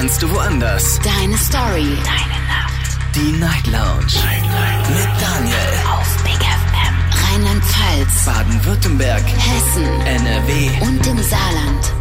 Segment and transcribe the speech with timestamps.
[0.00, 0.98] kannst du woanders.
[1.00, 1.84] Deine Story.
[1.84, 2.98] Deine Nacht.
[3.14, 4.06] Die Night Lounge.
[4.24, 4.88] Night, Night.
[4.88, 5.56] Mit Daniel.
[5.92, 7.34] Auf Big FM.
[7.34, 8.24] Rheinland-Pfalz.
[8.24, 9.22] Baden-Württemberg.
[9.22, 9.84] Hessen.
[10.06, 10.70] NRW.
[10.80, 11.92] Und im Saarland.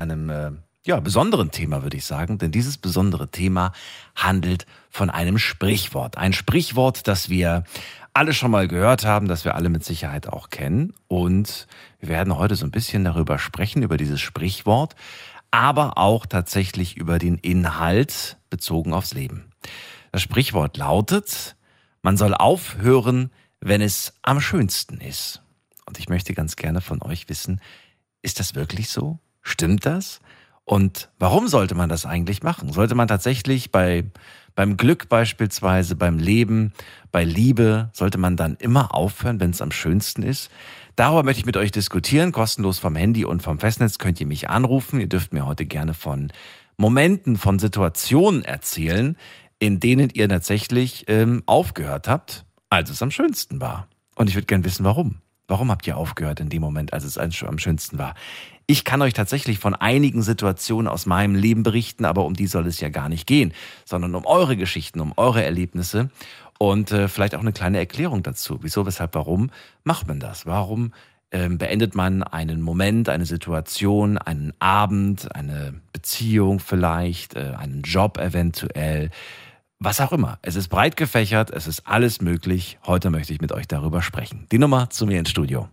[0.00, 0.52] einem äh,
[0.86, 2.38] ja, besonderen Thema, würde ich sagen.
[2.38, 3.72] Denn dieses besondere Thema
[4.14, 6.16] handelt von einem Sprichwort.
[6.16, 7.64] Ein Sprichwort, das wir
[8.14, 10.94] alle schon mal gehört haben, das wir alle mit Sicherheit auch kennen.
[11.08, 11.66] Und
[12.00, 14.94] wir werden heute so ein bisschen darüber sprechen, über dieses Sprichwort,
[15.54, 19.52] aber auch tatsächlich über den Inhalt bezogen aufs Leben.
[20.10, 21.54] Das Sprichwort lautet,
[22.02, 25.42] man soll aufhören, wenn es am schönsten ist.
[25.86, 27.60] Und ich möchte ganz gerne von euch wissen,
[28.20, 29.20] ist das wirklich so?
[29.42, 30.18] Stimmt das?
[30.64, 32.72] Und warum sollte man das eigentlich machen?
[32.72, 34.10] Sollte man tatsächlich bei,
[34.56, 36.72] beim Glück beispielsweise, beim Leben,
[37.12, 40.50] bei Liebe, sollte man dann immer aufhören, wenn es am schönsten ist?
[40.96, 42.30] Darüber möchte ich mit euch diskutieren.
[42.30, 45.00] Kostenlos vom Handy und vom Festnetz könnt ihr mich anrufen.
[45.00, 46.32] Ihr dürft mir heute gerne von
[46.76, 49.16] Momenten, von Situationen erzählen,
[49.58, 53.88] in denen ihr tatsächlich ähm, aufgehört habt, als es am schönsten war.
[54.14, 55.16] Und ich würde gerne wissen, warum.
[55.46, 58.14] Warum habt ihr aufgehört in dem Moment, als es am schönsten war?
[58.66, 62.66] Ich kann euch tatsächlich von einigen Situationen aus meinem Leben berichten, aber um die soll
[62.66, 63.52] es ja gar nicht gehen,
[63.84, 66.08] sondern um eure Geschichten, um eure Erlebnisse
[66.58, 68.58] und äh, vielleicht auch eine kleine Erklärung dazu.
[68.62, 69.50] Wieso, weshalb, warum
[69.82, 70.46] macht man das?
[70.46, 70.92] Warum
[71.30, 78.18] ähm, beendet man einen Moment, eine Situation, einen Abend, eine Beziehung vielleicht, äh, einen Job
[78.18, 79.10] eventuell?
[79.80, 80.38] Was auch immer.
[80.42, 82.78] Es ist breit gefächert, es ist alles möglich.
[82.86, 84.46] Heute möchte ich mit euch darüber sprechen.
[84.50, 85.68] Die Nummer zu mir ins Studio.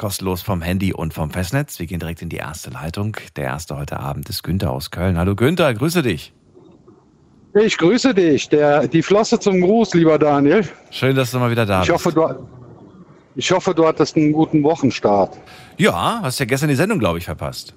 [0.00, 1.78] Kostenlos vom Handy und vom Festnetz.
[1.78, 3.18] Wir gehen direkt in die erste Leitung.
[3.36, 5.18] Der erste heute Abend ist Günther aus Köln.
[5.18, 6.32] Hallo Günther, grüße dich.
[7.52, 8.48] Ich grüße dich.
[8.48, 10.66] Der, die Flosse zum Gruß, lieber Daniel.
[10.90, 12.06] Schön, dass du mal wieder da Ich bist.
[12.06, 12.48] hoffe, du,
[13.34, 15.36] ich hoffe, du hattest einen guten Wochenstart.
[15.76, 17.74] Ja, hast ja gestern die Sendung, glaube ich, verpasst.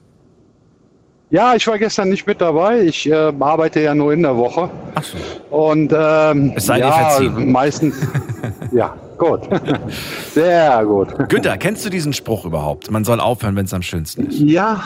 [1.29, 2.83] Ja, ich war gestern nicht mit dabei.
[2.83, 4.69] Ich äh, arbeite ja nur in der Woche.
[4.95, 5.17] Ach so.
[5.53, 7.51] Und ähm, Es sei dir ja, verziehen.
[7.51, 7.95] meistens.
[8.71, 9.41] ja, gut.
[10.33, 11.29] Sehr gut.
[11.29, 12.91] Günther, kennst du diesen Spruch überhaupt?
[12.91, 14.39] Man soll aufhören, wenn es am schönsten ist.
[14.39, 14.83] Ja,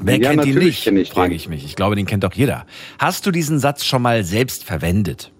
[0.00, 1.64] Wer Ja, kennt ihn nicht, kenn ich frage ich mich.
[1.64, 2.66] Ich glaube, den kennt doch jeder.
[2.98, 5.32] Hast du diesen Satz schon mal selbst verwendet?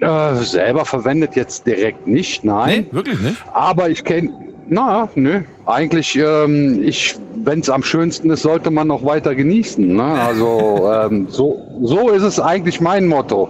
[0.00, 2.86] äh, selber verwendet jetzt direkt nicht, nein.
[2.90, 3.36] wirklich nicht?
[3.52, 4.30] Aber ich kenne,
[4.68, 5.42] na, nö.
[5.66, 9.94] Eigentlich, ähm, ich, wenn es am schönsten ist, sollte man noch weiter genießen.
[9.94, 10.02] Ne?
[10.02, 13.48] Also ähm, so, so ist es eigentlich mein Motto.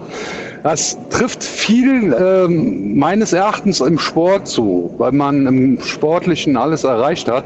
[0.65, 7.29] Das trifft viel ähm, meines Erachtens im Sport zu, weil man im Sportlichen alles erreicht
[7.29, 7.43] hat.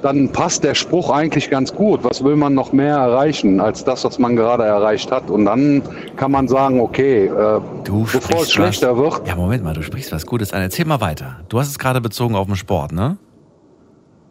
[0.00, 2.02] Dann passt der Spruch eigentlich ganz gut.
[2.02, 5.28] Was will man noch mehr erreichen als das, was man gerade erreicht hat?
[5.28, 5.82] Und dann
[6.16, 9.18] kann man sagen, okay, äh, bevor es schlechter was.
[9.18, 10.62] wird, Ja, Moment mal, du sprichst was Gutes an.
[10.62, 11.40] Erzähl mal weiter.
[11.50, 13.18] Du hast es gerade bezogen auf den Sport, ne?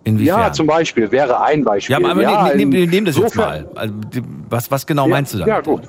[0.04, 0.40] Inwiefern?
[0.40, 1.96] Ja, zum Beispiel wäre ein Beispiel.
[1.96, 3.70] Ja, aber aber nehm, nehm, nehm, das jetzt mal.
[3.76, 3.94] Also,
[4.50, 5.54] was, was genau meinst du damit?
[5.54, 5.84] Ja, gut.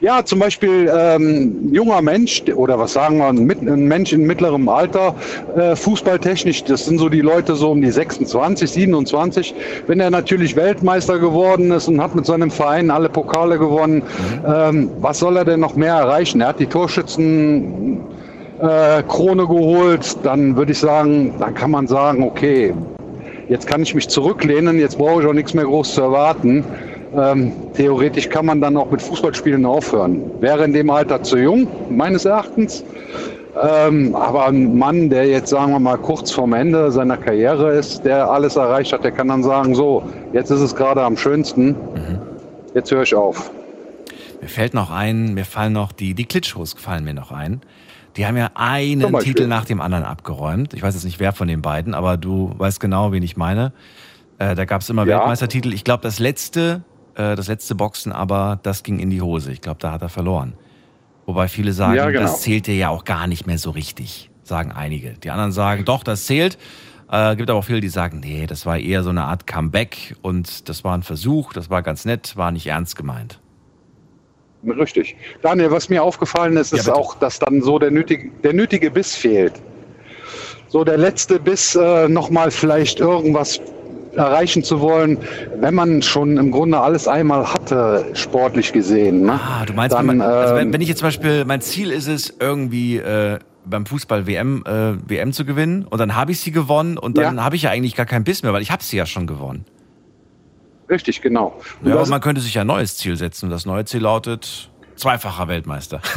[0.00, 5.16] Ja, zum Beispiel ähm, junger Mensch oder was sagen wir, ein Mensch in mittlerem Alter,
[5.56, 9.54] äh, fußballtechnisch, das sind so die Leute so um die 26, 27.
[9.88, 14.04] Wenn er natürlich Weltmeister geworden ist und hat mit seinem Verein alle Pokale gewonnen,
[14.46, 16.42] ähm, was soll er denn noch mehr erreichen?
[16.42, 17.98] Er hat die Torschützen
[18.60, 22.72] äh, Krone geholt, dann würde ich sagen, dann kann man sagen, okay,
[23.48, 26.64] jetzt kann ich mich zurücklehnen, jetzt brauche ich auch nichts mehr groß zu erwarten.
[27.16, 30.22] Ähm, theoretisch kann man dann auch mit Fußballspielen aufhören.
[30.40, 32.84] Wäre in dem Alter zu jung, meines Erachtens.
[33.60, 38.04] Ähm, aber ein Mann, der jetzt, sagen wir mal, kurz vorm Ende seiner Karriere ist,
[38.04, 40.02] der alles erreicht hat, der kann dann sagen, so,
[40.32, 41.74] jetzt ist es gerade am schönsten,
[42.74, 43.50] jetzt höre ich auf.
[44.40, 47.62] Mir fällt noch ein, mir fallen noch die, die Klitschos fallen mir noch ein.
[48.16, 49.16] Die haben ja einen.
[49.20, 50.74] Titel nach dem anderen abgeräumt.
[50.74, 53.72] Ich weiß jetzt nicht, wer von den beiden, aber du weißt genau, wen ich meine.
[54.38, 55.18] Äh, da gab es immer Ja.
[55.18, 55.72] Weltmeistertitel.
[55.72, 56.82] Ich glaube, das letzte,
[57.18, 59.52] äh, das letzte Boxen, aber das ging in die Hose.
[59.52, 60.54] Ich glaube, da hat er verloren.
[61.26, 62.22] Wobei viele sagen, Ja, genau.
[62.22, 65.12] das zählte ja auch gar nicht mehr so richtig, sagen einige.
[65.12, 66.56] Die anderen sagen, doch, das zählt.
[67.10, 70.14] Äh, gibt aber auch viele, die sagen, nee, das war eher so eine Art Comeback
[70.22, 73.40] und das war ein Versuch, das war ganz nett, war nicht ernst gemeint.
[74.66, 75.16] Richtig.
[75.42, 76.96] Daniel, was mir aufgefallen ist, Ja, ist bitte.
[76.96, 79.54] auch, dass dann so der nötige, der nötige Biss fehlt.
[80.68, 83.60] So der letzte Biss, äh, nochmal vielleicht irgendwas
[84.14, 85.18] erreichen zu wollen,
[85.60, 89.22] wenn man schon im Grunde alles einmal hatte, sportlich gesehen.
[89.22, 89.32] Ne?
[89.32, 91.60] Ah, du meinst, Dann, wenn, man, also wenn, ähm, wenn ich jetzt zum Beispiel, mein
[91.60, 96.32] Ziel ist es, irgendwie äh, beim Fußball WM, äh, WM zu gewinnen und dann habe
[96.32, 97.44] ich sie gewonnen und dann Ja.
[97.44, 99.64] habe ich ja eigentlich gar keinen Biss mehr, weil ich habe sie ja schon gewonnen.
[100.90, 101.60] Richtig, genau.
[101.82, 104.00] Und Ja, aber man könnte sich ja ein neues Ziel setzen und das neue Ziel
[104.00, 106.00] lautet zweifacher Weltmeister.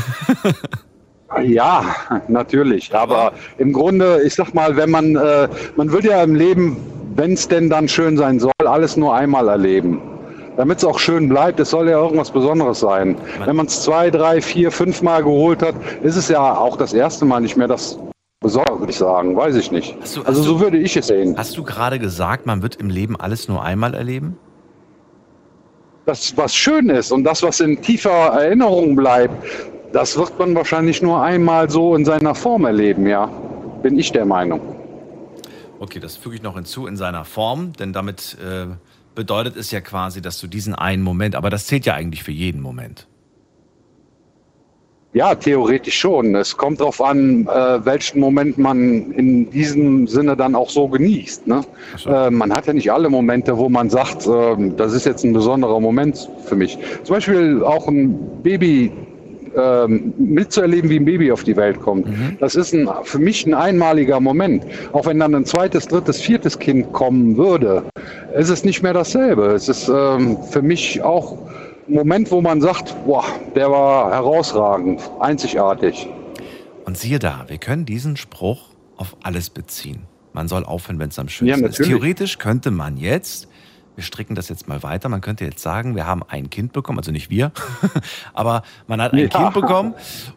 [1.45, 1.95] Ja,
[2.27, 2.94] natürlich.
[2.94, 5.47] Aber im Grunde, ich sag mal, wenn man, äh,
[5.77, 6.75] man will ja im Leben,
[7.15, 10.01] wenn es denn dann schön sein soll, alles nur einmal erleben.
[10.57, 13.15] Damit es auch schön bleibt, es soll ja irgendwas Besonderes sein.
[13.45, 16.93] Wenn man es zwei, drei, vier, fünf Mal geholt hat, ist es ja auch das
[16.93, 17.97] erste Mal nicht mehr das
[18.41, 19.35] Besondere, würde ich sagen.
[19.35, 19.95] Weiß ich nicht.
[20.15, 21.35] Du- also so du- würde ich es sehen.
[21.37, 24.37] Hast du gerade gesagt, man wird im Leben alles nur einmal erleben?
[26.05, 29.33] Das, was schön ist und das, was in tiefer Erinnerung bleibt,
[29.93, 33.29] das wird man wahrscheinlich nur einmal so in seiner Form erleben, ja.
[33.83, 34.59] Bin ich der Meinung.
[35.81, 38.68] Okay, das füge ich noch hinzu in seiner Form, denn damit äh,
[39.16, 42.31] bedeutet es ja quasi, dass du diesen einen Moment, aber das zählt ja eigentlich für
[42.31, 43.07] jeden Moment.
[45.13, 46.36] Ja, theoretisch schon.
[46.36, 51.48] Es kommt darauf an, äh, welchen Moment man in diesem Sinne dann auch so genießt.
[51.48, 51.62] Ne?
[51.98, 52.12] So.
[52.12, 55.33] Äh, man hat ja nicht alle Momente, wo man sagt, ähm, das ist jetzt ein
[55.33, 56.78] besonderer Moment für mich.
[57.04, 58.92] Zum Beispiel auch ein Baby
[59.56, 62.07] ähm, mitzuerleben, wie ein Baby auf die Welt kommt.
[62.39, 64.65] Das ist ein, für mich ein einmaliger Moment.
[64.94, 67.83] Auch wenn dann ein zweites, drittes, viertes Kind kommen würde,
[68.38, 69.48] ist es nicht mehr dasselbe.
[69.48, 71.38] Es ist ähm, für mich auch
[71.88, 73.25] ein Moment, wo man sagt, boah,
[73.56, 76.07] der war herausragend, einzigartig.
[76.86, 80.04] Und siehe da, wir können diesen Spruch auf alles beziehen.
[80.33, 81.77] Man soll aufhören, wenn es am schönsten Ja, ist.
[81.77, 83.47] Theoretisch könnte man jetzt,
[84.01, 86.98] wir stricken das jetzt mal weiter, man könnte jetzt sagen, wir haben ein Kind bekommen,
[86.98, 87.51] also nicht wir,
[88.33, 89.27] aber man hat ein Ja.
[89.27, 89.94] Kind bekommen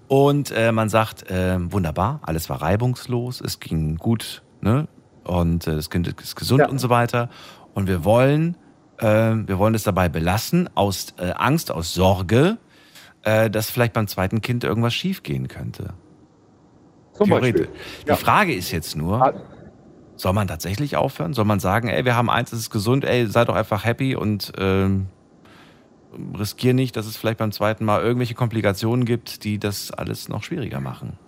[0.07, 4.87] und äh, man sagt, äh, wunderbar, alles war reibungslos, es ging gut, ne?
[5.25, 6.69] Und äh, das Kind ist gesund Ja.
[6.69, 7.31] und so weiter.
[7.73, 8.59] Und wir wollen,
[8.99, 12.59] äh, wir wollen es dabei belassen, aus äh, Angst, aus Sorge,
[13.23, 15.95] äh, dass vielleicht beim zweiten Kind irgendwas schiefgehen könnte.
[17.15, 17.31] Zum.
[17.31, 17.69] Beispiel.
[18.05, 18.17] Die Ja.
[18.17, 19.33] Frage ist jetzt nur.
[20.25, 21.35] Soll man tatsächlich aufhören?
[21.35, 24.17] Soll man sagen, ey, wir haben eins, es ist gesund, ey, sei doch einfach happy
[24.17, 25.09] und ähm,
[26.39, 30.43] riskier nicht, dass es vielleicht beim zweiten Mal irgendwelche Komplikationen gibt, die das alles noch
[30.43, 31.19] schwieriger machen.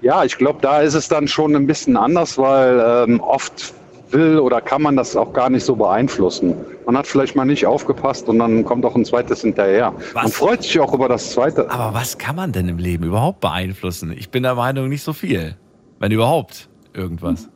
[0.00, 3.72] Ja, ich glaube, da ist es dann schon ein bisschen anders, weil ähm, oft
[4.10, 6.56] will oder kann man das auch gar nicht so beeinflussen.
[6.84, 9.94] Man hat vielleicht mal nicht aufgepasst und dann kommt auch ein zweites hinterher.
[10.14, 10.14] Was?
[10.14, 11.70] Man freut sich auch über das zweite.
[11.70, 14.10] Aber was kann man denn im Leben überhaupt beeinflussen?
[14.10, 15.54] Ich bin der Meinung, nicht so viel.
[16.00, 17.48] Wenn überhaupt irgendwas.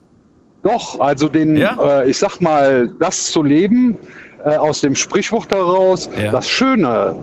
[0.62, 2.02] Doch, also den, Ja?
[2.02, 3.96] äh, ich sag mal, das zu leben,
[4.44, 6.30] äh, aus dem Sprichwort heraus, Ja.
[6.32, 7.16] das Schöne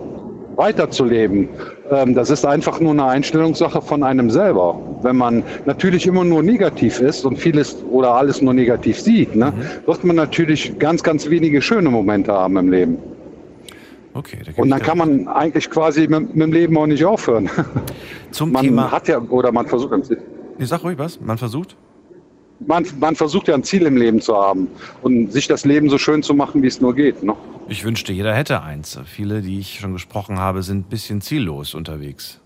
[0.56, 1.48] weiterzuleben,
[1.90, 4.78] ähm, das ist einfach nur eine Einstellungssache von einem selber.
[5.02, 9.52] Wenn man natürlich immer nur negativ ist und vieles oder alles nur negativ sieht, ne,
[9.56, 9.86] Mhm.
[9.86, 12.98] wird man natürlich ganz, ganz wenige schöne Momente haben im Leben.
[14.14, 17.04] Okay, da Und ich dann kann man eigentlich quasi mit, mit dem Leben auch nicht
[17.04, 17.48] aufhören.
[18.32, 18.90] Zum Man Thema.
[18.90, 19.92] hat ja, oder man versucht,
[20.58, 21.20] Nee, sag ruhig was.
[21.20, 21.76] Man versucht.
[22.60, 24.68] Man, man versucht ja ein Ziel im Leben zu haben
[25.02, 27.22] und sich das Leben so schön zu machen, wie es nur geht.
[27.22, 27.34] Ne?
[27.68, 28.98] Ich wünschte, jeder hätte eins.
[29.04, 32.40] Viele, die ich schon gesprochen habe, sind ein bisschen ziellos unterwegs.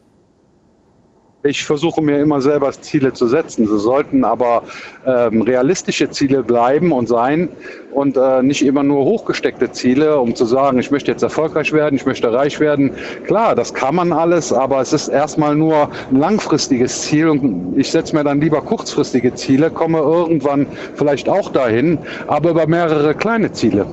[1.44, 3.66] Ich versuche mir immer selber Ziele zu setzen.
[3.66, 4.62] Sie sollten aber
[5.04, 7.48] ähm, realistische Ziele bleiben und sein
[7.92, 11.96] und äh, nicht immer nur hochgesteckte Ziele, um zu sagen, ich möchte jetzt erfolgreich werden,
[11.96, 12.92] ich möchte reich werden.
[13.26, 17.90] Klar, das kann man alles, aber es ist erstmal nur ein langfristiges Ziel und ich
[17.90, 21.98] setze mir dann lieber kurzfristige Ziele, komme irgendwann vielleicht auch dahin,
[22.28, 23.84] aber über mehrere kleine Ziele.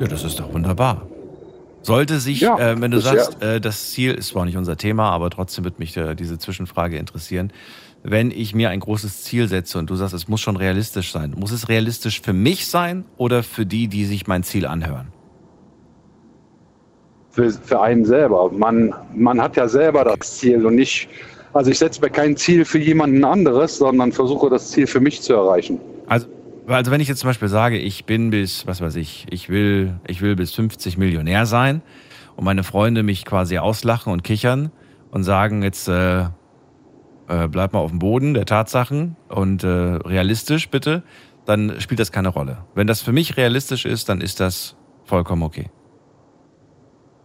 [0.00, 1.02] Ja, das ist doch wunderbar.
[1.84, 5.10] Sollte sich, Ja, äh, wenn du sagst, äh, das Ziel ist zwar nicht unser Thema,
[5.10, 7.52] aber trotzdem wird mich äh, diese Zwischenfrage interessieren.
[8.02, 11.34] Wenn ich mir ein großes Ziel setze und du sagst, es muss schon realistisch sein,
[11.38, 15.14] muss es realistisch für mich sein oder für die, die sich mein Ziel anhören?
[17.34, 18.50] für, für einen selber.
[18.52, 21.08] Man, man hat ja selber das Ziel und nicht,
[21.52, 25.20] also ich setze mir kein Ziel für jemanden anderes, sondern versuche das Ziel für mich
[25.20, 25.80] zu erreichen.
[26.06, 26.26] Also,
[26.66, 29.98] also wenn ich jetzt zum Beispiel sage, ich bin bis, was weiß ich, ich will,
[30.06, 31.82] ich will bis 50 Millionär sein
[32.36, 34.70] und meine Freunde mich quasi auslachen und kichern
[35.10, 36.22] und sagen jetzt, äh,
[37.28, 41.02] äh, bleib mal auf dem Boden der Tatsachen und äh, realistisch bitte,
[41.44, 42.58] dann spielt das keine Rolle.
[42.74, 45.70] Wenn das für mich realistisch ist, dann ist das vollkommen okay.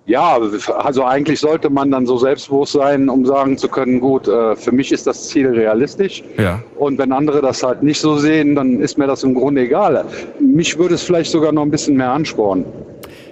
[0.09, 0.39] Ja,
[0.75, 4.71] also eigentlich sollte man dann so selbstbewusst sein, um sagen zu können, gut, äh, für
[4.71, 6.23] mich ist das Ziel realistisch.
[6.35, 6.63] Ja.
[6.79, 10.03] Und wenn andere das halt nicht so sehen, dann ist mir das im Grunde egal.
[10.39, 12.65] Mich würde es vielleicht sogar noch ein bisschen mehr anspornen,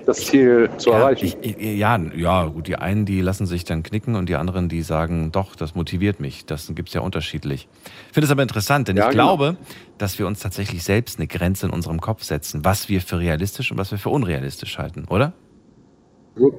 [0.05, 1.34] das Ziel zu Ja, erreichen.
[1.41, 4.84] ich, ja, ja, gut, die einen, die lassen sich dann knicken und die anderen, die
[4.84, 6.46] sagen, doch, das motiviert mich.
[6.46, 7.67] Das gibt's ja unterschiedlich.
[8.10, 9.36] Ich finde es aber interessant, denn Ja, ich genau.
[9.36, 9.57] glaube,
[9.98, 13.72] dass wir uns tatsächlich selbst eine Grenze in unserem Kopf setzen, was wir für realistisch
[13.72, 15.34] und was wir für unrealistisch halten, oder?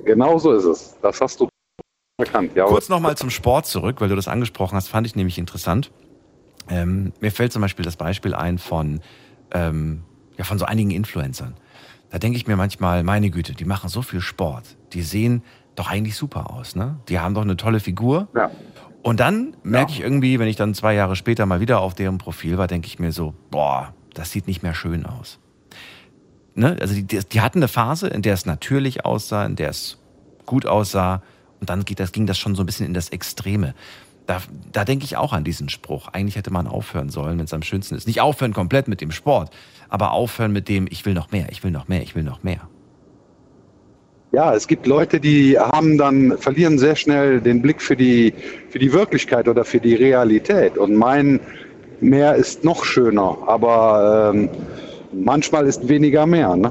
[0.05, 0.97] Genau so ist es.
[1.03, 1.49] Das hast du
[2.19, 2.53] erkannt.
[2.55, 5.91] Ja, Kurz nochmal zum Sport zurück, weil du das angesprochen hast, fand ich nämlich interessant.
[6.69, 9.01] Ähm, mir fällt zum Beispiel das Beispiel ein von,
[9.53, 10.03] ähm,
[10.37, 11.55] ja, von so einigen Influencern.
[12.11, 14.77] Da denke ich mir manchmal, meine Güte, die machen so viel Sport.
[14.93, 15.43] Die sehen
[15.75, 16.99] doch eigentlich super aus, ne?
[17.09, 18.29] Die haben doch eine tolle Figur.
[18.35, 18.51] ja.
[19.03, 22.19] Und dann merke ich irgendwie, wenn ich dann zwei Jahre später mal wieder auf deren
[22.19, 25.39] Profil war, denke ich mir so, boah, das sieht nicht mehr schön aus.
[26.59, 26.77] Ne?
[26.81, 29.97] Also die, die hatten eine Phase, in der es natürlich aussah, in der es
[30.45, 31.23] gut aussah.
[31.61, 33.75] Und dann geht das, ging das schon so ein bisschen in das Extreme.
[34.27, 36.09] Da, da denke ich auch an diesen Spruch.
[36.09, 38.07] Eigentlich hätte man aufhören sollen, wenn es am schönsten ist.
[38.07, 39.51] Nicht aufhören komplett mit dem Sport,
[39.89, 42.43] aber aufhören mit dem, ich will noch mehr, ich will noch mehr, ich will noch
[42.43, 42.69] mehr.
[44.33, 48.35] Ja, es gibt Leute, die haben dann, verlieren sehr schnell den Blick für die,
[48.69, 51.41] für die Wirklichkeit oder für die Realität und meinen,
[52.01, 53.39] mehr ist noch schöner.
[53.47, 54.51] Aber ähm,
[55.13, 56.55] manchmal ist weniger mehr.
[56.57, 56.71] Ne?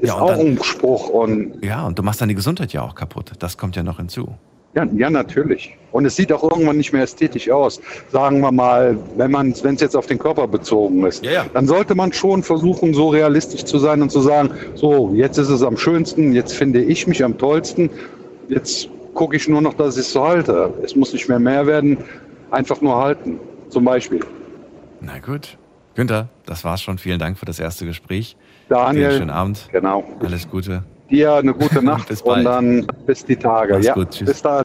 [0.00, 1.08] Ist Ja, auch dann- ein Spruch.
[1.08, 3.32] Und Ja, und du machst deine Gesundheit ja auch kaputt.
[3.38, 4.28] Das kommt ja noch hinzu.
[4.74, 5.76] ja, ja, natürlich.
[5.90, 7.80] Und es sieht auch irgendwann nicht mehr ästhetisch aus.
[8.12, 11.44] Sagen wir mal, wenn man, wenn es jetzt auf den Körper bezogen ist, Ja, ja.
[11.52, 15.48] dann sollte man schon versuchen, so realistisch zu sein und zu sagen, so, jetzt ist
[15.48, 17.90] es am schönsten, jetzt finde ich mich am tollsten,
[18.48, 20.72] jetzt gucke ich nur noch, dass ich es so halte.
[20.84, 21.96] Es muss nicht mehr mehr werden,
[22.52, 23.40] einfach nur halten.
[23.70, 24.20] Zum Beispiel.
[25.00, 25.56] Na gut.
[25.98, 26.96] Günther, das war's schon.
[26.96, 28.36] Vielen Dank für das erste Gespräch.
[28.68, 29.68] Daniel, Dir Schönen Abend.
[29.72, 30.04] genau.
[30.20, 30.84] Alles Gute.
[31.10, 32.38] Dir eine gute Nacht Bis bald.
[32.38, 33.74] und dann bis die Tage.
[33.74, 34.28] Mach's ja, gut, tschüss.
[34.28, 34.64] bis dann.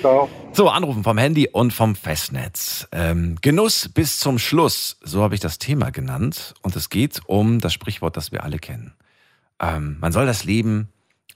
[0.00, 0.28] Ciao.
[0.50, 2.88] So, Anrufen vom Handy und vom Festnetz.
[2.90, 6.52] Ähm, Genuss bis zum Schluss, so habe ich das Thema genannt.
[6.62, 8.92] Und es geht um das Sprichwort, das wir alle kennen.
[9.60, 10.88] Ähm, man soll das Leben,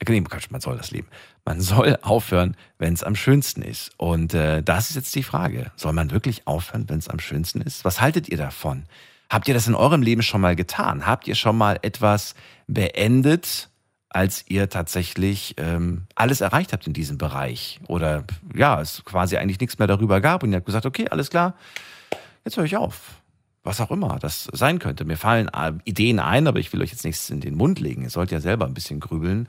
[0.04, 1.06] äh, nee, Quatsch, man soll das Leben.
[1.44, 3.92] Man soll aufhören, wenn es am schönsten ist.
[3.96, 5.70] Und äh, das ist jetzt die Frage.
[5.76, 7.84] Soll man wirklich aufhören, wenn es am schönsten ist?
[7.84, 8.86] Was haltet ihr davon?
[9.28, 11.06] Habt ihr das in eurem Leben schon mal getan?
[11.06, 12.34] Habt ihr schon mal etwas
[12.68, 13.68] beendet,
[14.08, 17.80] als ihr tatsächlich ähm, alles erreicht habt in diesem Bereich?
[17.88, 21.30] Oder ja, es quasi eigentlich nichts mehr darüber gab und ihr habt gesagt, okay, alles
[21.30, 21.54] klar,
[22.44, 23.20] jetzt höre ich auf.
[23.64, 25.04] Was auch immer das sein könnte.
[25.04, 28.02] Mir fallen äh, Ideen ein, aber ich will euch jetzt nichts in den Mund legen.
[28.02, 29.48] Ihr sollt ja selber ein bisschen grübeln.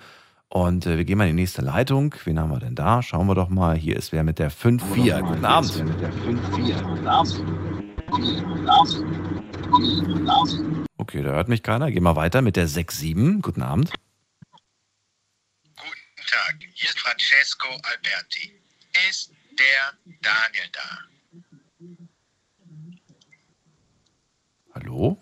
[0.49, 2.15] Und äh, wir gehen mal in die nächste Leitung.
[2.23, 3.03] Wen haben wir denn da?
[3.03, 3.77] Schauen wir doch mal.
[3.77, 5.21] Hier ist wer mit der 5-4.
[5.21, 5.83] Guten Abend.
[10.97, 11.91] Okay, da hört mich keiner.
[11.91, 13.41] Gehen wir weiter mit der 6-7.
[13.41, 13.91] Guten Abend.
[15.75, 18.51] Guten Tag, hier ist Francesco Alberti.
[19.09, 20.99] Ist der Daniel da?
[24.73, 25.17] Hallo?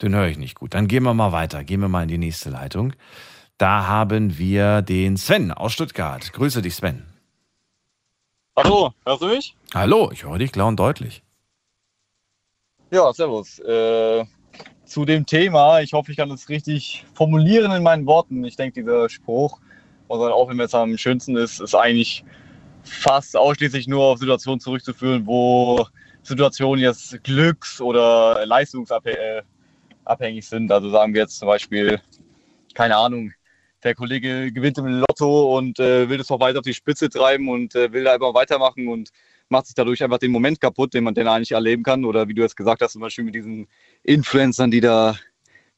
[0.00, 0.74] Den höre ich nicht gut.
[0.74, 1.64] Dann gehen wir mal weiter.
[1.64, 2.92] Gehen wir mal in die nächste Leitung.
[3.56, 6.32] Da haben wir den Sven aus Stuttgart.
[6.32, 7.17] Grüße dich, Sven.
[8.60, 9.54] Hallo, hörst du mich?
[9.72, 11.22] Hallo, ich höre dich klar und deutlich.
[12.90, 13.60] Ja, servus.
[13.60, 14.24] Äh,
[14.84, 18.42] zu dem Thema, ich hoffe, ich kann es richtig formulieren in meinen Worten.
[18.42, 19.60] Ich denke, dieser Spruch,
[20.08, 22.24] auch wenn es am schönsten ist, ist eigentlich
[22.82, 25.86] fast ausschließlich nur auf Situationen zurückzuführen, wo
[26.24, 29.44] Situationen jetzt glücks- oder leistungsabhängig
[30.48, 30.72] sind.
[30.72, 32.00] Also sagen wir jetzt zum Beispiel,
[32.74, 33.32] keine Ahnung,
[33.82, 37.48] der Kollege gewinnt im Lotto und äh, will das noch weiter auf die Spitze treiben
[37.48, 39.10] und äh, will da einfach weitermachen und
[39.48, 42.04] macht sich dadurch einfach den Moment kaputt, den man den eigentlich erleben kann.
[42.04, 43.66] Oder wie du jetzt gesagt hast, zum Beispiel mit diesen
[44.02, 45.16] Influencern, die da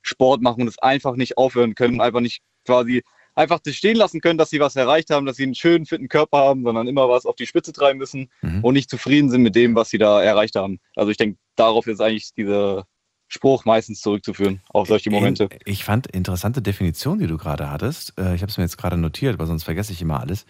[0.02, 3.02] Sport machen und es einfach nicht aufhören können, einfach nicht quasi
[3.34, 6.08] einfach das stehen lassen können, dass sie was erreicht haben, dass sie einen schönen, fitten
[6.08, 8.64] Körper haben, sondern immer was auf die Spitze treiben müssen Mhm.
[8.64, 10.80] und nicht zufrieden sind mit dem, was sie da erreicht haben.
[10.96, 12.86] Also ich denke, darauf ist eigentlich dieser
[13.30, 15.48] Spruch meistens zurückzuführen, auf solche Momente.
[15.64, 18.12] Ich, fand interessante Definition, die du gerade hattest.
[18.18, 20.44] Äh, Ich habe es mir jetzt gerade notiert, weil sonst vergesse ich immer alles.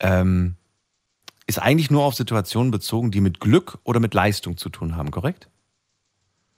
[0.00, 0.56] Ähm,
[1.46, 5.12] ist eigentlich nur auf Situationen bezogen, die mit Glück oder mit Leistung zu tun haben,
[5.12, 5.48] korrekt?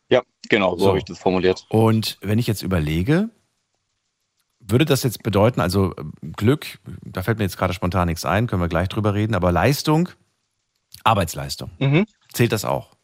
[0.09, 0.89] Ja, genau, so, So.
[0.89, 1.67] habe ich das formuliert.
[1.69, 3.29] Und wenn ich jetzt überlege,
[4.61, 8.47] würde das jetzt bedeuten, also äh, Glück, da fällt mir jetzt gerade spontan nichts ein,
[8.47, 10.09] können wir gleich drüber reden, aber Leistung,
[11.05, 12.07] Arbeitsleistung, Mhm.
[12.33, 12.97] zählt das auch?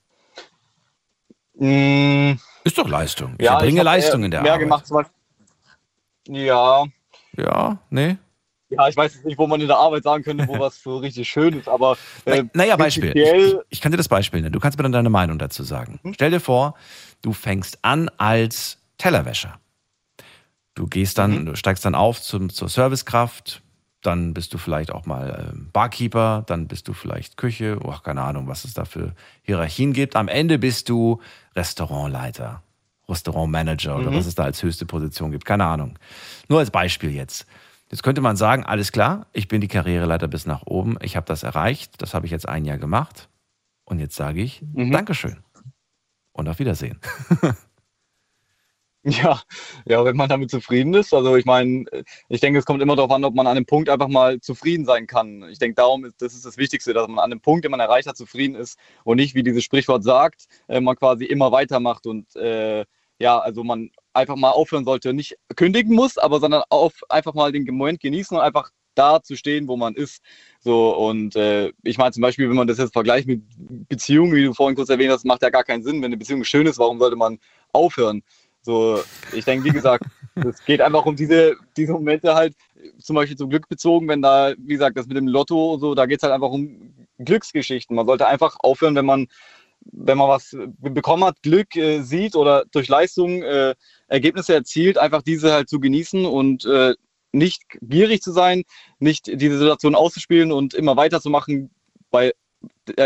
[1.57, 2.33] Mm,
[2.65, 3.35] Ist doch Leistung.
[3.39, 4.65] Ich ja, erbringe hab Leistung in der mehr Arbeit.
[4.65, 5.15] gemacht, zum Beispiel.
[6.47, 6.85] Ja,
[7.37, 8.17] Ja, nee.
[8.71, 10.97] ja, ich weiß jetzt nicht, wo man in der Arbeit sagen könnte, wo was so
[10.97, 13.13] richtig schön ist, aber äh, Na- naja, Beispiel.
[13.17, 14.53] Ich, ich, ich kann dir das Beispiel nennen.
[14.53, 16.01] Du kannst mir dann deine Meinung dazu sagen.
[16.03, 16.15] Hm?
[16.15, 16.75] Stell dir vor,
[17.23, 19.59] du fängst an als Tellerwäscher.
[20.75, 21.47] Du gehst dann, Mhm.
[21.47, 23.61] du steigst dann auf zum, zur Servicekraft,
[24.07, 28.23] dann bist du vielleicht auch mal ähm, Barkeeper, dann bist du vielleicht Küche, oh, keine
[28.23, 30.17] Ahnung, was es da für Hierarchien gibt.
[30.17, 31.21] Am Ende bist du
[31.57, 32.63] Restaurantleiter,
[33.09, 34.17] Restaurantmanager oder Mhm.
[34.17, 35.99] was es da als höchste Position gibt, keine Ahnung.
[36.49, 37.47] Nur als Beispiel jetzt.
[37.91, 41.27] Jetzt könnte man sagen, alles klar, ich bin die Karriereleiter bis nach oben, ich habe
[41.27, 43.29] das erreicht, das habe ich jetzt ein Jahr gemacht
[43.85, 44.91] und jetzt sage ich Mhm.
[44.93, 45.37] Dankeschön
[46.33, 46.99] und auf Wiedersehen.
[49.07, 49.43] Ja,
[49.85, 51.13] ja, wenn man damit zufrieden ist.
[51.13, 51.85] Also ich meine,
[52.29, 54.87] ich denke, es kommt immer darauf an, ob man an einem Punkt einfach mal zufrieden
[54.87, 55.45] sein kann.
[55.51, 57.81] Ich denke, darum ist das ist das Wichtigste, dass man an einem Punkt, den man
[57.81, 62.07] erreicht hat, zufrieden ist und nicht, wie dieses Sprichwort sagt, äh, man quasi immer weitermacht
[62.07, 62.87] und äh,
[63.19, 67.53] ja, also man einfach mal aufhören sollte, nicht kündigen muss, aber sondern auf, einfach mal
[67.53, 70.23] den Moment genießen und einfach da zu stehen, wo man ist.
[70.61, 73.43] So, und äh, ich meine zum Beispiel, wenn man das jetzt vergleicht mit
[73.89, 75.97] Beziehungen, wie du vorhin kurz erwähnt hast, macht ja gar keinen Sinn.
[75.97, 77.39] Wenn eine Beziehung schön ist, warum sollte man
[77.73, 78.23] aufhören?
[78.65, 79.01] So,
[79.33, 82.55] ich denke, wie gesagt, es geht einfach um diese, diese Momente halt,
[82.99, 85.95] zum Beispiel zum Glück bezogen, wenn da, wie gesagt, das mit dem Lotto und so,
[85.95, 87.95] da geht es halt einfach um Glücksgeschichten.
[87.95, 89.29] Man sollte einfach aufhören, wenn man,
[89.81, 93.75] wenn man was bekommen hat, Glück äh, sieht oder durch Leistung äh,
[94.09, 96.95] Ergebnisse erzielt, einfach diese halt zu genießen und äh,
[97.33, 98.63] nicht gierig zu sein,
[98.99, 101.71] nicht diese Situation auszuspielen und immer weiterzumachen,
[102.13, 102.33] äh,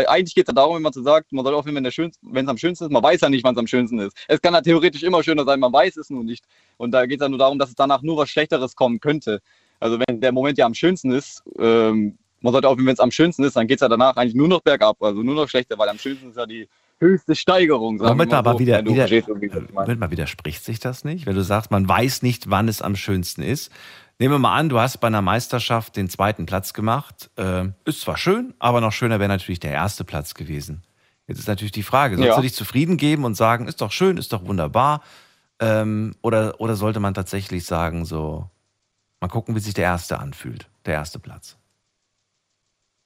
[0.07, 2.57] eigentlich geht es ja darum, wenn man so sagt, man soll aufhören, wenn es am
[2.57, 2.91] schönsten ist.
[2.91, 4.15] Man weiß ja nicht, wann es am schönsten ist.
[4.27, 6.45] Es kann ja theoretisch immer schöner sein, man weiß es nur nicht.
[6.77, 9.41] Und da geht es ja nur darum, dass es danach nur was Schlechteres kommen könnte.
[9.79, 13.11] Also wenn der Moment ja am schönsten ist, ähm, man sollte aufhören, wenn es am
[13.11, 15.77] schönsten ist, dann geht es ja danach eigentlich nur noch bergab, also nur noch schlechter,
[15.77, 16.67] weil am schönsten ist ja die
[16.99, 17.97] höchste Steigerung.
[17.97, 19.73] Moment mal, aber so, wieder, du wieder, verstehst, wie ich das meine.
[19.73, 21.25] Moment mal, widerspricht sich das nicht?
[21.25, 23.71] Wenn du sagst, man weiß nicht, wann es am schönsten ist.
[24.21, 27.29] Nehmen wir mal an, du hast bei einer Meisterschaft den zweiten Platz gemacht.
[27.37, 30.83] Äh, ist zwar schön, aber noch schöner wäre natürlich der erste Platz gewesen.
[31.27, 32.35] Jetzt ist natürlich die Frage, sollst Ja.
[32.35, 35.03] du dich zufrieden geben und sagen, ist doch schön, ist doch wunderbar?
[35.61, 38.49] Ähm, oder, oder sollte man tatsächlich sagen, so,
[39.21, 41.57] mal gucken, wie sich der erste anfühlt, der erste Platz?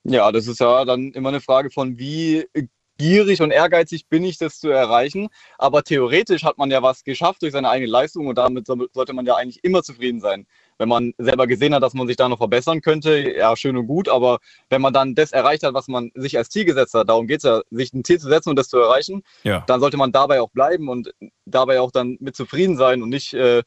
[0.06, 2.46] Ja, das ist ja dann immer eine Frage von, wie
[2.98, 5.30] gierig und ehrgeizig bin ich, das zu erreichen.
[5.58, 9.14] Aber theoretisch hat man ja was geschafft durch seine eigene Leistung und damit so- sollte
[9.14, 10.46] man ja eigentlich immer zufrieden sein.
[10.78, 13.88] Wenn man selber gesehen hat, dass man sich da noch verbessern könnte, ja, schön und
[13.88, 14.10] gut.
[14.10, 14.40] Aber
[14.70, 17.38] wenn man dann das erreicht hat, was man sich als Ziel gesetzt hat, darum geht
[17.38, 19.64] es ja, sich ein Ziel zu setzen und das zu erreichen, Ja.
[19.68, 21.14] dann sollte man dabei auch bleiben und
[21.46, 23.64] dabei auch dann mit zufrieden sein und nicht äh,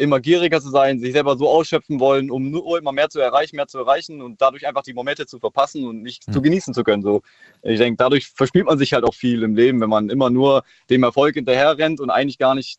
[0.00, 3.56] immer gieriger zu sein, sich selber so ausschöpfen wollen, um nur immer mehr zu erreichen,
[3.56, 6.32] mehr zu erreichen und dadurch einfach die Momente zu verpassen und nicht Hm.
[6.34, 7.02] zu genießen zu können.
[7.02, 7.22] So,
[7.62, 10.62] ich denke, dadurch verspielt man sich halt auch viel im Leben, wenn man immer nur
[10.88, 12.78] dem Erfolg hinterher rennt und eigentlich gar nicht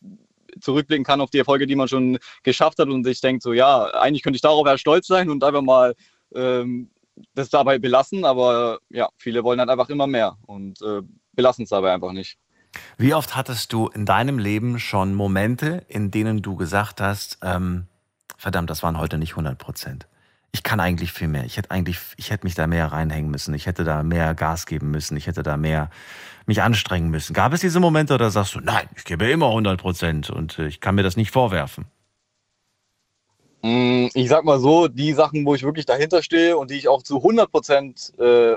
[0.60, 3.84] zurückblicken kann auf die Erfolge, die man schon geschafft hat und sich denkt, so ja,
[3.94, 5.94] eigentlich könnte ich darauf ja stolz sein und einfach mal
[6.34, 6.90] ähm,
[7.34, 11.02] das dabei belassen, aber ja, viele wollen halt einfach immer mehr und äh,
[11.32, 12.38] belassen es dabei einfach nicht.
[12.96, 17.86] Wie oft hattest du in deinem Leben schon Momente, in denen du gesagt hast, ähm,
[18.36, 20.06] verdammt, das waren heute nicht 100 Prozent.
[20.52, 21.44] Ich kann eigentlich viel mehr.
[21.44, 23.54] Ich hätte eigentlich, ich hätte mich da mehr reinhängen müssen.
[23.54, 25.16] Ich hätte da mehr Gas geben müssen.
[25.16, 25.90] Ich hätte da mehr
[26.50, 27.32] mich anstrengen müssen.
[27.32, 30.66] Gab es diese Momente oder sagst du, nein, ich gebe immer 100 Prozent und äh,
[30.66, 31.86] ich kann mir das nicht vorwerfen?
[33.62, 36.88] Mm, Ich sag mal so, die Sachen, wo ich wirklich dahinter stehe und die ich
[36.88, 38.56] auch zu 100 Prozent äh,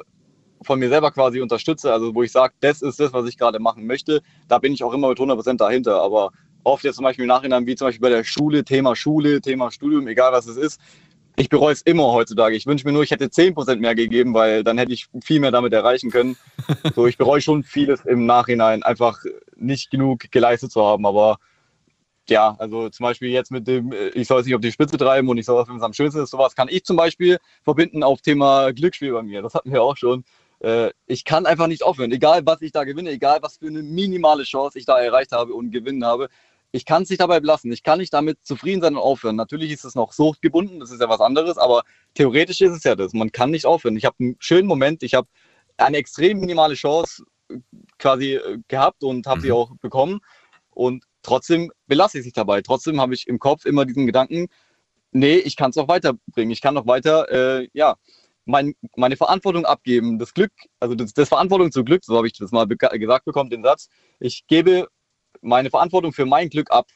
[0.63, 3.59] von mir selber quasi unterstütze, also wo ich sage, das ist das, was ich gerade
[3.59, 6.01] machen möchte, da bin ich auch immer mit 100 Prozent dahinter.
[6.01, 6.31] Aber
[6.63, 9.71] oft jetzt zum Beispiel im Nachhinein, wie zum Beispiel bei der Schule, Thema Schule, Thema
[9.71, 10.81] Studium, egal was es ist,
[11.35, 12.55] ich bereue es immer heutzutage.
[12.55, 15.39] Ich wünsche mir nur, ich hätte 10 Prozent mehr gegeben, weil dann hätte ich viel
[15.39, 16.37] mehr damit erreichen können.
[16.95, 19.19] So, ich bereue schon vieles im Nachhinein, einfach
[19.55, 21.37] nicht genug geleistet zu haben, aber
[22.29, 24.97] ja, also zum Beispiel jetzt mit dem, äh, ich soll es nicht auf die Spitze
[24.97, 28.03] treiben und ich soll, wenn es am schönsten ist, sowas kann ich zum Beispiel verbinden
[28.03, 29.41] auf Thema Glücksspiel bei mir.
[29.41, 30.23] Das hatten wir auch schon.
[30.59, 33.83] Äh, Ich kann einfach nicht aufhören, egal was ich da gewinne, egal was für eine
[33.83, 36.29] minimale Chance ich da erreicht habe und gewinnen habe.
[36.75, 37.71] Ich kann es nicht dabei belassen.
[37.71, 39.35] Ich kann nicht damit zufrieden sein und aufhören.
[39.35, 41.83] Natürlich ist es noch suchtgebunden, das ist ja was anderes, aber
[42.15, 43.13] theoretisch ist es ja das.
[43.13, 43.95] Man kann nicht aufhören.
[43.95, 45.27] Ich habe einen schönen Moment, ich habe
[45.77, 47.57] eine extrem minimale Chance äh,
[47.99, 49.53] quasi äh, gehabt und habe sie Mhm.
[49.53, 50.19] auch bekommen.
[50.71, 52.63] Und trotzdem belasse ich sich dabei.
[52.63, 54.47] Trotzdem habe ich im Kopf immer diesen Gedanken,
[55.11, 56.51] nee, ich kann es noch weiterbringen.
[56.51, 57.29] Ich kann noch weiter,
[57.61, 57.97] äh, ja,
[58.45, 60.17] mein, meine Verantwortung abgeben.
[60.17, 63.51] Das Glück, also das, das Verantwortung zu Glück, so habe ich das mal gesagt bekommen,
[63.51, 63.89] den Satz.
[64.19, 64.87] Ich gebe
[65.41, 66.87] meine Verantwortung für mein Glück ab.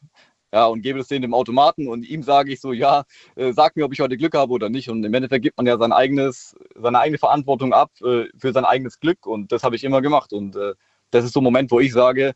[0.54, 3.04] Ja, und gebe es denen dem Automaten und ihm sage ich so, ja,
[3.36, 4.90] äh, sag mir, ob ich heute Glück habe oder nicht.
[4.90, 8.64] Und im Endeffekt gibt man ja sein eigenes, seine eigene Verantwortung ab äh, für sein
[8.64, 10.32] eigenes Glück und das habe ich immer gemacht.
[10.32, 10.74] Und äh,
[11.12, 12.34] das ist so ein Moment, wo ich sage,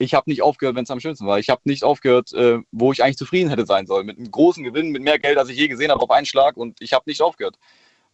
[0.00, 1.38] ich habe nicht aufgehört, wenn es am schönsten war.
[1.38, 4.06] Ich habe nicht aufgehört, äh, wo ich eigentlich zufrieden hätte sein sollen.
[4.06, 6.56] Mit einem großen Gewinn, mit mehr Geld, als ich je gesehen habe, auf einen Schlag.
[6.56, 7.58] Und ich habe nicht aufgehört.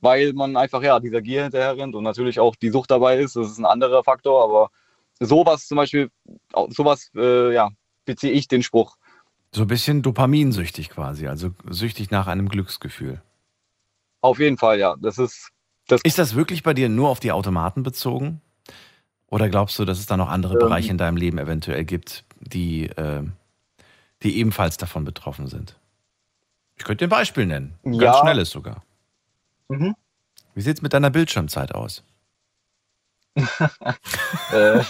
[0.01, 3.37] Weil man einfach, ja, dieser Gier hinterher rennt und natürlich auch die Sucht dabei ist.
[3.37, 4.43] Das ist ein anderer Faktor.
[4.43, 4.71] Aber
[5.21, 6.11] sowas zum Beispiel,
[6.69, 7.71] sowas, äh, ja,
[8.05, 8.97] beziehe ich den Spruch.
[9.53, 13.23] So ein bisschen dopaminsüchtig quasi, also süchtig nach einem Glücksgefühl.
[14.21, 14.97] Auf jeden Fall, ja.
[15.01, 15.51] Das ist,
[15.89, 18.41] das Ist das wirklich bei dir nur auf die Automaten bezogen?
[19.29, 20.61] Oder glaubst du, dass es da noch andere Ähm.
[20.61, 23.25] Bereiche in deinem Leben eventuell gibt, die, äh,
[24.23, 25.79] die ebenfalls davon betroffen sind?
[26.77, 27.75] Ich könnte dir ein Beispiel nennen.
[27.83, 28.15] Ganz Ja.
[28.21, 28.83] schnelles sogar.
[29.69, 29.95] Mhm.
[30.55, 32.05] Wie sieht es mit deiner Bildschirmzeit aus?
[34.53, 34.83] äh,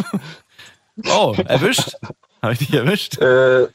[1.04, 1.96] Oh, erwischt?
[2.42, 3.18] Habe ich dich erwischt?
[3.26, 3.68] Äh,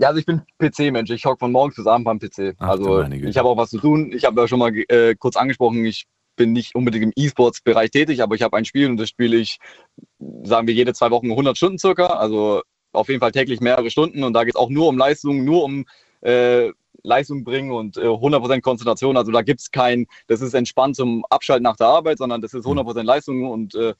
[0.00, 1.10] ja, also ich bin PC-Mensch.
[1.10, 2.56] Ich hocke von morgens bis abends beim PC.
[2.58, 4.10] Ach also ich habe auch was zu tun.
[4.12, 8.20] Ich habe ja schon mal äh, kurz angesprochen, ich bin nicht unbedingt im E-Sports-Bereich tätig,
[8.20, 9.58] aber ich habe ein Spiel und das spiele ich,
[10.42, 12.06] sagen wir, jede zwei Wochen 100 Stunden circa.
[12.06, 15.44] Also auf jeden Fall täglich mehrere Stunden und da geht es auch nur um Leistung,
[15.44, 15.84] nur um
[16.22, 16.72] äh,
[17.04, 19.16] Leistung bringen und äh, 100% Konzentration.
[19.16, 22.54] Also da gibt es kein, das ist entspannt zum Abschalten nach der Arbeit, sondern das
[22.54, 23.94] ist 100% Leistung und äh,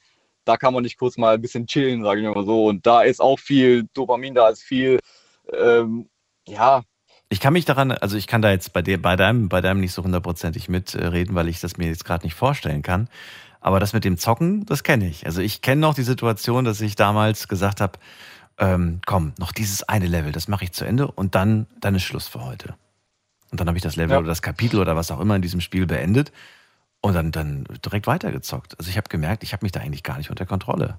[0.45, 2.67] da kann man nicht kurz mal ein bisschen chillen, sage ich mal so.
[2.67, 4.99] Und da ist auch viel Dopamin, da ist viel,
[5.53, 6.09] ähm,
[6.47, 6.83] ja,
[7.31, 9.81] Ich kann mich daran, also ich kann da jetzt bei dir, bei deinem, bei deinem
[9.81, 13.09] nicht so hundertprozentig mitreden, weil ich das mir jetzt gerade nicht vorstellen kann.
[13.61, 15.25] Aber das mit dem Zocken, das kenne ich.
[15.25, 17.99] Also ich kenne noch die Situation, dass ich damals gesagt habe,
[18.59, 22.03] ähm, komm, noch dieses eine Level, das mache ich zu Ende und dann, dann ist
[22.03, 22.75] Schluss für heute.
[23.55, 24.19] Und dann habe ich das Level Ja.
[24.19, 26.33] oder das Kapitel oder was auch immer in diesem Spiel beendet
[27.01, 28.77] und dann, dann direkt weitergezockt.
[28.81, 30.99] Also ich habe gemerkt, ich habe mich da eigentlich gar nicht unter Kontrolle.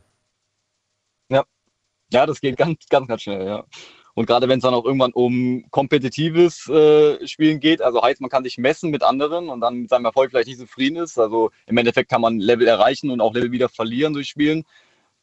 [2.11, 3.65] Ja, das geht ganz, ganz, ganz schnell, ja.
[4.13, 8.29] Und gerade wenn es dann auch irgendwann um kompetitives äh, Spielen geht, also heißt, man
[8.29, 11.17] kann sich messen mit anderen und dann mit seinem Erfolg vielleicht nicht zufrieden ist.
[11.17, 14.63] Also im Endeffekt kann man Level erreichen und auch Level wieder verlieren durch Spielen.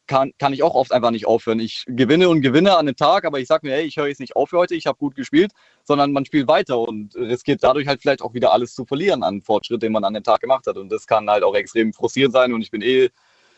[0.09, 1.61] Kann, kann ich auch oft einfach nicht aufhören.
[1.61, 4.21] Ich gewinne und gewinne an dem Tag, aber ich sage mir, hey, ich höre jetzt
[4.21, 5.53] nicht auf für heute, ich habe gut gespielt,
[5.85, 9.43] sondern man spielt weiter und riskiert dadurch halt vielleicht auch wieder alles zu verlieren an
[9.43, 10.77] Fortschritt, den man an dem Tag gemacht hat.
[10.77, 13.11] Und das kann halt auch extrem frustrierend sein und ich bin eh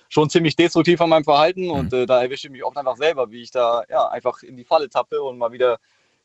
[0.09, 3.30] schon ziemlich destruktiv an meinem Verhalten und äh, da erwische ich mich oft einfach selber,
[3.30, 5.78] wie ich da ja einfach in die Falle tappe und mal wieder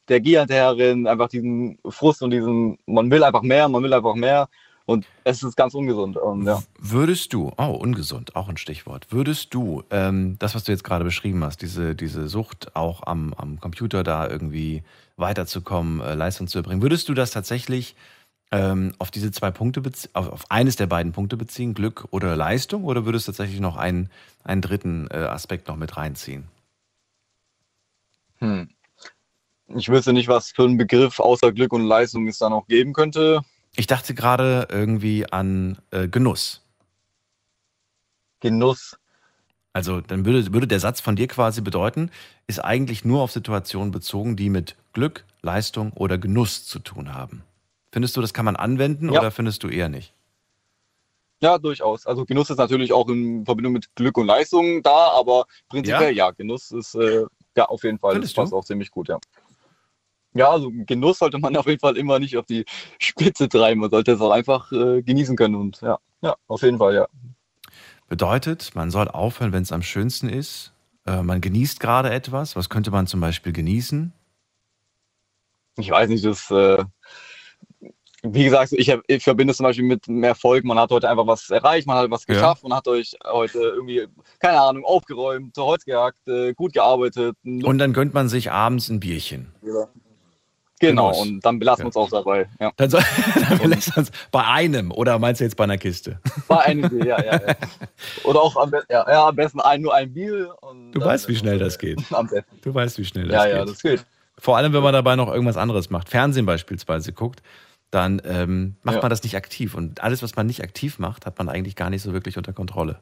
[0.10, 4.16] der Gier hinterherin, einfach diesen Frust und diesen, man will einfach mehr, man will einfach
[4.16, 4.50] mehr
[4.90, 6.18] und es ist ganz ungesund.
[6.18, 6.64] Und ja.
[6.80, 11.06] Würdest du, oh, ungesund, auch ein Stichwort, würdest du ähm, das, was du jetzt gerade
[11.06, 14.82] beschrieben hast, diese, diese Sucht auch am, am Computer da irgendwie
[15.16, 17.96] weiterzukommen, äh, Leistung zu erbringen, würdest du das tatsächlich
[18.52, 22.84] ähm, auf diese zwei Punkte, auf, auf eines der beiden Punkte beziehen, Glück oder Leistung,
[22.84, 24.10] oder würdest du tatsächlich noch einen,
[24.44, 26.48] einen dritten äh, Aspekt noch mit reinziehen?
[28.40, 28.70] Hm.
[29.76, 32.94] Ich wüsste nicht, was für einen Begriff außer Glück und Leistung es da noch geben
[32.94, 33.42] könnte.
[33.76, 36.62] Ich dachte gerade irgendwie an äh, Genuss.
[38.40, 38.98] Genuss.
[39.74, 42.10] Also dann würde, würde der Satz von dir quasi bedeuten,
[42.48, 47.44] ist eigentlich nur auf Situationen bezogen, die mit Glück, Leistung oder Genuss zu tun haben.
[47.92, 49.20] Findest du, das kann man anwenden Ja.
[49.20, 50.14] oder findest du eher nicht?
[51.42, 52.06] Ja, durchaus.
[52.06, 56.32] Also Genuss ist natürlich auch in Verbindung mit Glück und Leistung da, aber prinzipiell ja,
[56.32, 58.58] Genuss ist äh, ja auf jeden Fall, Findest das passt du?
[58.58, 59.20] auch ziemlich gut, ja.
[60.34, 62.66] Ja, also Genuss sollte man auf jeden Fall immer nicht auf die
[63.00, 63.82] Spitze treiben.
[63.82, 67.08] Man sollte es auch einfach äh, genießen können und ja, ja, auf jeden Fall, ja.
[68.08, 70.74] Bedeutet, man soll aufhören, wenn es am schönsten ist.
[71.06, 72.56] Äh, man genießt gerade etwas.
[72.56, 74.14] Was könnte man zum Beispiel genießen?
[75.78, 76.84] Ich weiß nicht, das, äh,
[78.24, 80.66] wie gesagt, ich, hab- ich verbinde es zum Beispiel mit einem Erfolg.
[80.66, 82.34] Man hat heute einfach was erreicht, man hat was Ja.
[82.34, 84.08] geschafft, man hat euch heute irgendwie,
[84.40, 87.38] keine Ahnung, aufgeräumt, zu Holz gehackt, äh, gut gearbeitet.
[87.44, 89.54] Und dann gönnt man sich abends ein Bierchen.
[90.80, 91.22] Genau, Genuss.
[91.28, 91.88] und dann belassen wir Ja.
[91.88, 92.48] uns auch dabei.
[92.60, 92.72] Ja.
[92.78, 93.02] Dann, soll,
[93.60, 96.20] dann lässt man's bei einem oder meinst du jetzt bei einer Kiste?
[96.48, 97.56] War eine Idee, ja, ja, ja.
[98.24, 100.56] Oder auch am, be ja, ja, am besten ein, nur ein Bier.
[100.94, 102.00] Du weißt, wie schnell das geht.
[102.14, 102.60] Am besten.
[102.62, 103.54] Du weißt, wie schnell das Ja, geht.
[103.56, 104.06] ja, das geht.
[104.38, 107.42] Vor allem, wenn man dabei noch irgendwas anderes macht, Fernsehen beispielsweise guckt,
[107.92, 109.02] dann ähm, macht Ja.
[109.02, 109.76] man das nicht aktiv.
[109.76, 112.54] Und alles, was man nicht aktiv macht, hat man eigentlich gar nicht so wirklich unter
[112.54, 113.02] Kontrolle.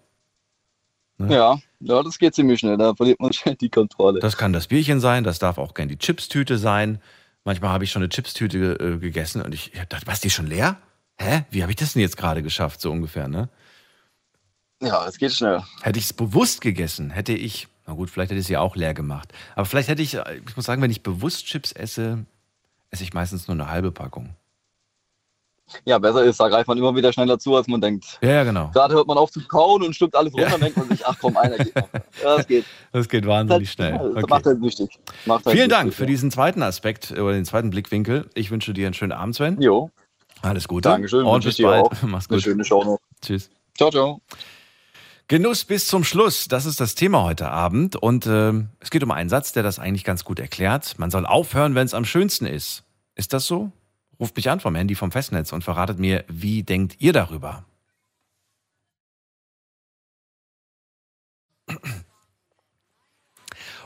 [1.19, 2.77] Ja, ja, das geht ziemlich schnell.
[2.77, 4.19] Da verliert man schnell die Kontrolle.
[4.19, 7.01] Das kann das Bierchen sein, das darf auch gern die Chipstüte sein.
[7.47, 10.29] Manchmal habe ich schon eine Chipstüte äh, gegessen und ich, ich habe gedacht, was, die
[10.29, 10.75] schon leer?
[11.17, 11.45] Hä?
[11.49, 13.47] Wie habe ich das denn jetzt gerade geschafft, so ungefähr, ne?
[14.81, 15.63] ja, es geht schnell.
[15.81, 18.93] Hätte ich es bewusst gegessen, hätte ich, na gut, vielleicht hätte ich sie auch leer
[18.93, 19.31] gemacht.
[19.55, 22.25] Aber vielleicht hätte ich, äh, ich muss sagen, wenn ich bewusst Chips esse,
[22.91, 24.35] esse ich meistens nur eine halbe Packung.
[25.85, 28.17] Ja, besser ist, da greift man immer wieder schneller zu, als man denkt.
[28.21, 28.69] Ja, ja, genau.
[28.73, 30.53] Gerade hört man auf zu kauen und schluckt alles runter Ja.
[30.55, 31.89] und denkt man sich, ach komm, einer geht noch.
[32.23, 32.65] Ja, das geht.
[32.93, 33.91] Das geht wahnsinnig Das, schnell.
[33.97, 34.25] das Okay.
[34.29, 34.89] macht halt süchtig.
[35.25, 38.29] Macht halt Vielen Dank für diesen zweiten Aspekt oder den zweiten Blickwinkel.
[38.33, 39.55] Ich wünsche dir einen schönen Abend, Sven.
[39.61, 39.67] ja.
[39.67, 39.89] Jo,
[40.41, 40.89] Alles Gute.
[40.89, 41.25] Dankeschön.
[41.25, 41.83] Und bis bald.
[41.83, 41.91] auch.
[42.03, 42.43] Mach's Eine gut.
[42.43, 42.99] schöne Show noch.
[43.21, 43.49] Tschüss.
[43.75, 44.21] Ciao, ciao.
[45.27, 47.97] Genuss bis zum Schluss, das ist das Thema heute Abend.
[47.97, 50.95] Und ähm, es geht um einen Satz, der das eigentlich ganz gut erklärt.
[50.97, 52.83] Man soll aufhören, wenn es am schönsten ist.
[53.15, 53.71] Ist das so?
[54.19, 57.65] Ruft mich an vom Handy vom Festnetz und verratet mir, wie denkt ihr darüber?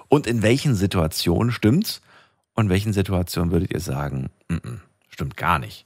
[0.08, 2.02] Und in welchen Situationen stimmt's?
[2.54, 5.86] Und in welchen Situationen würdet ihr sagen, "Mm, mm, stimmt gar nicht?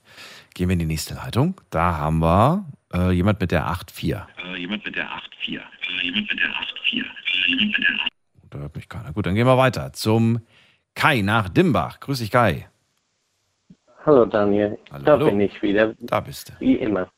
[0.55, 1.61] Gehen wir in die nächste Leitung.
[1.69, 4.25] Da haben wir äh, jemand mit der 8.4.
[4.43, 5.61] Äh, jemand mit der 8-4.
[5.61, 7.03] Äh, jemand mit der 8-4.
[7.03, 8.11] Äh, jemand mit der 8
[8.49, 9.13] Da hört mich keiner.
[9.13, 10.41] Gut, dann gehen wir weiter zum
[10.95, 11.99] Kai nach Dimbach.
[11.99, 12.67] Grüß dich, Kai.
[14.05, 15.29] Hallo Daniel, Hallo, da hallo.
[15.29, 16.53] bin ich wieder, Da bist du.
[16.59, 17.11] wie immer.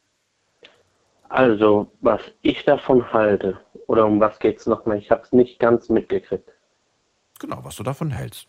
[1.30, 4.98] Also, was ich davon halte, oder um was geht's nochmal?
[4.98, 6.50] Ich habe es nicht ganz mitgekriegt.
[7.40, 8.48] Genau, was du davon hältst.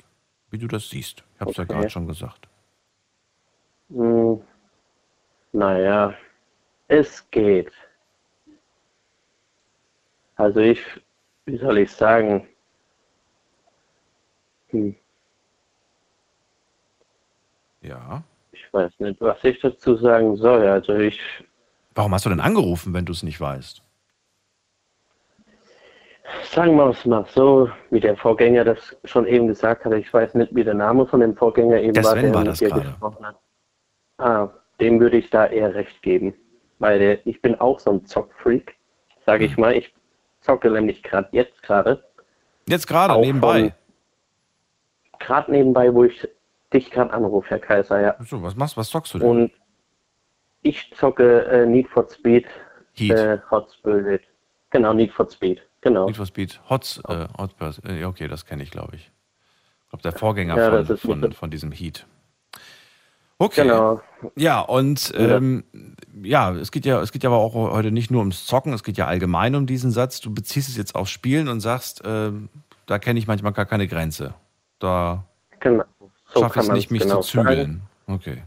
[0.51, 1.25] Wie du das siehst.
[1.35, 1.73] Ich habe es ja Okay.
[1.75, 2.49] gerade schon gesagt.
[3.91, 4.41] Hm,
[5.53, 6.15] naja,
[6.87, 7.73] es geht.
[10.37, 10.81] Also ich,
[11.47, 12.47] wie soll ich sagen?
[14.69, 14.95] Hm,
[17.89, 18.23] Ja.
[18.73, 20.67] weiß nicht, was ich dazu sagen soll.
[20.67, 21.19] Also ich,
[21.95, 23.83] Warum hast du denn angerufen, wenn du es nicht weißt?
[26.43, 30.35] sagen wir es mal so, wie der Vorgänger das schon eben gesagt hatte, ich weiß
[30.35, 32.69] nicht, wie der Name von dem Vorgänger eben Der war, der war mit das dir
[32.69, 32.83] gerade.
[32.83, 33.37] gesprochen hat.
[34.19, 34.49] Ah,
[34.81, 36.35] dem würde ich da eher recht geben.
[36.79, 38.77] Weil der, ich bin auch so ein Zockfreak,
[39.25, 39.51] sage Hm.
[39.51, 39.75] ich mal.
[39.75, 39.93] Ich
[40.41, 42.05] zocke nämlich gerade jetzt gerade.
[42.69, 43.75] Jetzt gerade, nebenbei.
[45.19, 46.29] Gerade nebenbei, wo ich
[46.73, 48.17] dich gerade anrufe, Herr Kaiser, ja.
[48.25, 49.29] So, was machst was zockst du denn?
[49.29, 49.53] Und
[50.63, 52.47] ich zocke äh, Need for Speed,
[52.93, 53.13] Heat.
[53.13, 54.23] äh, Hot Spirit.
[54.71, 55.63] Genau, Need for Speed.
[55.81, 56.07] Genau.
[56.07, 56.61] Need for Speed.
[56.69, 57.55] Hots, äh, Hot
[57.85, 59.11] äh, okay, das kenne ich, glaube ich.
[59.85, 62.07] Ich glaube, der Vorgänger Ja, von, von, von diesem Heat.
[63.39, 63.63] Okay.
[63.63, 64.03] Genau.
[64.35, 65.63] Ja, und ähm,
[66.23, 68.83] ja, es geht ja, es geht ja aber auch heute nicht nur ums Zocken, es
[68.83, 70.21] geht ja allgemein um diesen Satz.
[70.21, 72.49] Du beziehst es jetzt aufs Spielen und sagst, ähm,
[72.87, 74.35] da kenne ich manchmal gar keine Grenze.
[74.81, 75.25] Da
[75.61, 75.85] Genau.
[76.29, 77.57] So schaffe es nicht, mich genau zu zügeln.
[77.57, 77.83] sagen.
[78.07, 78.43] Okay.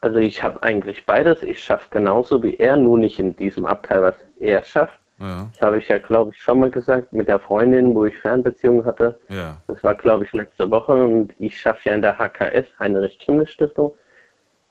[0.00, 1.42] Also ich habe eigentlich beides.
[1.42, 4.98] Ich schaffe genauso wie er, nur nicht in diesem Abteil, was er schafft.
[5.18, 8.16] Ja, Das habe ich ja, glaube ich, schon mal gesagt mit der Freundin, wo ich
[8.18, 9.18] Fernbeziehung hatte.
[9.28, 9.56] ja.
[9.68, 13.94] Das war, glaube ich, letzte Woche und ich schaffe ja in der HKS, Heinrich-Kimmel-Stiftung,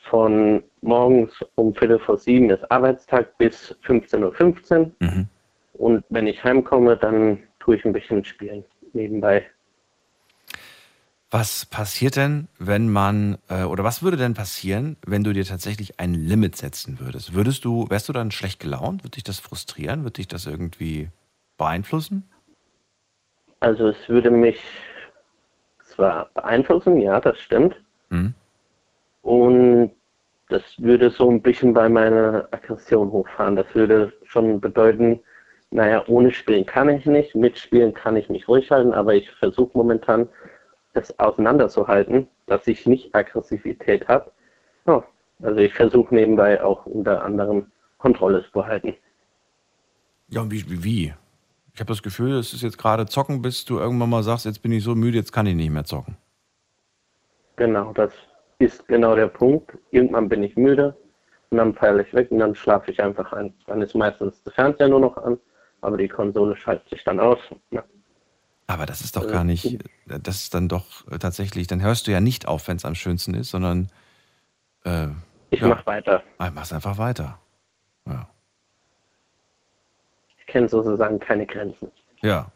[0.10, 4.92] von morgens um Viertel vor sieben ist Arbeitstag bis 15.15 Uhr.
[5.00, 5.28] Mhm.
[5.74, 9.46] Und wenn ich heimkomme, dann tue ich ein bisschen spielen nebenbei.
[11.34, 15.98] Was passiert denn, wenn man, äh, oder was würde denn passieren, wenn du dir tatsächlich
[15.98, 17.34] ein Limit setzen würdest?
[17.34, 19.06] Würdest du, wärst du dann schlecht gelaunt?
[19.06, 20.04] Würde dich das frustrieren?
[20.04, 21.08] Würde dich das irgendwie
[21.58, 22.30] beeinflussen?
[23.62, 24.60] Also es würde mich
[25.86, 27.78] zwar beeinflussen, ja, das stimmt.
[28.10, 28.34] Mhm.
[29.22, 29.92] Und
[30.50, 33.56] das würde so ein bisschen bei meiner Aggression hochfahren.
[33.56, 35.22] Das würde schon bedeuten,
[35.70, 39.32] naja, ohne Spielen kann ich nicht, mit Spielen kann ich mich ruhig halten, aber ich
[39.32, 40.28] versuche momentan,
[40.94, 44.32] das auseinanderzuhalten, dass ich nicht Aggressivität habe.
[44.86, 45.04] Ja,
[45.42, 48.96] also ich versuche nebenbei auch unter anderem Kontrolle zu behalten.
[50.30, 50.84] Ja, und wie?
[50.84, 51.14] wie-?
[51.74, 54.62] Ich habe das Gefühl, es ist jetzt gerade zocken, bis du irgendwann mal sagst, jetzt
[54.62, 56.18] bin ich so müde, jetzt kann ich nicht mehr zocken.
[57.56, 58.12] Genau, das
[58.60, 59.78] ist genau der Punkt.
[59.92, 60.96] Irgendwann bin ich müde
[61.50, 63.54] und dann peile ich weg und dann schlafe ich einfach ein.
[63.68, 65.40] Dann ist meistens der Fernseher nur noch an,
[65.82, 67.40] aber die Konsole schaltet sich dann aus.
[67.72, 67.84] Ja.
[68.72, 70.86] Aber das ist doch gar nicht, das ist dann doch
[71.20, 73.90] tatsächlich, dann hörst du ja nicht auf, wenn es am schönsten ist, sondern
[74.86, 75.08] äh,
[75.50, 75.68] Ich Ja.
[75.68, 76.24] mache weiter.
[76.38, 77.38] ah, machst einfach weiter.
[78.08, 78.30] Ja.
[80.40, 81.92] Ich kenne sozusagen keine Grenzen.
[82.22, 82.50] Ja.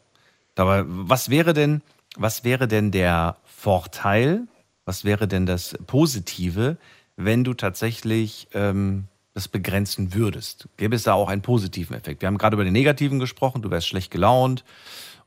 [0.55, 1.81] Aber was wäre denn,
[2.15, 4.47] was wäre denn der Vorteil,
[4.85, 6.77] was wäre denn das Positive,
[7.17, 10.69] wenn du tatsächlich ähm, das begrenzen würdest?
[10.77, 12.21] Gäbe es da auch einen positiven Effekt?
[12.21, 14.63] Wir haben gerade über den negativen gesprochen, du wärst schlecht gelaunt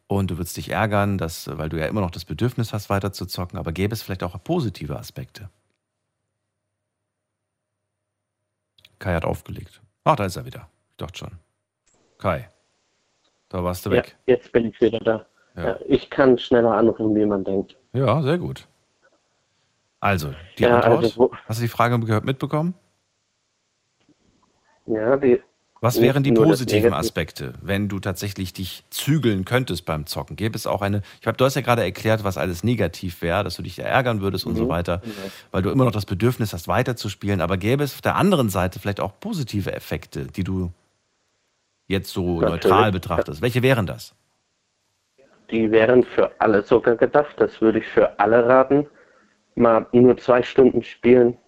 [0.09, 3.13] und du würdest dich ärgern, dass, weil du ja immer noch das Bedürfnis hast, weiter
[3.13, 5.51] zu zocken, aber gäbe es vielleicht auch positive Aspekte?
[8.99, 9.81] Kai hat aufgelegt.
[10.05, 10.69] Ach, da ist er wieder.
[10.91, 11.31] Ich dachte schon.
[12.19, 12.49] Kai,
[13.49, 14.17] da warst du Ja, weg.
[14.27, 15.27] jetzt bin ich wieder da.
[15.55, 15.79] Ja.
[15.87, 17.77] Ich kann schneller anrufen, wie man denkt.
[17.93, 18.67] Ja, sehr gut.
[20.01, 21.05] Also, die Ja, Antwort.
[21.05, 22.75] also Hast du die Frage gehört, mitbekommen?
[24.87, 25.43] Ja, die,
[25.81, 26.93] Was wären die positiven.
[26.93, 30.35] Aspekte, wenn du tatsächlich dich zügeln könntest beim Zocken?
[30.35, 33.45] Gäbe es auch eine, ich habe, du hast ja gerade erklärt, was alles negativ wäre,
[33.45, 34.57] dass du dich ärgern würdest und Mhm.
[34.57, 35.03] so weiter,
[35.53, 37.41] weil du immer noch das Bedürfnis hast, weiterzuspielen.
[37.41, 40.73] Aber gäbe es auf der anderen Seite vielleicht auch positive Effekte, die du
[41.87, 42.51] jetzt so Natürlich.
[42.65, 43.41] neutral betrachtest?
[43.41, 44.15] Welche wären das?
[45.51, 47.35] die wären für alle sogar gedacht.
[47.39, 48.87] Das würde ich für alle raten.
[49.55, 51.39] Mal nur zwei Stunden spielen,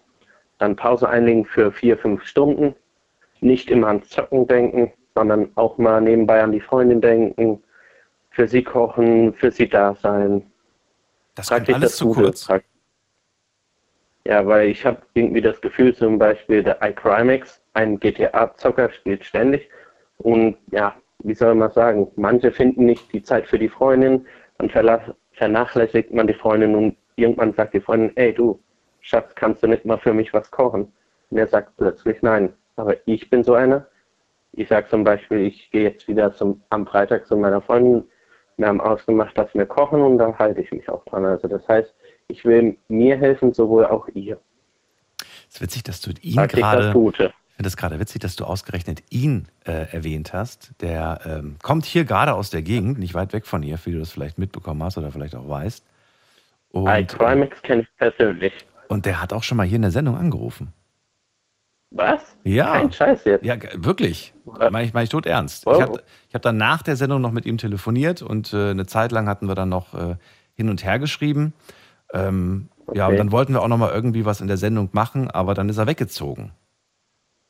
[0.57, 2.75] dann Pause einlegen für vier, fünf Stunden.
[3.41, 7.61] Nicht immer ans Zocken denken, sondern auch mal nebenbei an die Freundin denken,
[8.29, 10.43] für sie kochen, für sie da sein.
[11.35, 12.21] Das kommt alles das zu Gute.
[12.21, 12.47] kurz.
[14.25, 19.67] Ja, weil ich habe irgendwie das Gefühl, zum Beispiel der iCrimex, ein GTA-Zocker, spielt ständig.
[20.19, 24.25] Und ja, wie soll man sagen, manche finden nicht die Zeit für die Freundin,
[24.59, 24.69] dann
[25.33, 28.59] vernachlässigt man die Freundin und irgendwann sagt die Freundin, ey du,
[29.01, 30.91] Schatz, kannst du nicht mal für mich was kochen?
[31.31, 32.53] Und er sagt plötzlich nein.
[32.75, 33.87] Aber ich bin so einer.
[34.53, 38.03] Ich sage zum Beispiel, ich gehe jetzt wieder zum, am Freitag zu meiner Freundin.
[38.57, 41.25] Wir haben ausgemacht, dass wir kochen und da halte ich mich auch dran.
[41.25, 41.93] Also das heißt,
[42.27, 44.39] ich will mir helfen, sowohl auch ihr.
[45.47, 46.87] Es ist witzig, dass du ihn das gerade.
[46.89, 50.71] Ich finde es gerade witzig, dass du ausgerechnet ihn äh, erwähnt hast.
[50.81, 53.99] Der ähm, kommt hier gerade aus der Gegend, nicht weit weg von hier, wie du
[53.99, 55.85] das vielleicht mitbekommen hast oder vielleicht auch weißt.
[56.71, 58.53] Und, äh, iCrimex kenne ich persönlich.
[58.87, 60.73] und der hat auch schon mal hier in der Sendung angerufen.
[61.91, 62.21] Was?
[62.43, 62.71] Ja.
[62.73, 63.45] Kein Scheiß jetzt.
[63.45, 64.33] Ja, wirklich.
[64.45, 65.65] Meine ich, mein ich tot ernst.
[65.67, 66.01] Ich habe
[66.33, 69.47] hab dann nach der Sendung noch mit ihm telefoniert und äh, eine Zeit lang hatten
[69.47, 70.15] wir dann noch äh,
[70.55, 71.53] hin und her geschrieben.
[72.13, 73.17] Ähm, Ja, und Okay.
[73.17, 75.87] dann wollten wir auch nochmal irgendwie was in der Sendung machen, aber dann ist er
[75.87, 76.51] weggezogen.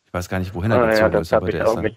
[0.05, 1.83] Ich weiß gar nicht, wohin er Ah, ja, gezogen das ist, aber der ist, dann,
[1.83, 1.93] der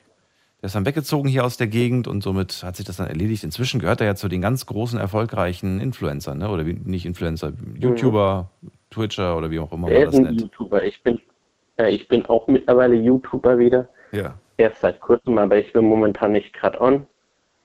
[0.62, 3.42] ist dann weggezogen hier aus der Gegend und somit hat sich das dann erledigt.
[3.44, 6.48] Inzwischen gehört er ja zu den ganz großen, erfolgreichen Influencern, ne?
[6.48, 8.50] oder wie, nicht Influencer, YouTuber,
[8.90, 10.40] Twitcher oder wie auch immer man ist das ein nennt.
[10.42, 10.82] YouTuber.
[10.84, 11.20] Ich bin,
[11.78, 13.88] ja, ich bin auch mittlerweile YouTuber wieder.
[14.12, 14.34] Ja.
[14.56, 17.06] Erst seit kurzem, aber ich bin momentan nicht gerade on.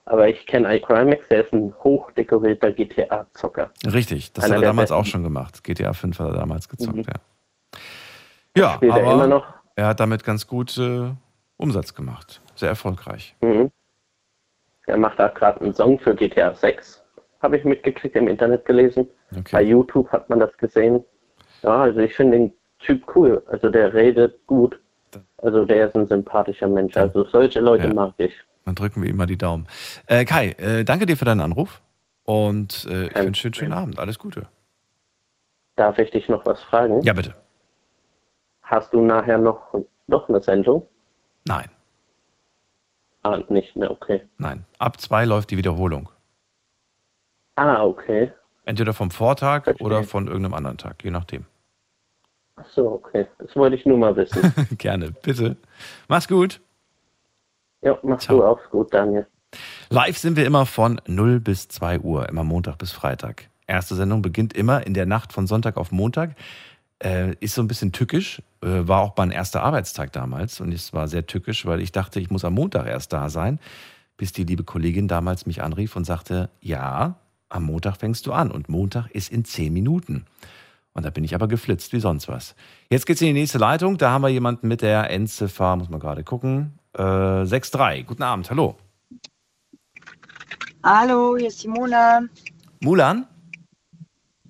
[0.06, 3.70] Aber ich kenne iCrimex, der ist ein hochdekorierter GTA-Zocker.
[3.86, 5.00] Richtig, das Einer hat er damals besten.
[5.00, 5.62] auch schon gemacht.
[5.62, 7.04] GTA 5 hat er damals gezockt, Mhm.
[7.06, 7.20] ja.
[8.56, 9.46] Ja, Spielt er aber immer noch?
[9.76, 11.10] er hat damit ganz gut äh,
[11.56, 12.40] Umsatz gemacht.
[12.56, 13.36] Sehr erfolgreich.
[13.40, 13.70] Mhm.
[14.86, 17.00] Er macht auch gerade einen Song für GTA 6.
[17.40, 19.06] Habe ich mitgekriegt, im Internet gelesen.
[19.30, 19.62] Bei Okay.
[19.62, 21.04] YouTube hat man das gesehen.
[21.62, 22.52] Ja, also ich finde den
[22.84, 23.42] Typ cool.
[23.48, 24.78] Also der redet gut.
[25.38, 26.96] Also der ist ein sympathischer Mensch.
[26.96, 27.94] Also solche Leute Ja.
[27.94, 28.32] mag ich.
[28.64, 29.66] Dann drücken wir ihm mal die Daumen.
[30.06, 31.80] Äh, Kai, äh, danke dir für deinen Anruf
[32.24, 33.98] und äh, ich wünsche dir einen schönen Abend.
[33.98, 34.46] Alles Gute.
[35.76, 37.00] Darf ich dich noch was fragen?
[37.02, 37.34] Ja, bitte.
[38.62, 39.74] Hast du nachher noch,
[40.06, 40.86] noch eine Sendung?
[41.46, 41.68] Nein,
[43.22, 44.22] Ah, nicht mehr, okay.
[44.38, 44.64] nein.
[44.78, 46.08] Ab zwei läuft die Wiederholung.
[47.56, 48.32] Ah, okay.
[48.64, 49.86] Entweder vom Vortag Verstehe.
[49.86, 51.44] oder von irgendeinem anderen Tag, je nachdem.
[52.60, 53.26] Ach so, okay.
[53.38, 54.52] Das wollte ich nur mal wissen.
[54.78, 55.56] Gerne, bitte.
[56.08, 56.60] Mach's gut.
[57.82, 58.38] ja, machst Ciao.
[58.38, 59.26] du auch gut, Daniel.
[59.88, 63.48] Live sind wir immer von 0 bis 2 Uhr, immer Montag bis Freitag.
[63.66, 66.36] Erste Sendung beginnt immer in der Nacht von Sonntag auf Montag.
[67.02, 70.92] Äh, ist so ein bisschen tückisch, äh, war auch mein erster Arbeitstag damals und es
[70.92, 73.58] war sehr tückisch, weil ich dachte, ich muss am Montag erst da sein,
[74.18, 77.14] bis die liebe Kollegin damals mich anrief und sagte, ja,
[77.48, 80.26] am Montag fängst du an und Montag ist in 10 Minuten.
[80.92, 82.54] Und da bin ich aber geflitzt wie sonst was.
[82.90, 86.00] Jetzt geht's in die nächste Leitung, da haben wir jemanden mit der Endziffer, muss man
[86.00, 88.04] gerade gucken, äh, 6-3.
[88.04, 88.76] Guten Abend, hallo.
[90.82, 92.22] Hallo, hier ist die Mona.
[92.80, 93.26] Mulan?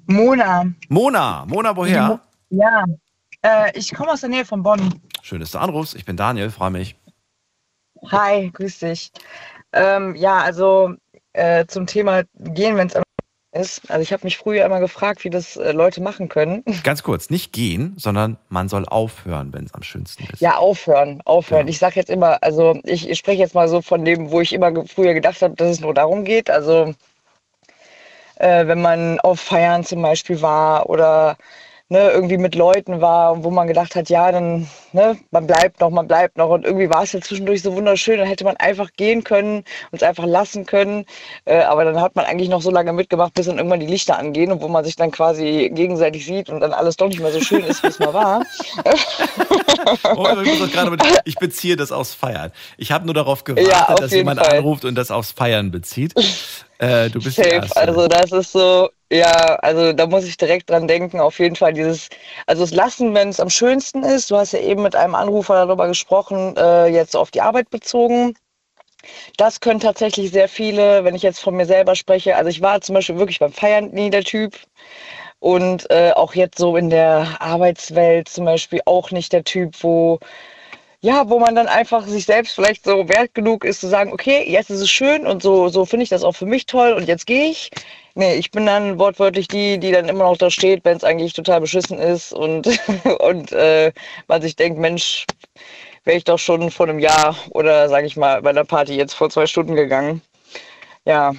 [0.07, 0.66] Mona.
[0.88, 2.20] Mona, Mona, woher?
[2.50, 2.85] Ja.
[3.42, 5.00] Äh, ich komme aus der Nähe von Bonn.
[5.22, 5.94] Schön, dass du anrufst.
[5.94, 6.96] Ich bin Daniel, freue mich.
[8.11, 9.12] Hi, grüß dich.
[9.72, 10.94] Ähm, ja, also
[11.33, 12.96] äh, zum Thema Gehen, wenn es
[13.52, 13.90] ist.
[13.90, 16.64] Also ich habe mich früher immer gefragt, wie das äh, Leute machen können.
[16.84, 20.40] Ganz kurz, nicht gehen, sondern man soll aufhören, wenn es am schönsten ist.
[20.40, 21.66] Ja, aufhören, aufhören.
[21.66, 21.70] Ja.
[21.70, 24.52] Ich sage jetzt immer, also ich, ich spreche jetzt mal so von dem, wo ich
[24.52, 26.50] immer früher gedacht habe, dass es nur darum geht.
[26.50, 26.94] Also
[28.36, 31.36] äh, wenn man auf Feiern zum Beispiel war oder
[31.90, 35.90] ne, irgendwie mit Leuten war, wo man gedacht hat, ja, dann, ne, man bleibt noch,
[35.90, 36.48] man bleibt noch.
[36.48, 39.59] Und irgendwie war es ja zwischendurch so wunderschön, dann hätte man einfach gehen können
[39.90, 41.05] und es einfach lassen können.
[41.44, 44.18] Äh, aber dann hat man eigentlich noch so lange mitgemacht, bis dann irgendwann die Lichter
[44.18, 47.33] angehen und wo man sich dann quasi gegenseitig sieht und dann alles doch nicht mehr
[47.33, 48.42] so schön ist, wie es mal war.
[50.14, 52.53] Oh, ich, gerade mit, ich beziehe das aufs Feiern.
[52.76, 54.59] Ich habe nur darauf gewartet, Ja, dass jemand Fall.
[54.59, 56.12] anruft und das aufs Feiern bezieht.
[56.79, 57.66] Äh, du bist Safe.
[57.76, 61.72] Also das ist so, ja, also da muss ich direkt dran denken, auf jeden Fall
[61.72, 62.08] dieses,
[62.46, 64.30] also das Lassen, wenn es am schönsten ist.
[64.30, 68.34] Du hast ja eben mit einem Anrufer darüber gesprochen, äh, jetzt auf die Arbeit bezogen.
[69.36, 72.36] Das können tatsächlich sehr viele, wenn ich jetzt von mir selber spreche.
[72.36, 74.56] Also ich war zum Beispiel wirklich beim Feiern nie der Typ.
[75.38, 80.20] Und äh, auch jetzt so in der Arbeitswelt zum Beispiel auch nicht der Typ, wo
[81.02, 84.44] ja, wo man dann einfach sich selbst vielleicht so wert genug ist zu sagen, okay,
[84.50, 87.08] jetzt ist es schön und so, so finde ich das auch für mich toll und
[87.08, 87.70] jetzt gehe ich.
[88.14, 91.32] Nee, ich bin dann wortwörtlich die, die dann immer noch da steht, wenn es eigentlich
[91.32, 92.68] total beschissen ist und,
[93.20, 93.92] und äh,
[94.28, 95.24] man sich denkt, Mensch,
[96.04, 99.14] wäre ich doch schon vor einem Jahr oder sage ich mal bei der Party jetzt
[99.14, 100.22] vor zwei Stunden gegangen.
[101.04, 101.32] Ja,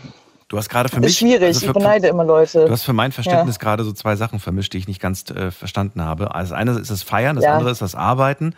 [0.48, 1.12] Du hast gerade für mich.
[1.12, 1.44] ist schwierig.
[1.48, 2.66] also ich für, beneide immer Leute.
[2.66, 5.50] Du hast für mein Verständnis gerade so zwei Sachen vermischt, die ich nicht ganz äh,
[5.50, 6.36] verstanden habe.
[6.36, 7.54] Also das eine ist das Feiern, das Ja.
[7.54, 8.54] andere ist das Arbeiten.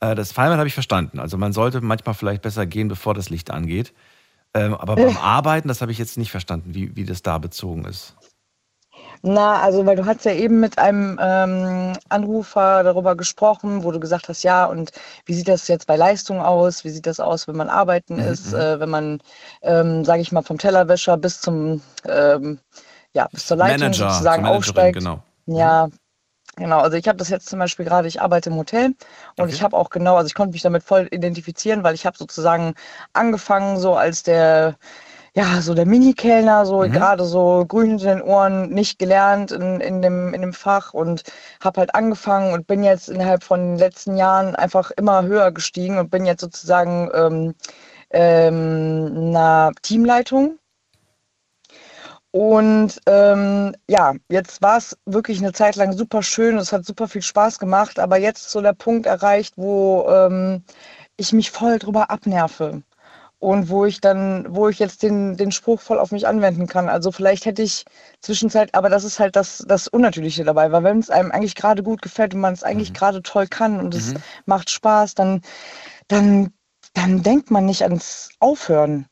[0.00, 1.18] Äh, das Feiern habe ich verstanden.
[1.20, 3.92] Also man sollte manchmal vielleicht besser gehen, bevor das Licht angeht.
[4.54, 7.84] Ähm, aber beim Arbeiten, das habe ich jetzt nicht verstanden, wie, wie das da bezogen
[7.84, 8.16] ist.
[9.22, 14.00] Na, also weil du hast ja eben mit einem ähm, Anrufer darüber gesprochen, wo du
[14.00, 14.92] gesagt hast, ja, und
[15.26, 16.84] wie sieht das jetzt bei Leistung aus?
[16.84, 19.20] Wie sieht das aus, wenn man arbeiten Mhm, ist, äh, wenn man,
[19.62, 22.58] ähm, sage ich mal, vom Tellerwäscher bis zum, ähm,
[23.12, 25.00] ja, bis zur Leitung Manager, sozusagen aufsteigt.
[25.00, 25.22] genau.
[25.46, 25.88] Ja,
[26.56, 26.80] genau.
[26.80, 28.94] Also ich habe das jetzt zum Beispiel gerade, ich arbeite im Hotel
[29.36, 29.54] und Okay.
[29.54, 32.74] ich habe auch genau, also ich konnte mich damit voll identifizieren, weil ich habe sozusagen
[33.12, 34.76] angefangen so als der,
[35.34, 36.92] ja, so der Mini-Kellner, so Mhm.
[36.92, 41.24] gerade so grün hinter den Ohren, nicht gelernt in, in, dem, in dem Fach und
[41.62, 45.98] habe halt angefangen und bin jetzt innerhalb von den letzten Jahren einfach immer höher gestiegen
[45.98, 47.56] und bin jetzt sozusagen ähm,
[48.12, 50.59] ähm, einer Teamleitung.
[52.32, 57.08] Und ähm, ja, jetzt war es wirklich eine Zeit lang super schön, es hat super
[57.08, 60.62] viel Spaß gemacht, aber jetzt ist so der Punkt erreicht, wo ähm,
[61.16, 62.82] ich mich voll drüber abnerve.
[63.40, 66.88] und wo ich dann, wo ich jetzt den, den Spruch voll auf mich anwenden kann.
[66.88, 67.84] Also vielleicht hätte ich
[68.20, 71.82] Zwischenzeit, aber das ist halt das, das Unnatürliche dabei, weil wenn es einem eigentlich gerade
[71.82, 72.94] gut gefällt und man es eigentlich Mhm.
[72.94, 74.14] gerade toll kann und es
[74.46, 75.42] macht Spaß, dann,
[76.08, 76.52] dann,
[76.94, 79.06] dann denkt man nicht ans Aufhören.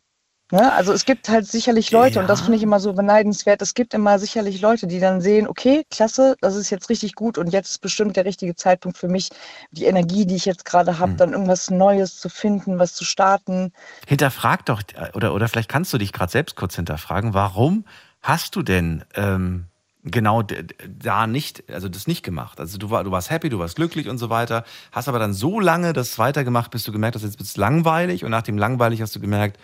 [0.51, 0.73] Ne?
[0.73, 2.45] Also es gibt halt sicherlich Leute, und das Ja.
[2.47, 6.37] finde ich immer so beneidenswert, es gibt immer sicherlich Leute, die dann sehen, okay, klasse,
[6.41, 9.29] das ist jetzt richtig gut und jetzt ist bestimmt der richtige Zeitpunkt für mich,
[9.73, 11.17] die Energie, die ich jetzt gerade habe, Mhm.
[11.19, 13.73] dann irgendwas Neues zu finden, was zu starten.
[14.07, 14.83] Hinterfrag doch,
[15.13, 17.85] oder, oder vielleicht kannst du dich gerade selbst kurz hinterfragen, warum
[18.23, 19.67] hast du denn ähm,
[20.03, 22.59] genau da nicht, also das nicht gemacht?
[22.59, 25.35] Also du, war, du warst happy, du warst glücklich und so weiter, hast aber dann
[25.35, 28.57] so lange das weitergemacht, bis du gemerkt hast, jetzt wird es langweilig und nach dem
[28.57, 29.59] langweilig hast du gemerkt,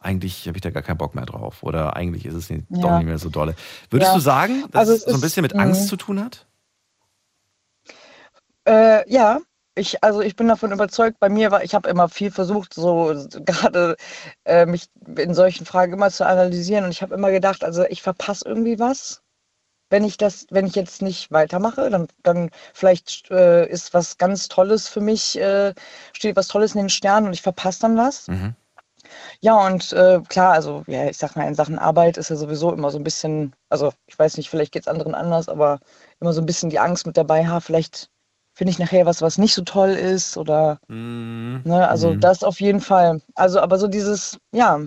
[0.00, 2.90] eigentlich habe ich da gar keinen Bock mehr drauf oder eigentlich ist es nicht, doch
[2.90, 2.98] Ja.
[2.98, 3.54] nicht mehr so dolle.
[3.90, 4.14] Würdest Ja.
[4.14, 5.62] du sagen, dass Also es es so ein bisschen mit mh.
[5.62, 6.46] Angst zu tun hat?
[8.66, 9.40] Äh, ja,
[9.74, 13.14] ich, also ich bin davon überzeugt, bei mir war, ich habe immer viel versucht, so
[13.44, 13.96] gerade
[14.44, 18.02] äh, mich in solchen Fragen immer zu analysieren und ich habe immer gedacht, also ich
[18.02, 19.22] verpasse irgendwie was.
[19.90, 24.48] Wenn ich das, wenn ich jetzt nicht weitermache, dann, dann vielleicht äh, ist was ganz
[24.48, 25.74] Tolles für mich, äh,
[26.12, 28.28] steht was Tolles in den Sternen und ich verpasse dann was.
[28.28, 28.54] Mhm.
[29.40, 32.72] Ja, und äh, klar, also ja, ich sag mal, in Sachen Arbeit ist ja sowieso
[32.72, 35.80] immer so ein bisschen, also ich weiß nicht, vielleicht geht es anderen anders, aber
[36.20, 38.10] immer so ein bisschen die Angst mit dabei, ha, vielleicht
[38.54, 41.62] finde ich nachher was, was nicht so toll ist oder, Mhm.
[41.64, 42.20] ne, also Mhm.
[42.20, 43.20] das auf jeden Fall.
[43.34, 44.80] Also, aber so dieses, ja,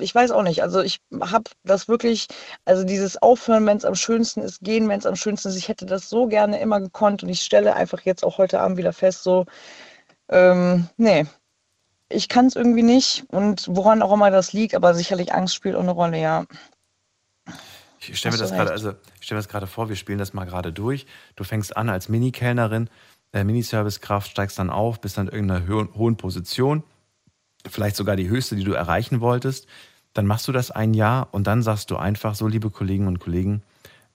[0.00, 2.26] ich weiß auch nicht, also ich habe das wirklich,
[2.64, 5.68] also dieses Aufhören, wenn es am schönsten ist, gehen, wenn es am schönsten ist, ich
[5.68, 8.92] hätte das so gerne immer gekonnt und ich stelle einfach jetzt auch heute Abend wieder
[8.92, 9.46] fest, so,
[10.28, 11.26] ähm, nee,
[12.12, 15.74] ich kann es irgendwie nicht und woran auch immer das liegt, aber sicherlich Angst spielt
[15.74, 16.44] auch eine Rolle, ja.
[18.00, 18.90] Ich stelle mir Hast das gerade, also
[19.20, 21.06] ich stelle mir das gerade vor, wir spielen das mal gerade durch.
[21.36, 22.90] Du fängst an als Minikellnerin,
[23.32, 26.82] äh, Miniservicekraft, steigst dann auf, bist dann in irgendeiner hohen, hohen Position,
[27.68, 29.66] vielleicht sogar die höchste, die du erreichen wolltest.
[30.14, 33.18] Dann machst du das ein Jahr und dann sagst du einfach so, liebe Kollegen und
[33.18, 33.62] Kollegen,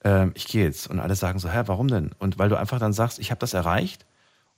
[0.04, 0.88] ähm, ich gehe jetzt.
[0.88, 2.12] Und alle sagen so, hä, warum denn?
[2.18, 4.04] Und weil du einfach dann sagst, ich habe das erreicht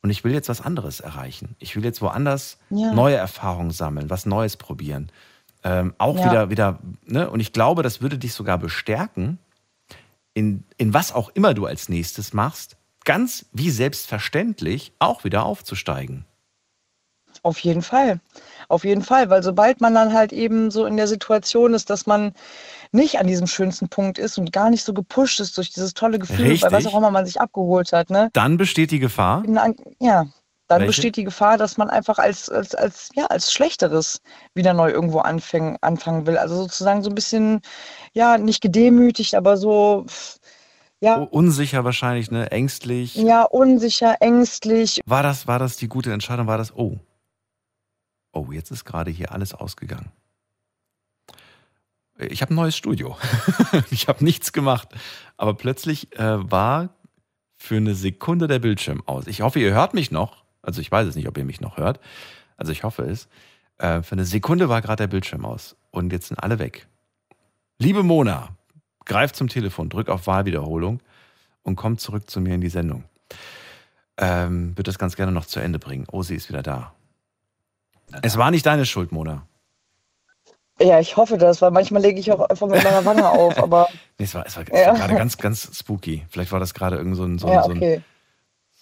[0.02, 1.56] und ich will jetzt was anderes erreichen.
[1.58, 2.92] Ich will jetzt woanders Ja.
[2.92, 5.10] neue Erfahrungen sammeln, was Neues probieren.
[5.62, 6.24] Ähm, auch Ja.
[6.24, 7.28] wieder, wieder, ne?
[7.30, 9.38] Und ich glaube, das würde dich sogar bestärken,
[10.32, 16.24] in, in was auch immer du als nächstes machst, ganz wie selbstverständlich auch wieder aufzusteigen.
[17.42, 18.20] Auf jeden Fall.
[18.68, 22.06] Auf jeden Fall, weil sobald man dann halt eben so in der Situation ist, dass
[22.06, 22.34] man
[22.92, 26.18] nicht an diesem schönsten Punkt ist und gar nicht so gepusht ist durch dieses tolle
[26.18, 26.86] Gefühl, bei was Richtig.
[26.88, 28.30] auch immer man sich abgeholt hat, ne?
[28.32, 29.44] Dann besteht die Gefahr.
[30.00, 30.26] Ja,
[30.70, 30.86] dann Welche?
[30.86, 34.20] besteht die Gefahr, dass man einfach als, als, als, ja, als Schlechteres
[34.54, 36.38] wieder neu irgendwo anfangen, anfangen will.
[36.38, 37.60] Also sozusagen so ein bisschen,
[38.12, 40.06] ja, nicht gedemütigt, aber so,
[41.00, 42.50] ja, Unsicher wahrscheinlich, ne?
[42.50, 43.16] Ängstlich.
[43.16, 45.00] ja, unsicher, ängstlich.
[45.06, 46.46] War das, war das die gute Entscheidung?
[46.46, 46.98] War das, oh,
[48.32, 50.12] oh, jetzt ist gerade hier alles ausgegangen.
[52.28, 53.16] Ich habe ein neues Studio.
[53.90, 54.88] ich habe nichts gemacht.
[55.36, 56.90] Aber plötzlich äh, war
[57.56, 59.26] für eine Sekunde der Bildschirm aus.
[59.26, 60.44] Ich hoffe, ihr hört mich noch.
[60.62, 62.00] Also ich weiß es nicht, ob ihr mich noch hört.
[62.56, 63.28] Also ich hoffe es.
[63.78, 65.76] Äh, für eine Sekunde war gerade der Bildschirm aus.
[65.90, 66.86] Und jetzt sind alle weg.
[67.78, 68.50] Liebe Mona,
[69.06, 71.00] greif zum Telefon, drück auf Wahlwiederholung
[71.62, 73.04] und komm zurück zu mir in die Sendung.
[74.18, 76.06] Ähm, würde das ganz gerne noch zu Ende bringen.
[76.12, 76.94] Oh, sie ist wieder da.
[78.22, 79.46] Es war nicht deine Schuld, Mona.
[80.80, 83.88] Ja, ich hoffe das, weil manchmal lege ich auch einfach mit meiner Wange auf, aber
[84.18, 84.86] Nee, es war, es war, Ja.
[84.88, 86.24] war gerade ganz, ganz spooky.
[86.30, 88.02] Vielleicht war das gerade irgend so ein, so ein, ja, so ein, okay.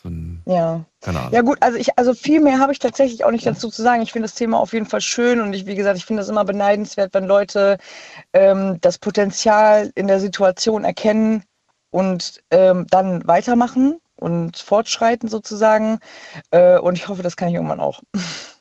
[0.02, 0.84] so ein Ja.
[1.00, 1.32] keine Ahnung.
[1.32, 4.02] Ja gut, also ich, also viel mehr habe ich tatsächlich auch nicht dazu zu sagen.
[4.02, 6.28] Ich finde das Thema auf jeden Fall schön und ich, wie gesagt, ich finde das
[6.28, 7.78] immer beneidenswert, wenn Leute
[8.32, 11.42] ähm, das Potenzial in der Situation erkennen
[11.90, 15.98] und ähm, dann weitermachen und fortschreiten sozusagen.
[16.50, 18.02] Äh, und ich hoffe, das kann ich irgendwann auch.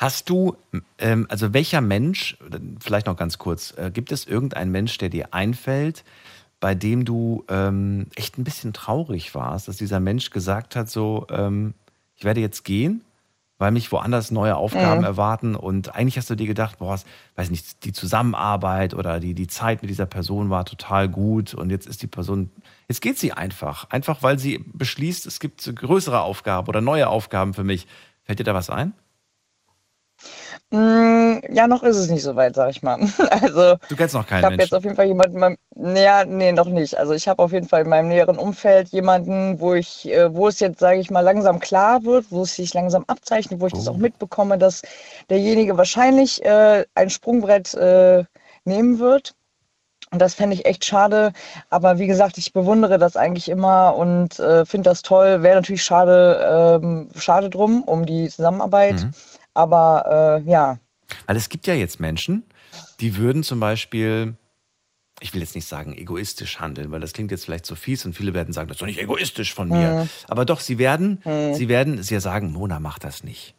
[0.00, 0.56] Hast du,
[0.96, 2.38] ähm, also welcher Mensch,
[2.80, 6.04] vielleicht noch ganz kurz, äh, gibt es irgendeinen Mensch, der dir einfällt,
[6.58, 11.26] bei dem du ähm, echt ein bisschen traurig warst, dass dieser Mensch gesagt hat, so,
[11.30, 11.74] ähm,
[12.16, 13.04] ich werde jetzt gehen,
[13.58, 15.04] weil mich woanders neue Aufgaben Mhm.
[15.04, 16.98] erwarten und eigentlich hast du dir gedacht, boah,
[17.34, 21.68] weiß nicht, die Zusammenarbeit oder die, die Zeit mit dieser Person war total gut und
[21.68, 22.48] jetzt ist die Person,
[22.88, 27.52] jetzt geht sie einfach, einfach weil sie beschließt, es gibt größere Aufgaben oder neue Aufgaben
[27.52, 27.86] für mich.
[28.24, 28.94] Fällt dir da was ein?
[30.72, 32.98] Mm, ja, noch ist es nicht so weit, sag ich mal.
[33.30, 34.60] Also Du kennst noch Ich keinen habe Menschen.
[34.60, 36.96] jetzt auf jeden Fall jemanden, in meinem, ja, nee, noch nicht.
[36.96, 40.46] Also ich habe auf jeden Fall in meinem näheren Umfeld jemanden, wo ich, äh, wo
[40.46, 43.72] es jetzt, sage ich mal, langsam klar wird, wo es sich langsam abzeichnet, wo ich
[43.72, 43.92] das Oh.
[43.92, 44.82] auch mitbekomme, dass
[45.28, 48.24] derjenige wahrscheinlich äh, ein Sprungbrett äh,
[48.64, 49.34] nehmen wird.
[50.12, 51.32] Und das fände ich echt schade.
[51.70, 55.42] Aber wie gesagt, ich bewundere das eigentlich immer und äh, finde das toll.
[55.42, 59.02] Wäre natürlich schade, ähm, schade drum um die Zusammenarbeit.
[59.04, 59.12] Mhm.
[59.60, 60.78] Aber äh, ja,
[61.26, 62.44] Weil es gibt ja jetzt Menschen,
[63.00, 64.34] die würden zum Beispiel,
[65.20, 68.14] ich will jetzt nicht sagen egoistisch handeln, weil das klingt jetzt vielleicht so fies und
[68.14, 69.90] viele werden sagen, das ist doch nicht egoistisch von mir.
[70.04, 70.08] Mhm.
[70.28, 71.54] Aber doch, sie werden, Mhm.
[71.54, 73.54] sie werden es ja sagen, Mona, mach das nicht.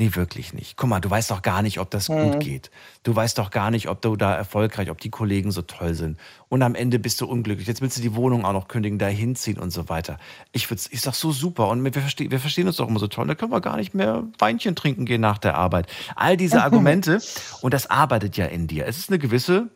[0.00, 0.76] Nee, wirklich nicht.
[0.76, 2.38] Guck mal, du weißt doch gar nicht, ob das gut Mhm.
[2.38, 2.70] geht.
[3.02, 6.20] Du weißt doch gar nicht, ob du da erfolgreich, ob die Kollegen so toll sind.
[6.48, 7.66] Und am Ende bist du unglücklich.
[7.66, 10.18] Jetzt willst du die Wohnung auch noch kündigen, da hinziehen und so weiter.
[10.52, 11.66] Ich würde, ist doch so super.
[11.68, 13.26] Und wir, verstehen, wir verstehen uns doch immer so toll.
[13.26, 15.88] Da können wir gar nicht mehr Weinchen trinken gehen nach der Arbeit.
[16.14, 17.20] All diese Argumente.
[17.60, 18.86] und das arbeitet ja in dir.
[18.86, 19.68] Es ist eine gewisse,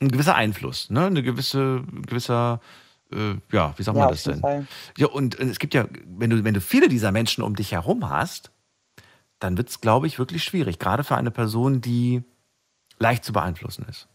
[0.00, 1.04] ein gewisser Einfluss, ne?
[1.04, 2.62] Eine gewisse, gewisser,
[3.12, 4.40] äh, ja, wie sagt Ja, man das denn?
[4.40, 4.66] Fall.
[4.96, 8.08] Ja, und es gibt ja, wenn du, wenn du viele dieser Menschen um dich herum
[8.08, 8.50] hast,
[9.40, 10.78] dann wird es, glaube ich, wirklich schwierig.
[10.78, 12.22] Gerade für eine Person, die
[12.98, 14.08] leicht zu beeinflussen ist.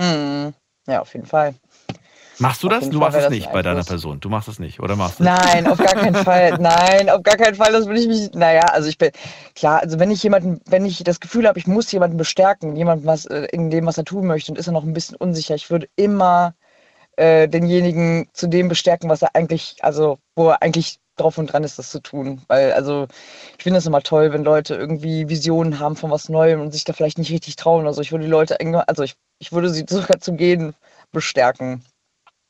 [0.00, 0.54] Mhm.
[0.86, 1.54] Ja, auf jeden Fall.
[2.38, 2.90] Machst du Auf das?
[2.90, 3.84] Du Fall machst es nicht bei deiner.
[3.84, 4.18] Person.
[4.20, 5.24] Du machst es nicht, oder machst du?
[5.24, 6.52] Nein, auf gar keinen Fall.
[6.58, 7.72] Nein, auf gar keinen Fall.
[7.72, 8.32] Das will ich mich.
[8.32, 9.10] Naja, also ich bin
[9.54, 9.80] klar.
[9.80, 13.26] Also wenn ich jemanden, wenn ich das Gefühl habe, ich muss jemanden bestärken, jemanden was
[13.26, 15.70] äh, in dem, was er tun möchte, und ist er noch ein bisschen unsicher, ich
[15.70, 16.54] würde immer
[17.16, 21.64] äh, denjenigen zu dem bestärken, was er eigentlich, also wo er eigentlich drauf und dran
[21.64, 22.42] ist, das zu tun.
[22.48, 23.06] Weil, also
[23.56, 26.84] ich finde es immer toll, wenn Leute irgendwie Visionen haben von was Neuem und sich
[26.84, 27.86] da vielleicht nicht richtig trauen.
[27.86, 28.58] Also ich würde die Leute,
[28.88, 30.74] also ich, ich würde sie sogar zu gehen
[31.12, 31.84] bestärken.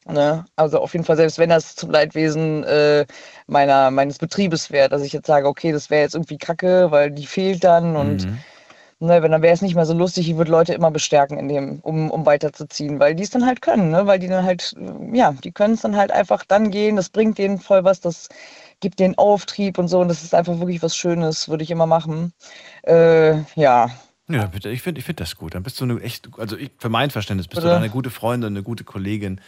[0.06, 0.44] Ne?
[0.56, 3.06] Also auf jeden Fall, selbst wenn das zum Leidwesen äh,
[3.46, 7.10] meiner, meines Betriebes wäre, dass ich jetzt sage, okay, das wäre jetzt irgendwie kacke, weil
[7.10, 8.44] die fehlt dann und Mhm.
[9.04, 11.48] Ne, wenn dann wäre es nicht mehr so lustig, ich würde Leute immer bestärken in
[11.48, 14.06] dem, um, um weiterzuziehen, weil die es dann halt können, ne?
[14.06, 17.08] Weil die dann halt, äh, ja, die können es dann halt einfach dann gehen, das
[17.10, 18.28] bringt denen voll was, das
[18.80, 21.86] gibt denen Auftrieb und so und das ist einfach wirklich was Schönes, würde ich immer
[21.86, 22.32] machen.
[22.82, 23.90] Äh, ja.
[24.28, 24.70] Ja, bitte.
[24.70, 25.54] Ich finde ich find das gut.
[25.54, 27.74] Dann bist du eine echt, also ich, für mein Verständnis bist du Oder?
[27.74, 29.40] da eine gute Freundin, eine gute Kollegin,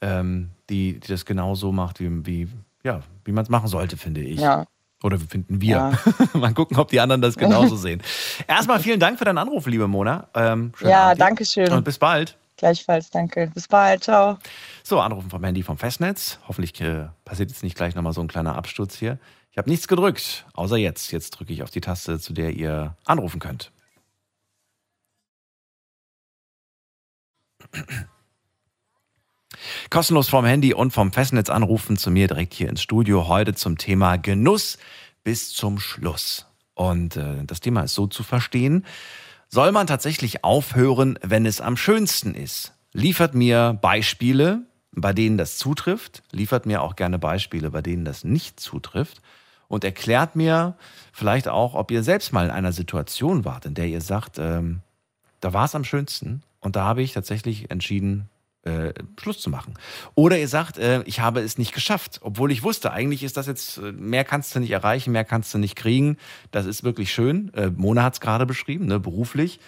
[0.00, 2.48] ähm, die, die das genau so macht, wie, wie,
[2.82, 4.40] ja, wie man es machen sollte, finde ich.
[4.40, 4.66] Ja.
[5.02, 5.70] Oder finden wir.
[5.70, 5.92] Ja.
[6.38, 8.02] Mal gucken, ob die anderen das genauso sehen.
[8.46, 10.28] Erstmal vielen Dank für deinen Anruf, liebe Mona.
[10.34, 11.72] Ähm, Ja, Abend danke schön.
[11.72, 12.36] Und bis bald.
[12.58, 13.50] Gleichfalls, danke.
[13.54, 14.36] Bis bald, ciao.
[14.82, 16.38] So, Anrufen vom Handy vom Festnetz.
[16.46, 19.18] Hoffentlich äh, passiert jetzt nicht gleich nochmal so ein kleiner Absturz hier.
[19.50, 21.10] Ich habe nichts gedrückt, außer jetzt.
[21.10, 23.72] Jetzt drücke ich auf die Taste, zu der ihr anrufen könnt.
[29.90, 33.28] Kostenlos vom Handy und vom Festnetz anrufen zu mir direkt hier ins Studio.
[33.28, 34.78] Heute zum Thema Genuss
[35.24, 36.46] bis zum Schluss.
[36.74, 38.86] Und äh, das Thema ist so zu verstehen.
[39.48, 42.72] Soll man tatsächlich aufhören, wenn es am schönsten ist?
[42.92, 46.22] Liefert mir Beispiele, bei denen das zutrifft.
[46.30, 49.20] Liefert mir auch gerne Beispiele, bei denen das nicht zutrifft.
[49.68, 50.76] Und erklärt mir
[51.12, 54.80] vielleicht auch, ob ihr selbst mal in einer Situation wart, in der ihr sagt, ähm,
[55.40, 58.28] da war es am schönsten und da habe ich tatsächlich entschieden,
[58.62, 59.74] äh, Schluss zu machen.
[60.14, 63.46] Oder ihr sagt, äh, ich habe es nicht geschafft, obwohl ich wusste, eigentlich ist das
[63.46, 66.16] jetzt, äh, mehr kannst du nicht erreichen, mehr kannst du nicht kriegen.
[66.50, 67.52] Das ist wirklich schön.
[67.54, 69.60] Äh, Mona hat es gerade beschrieben, ne, beruflich.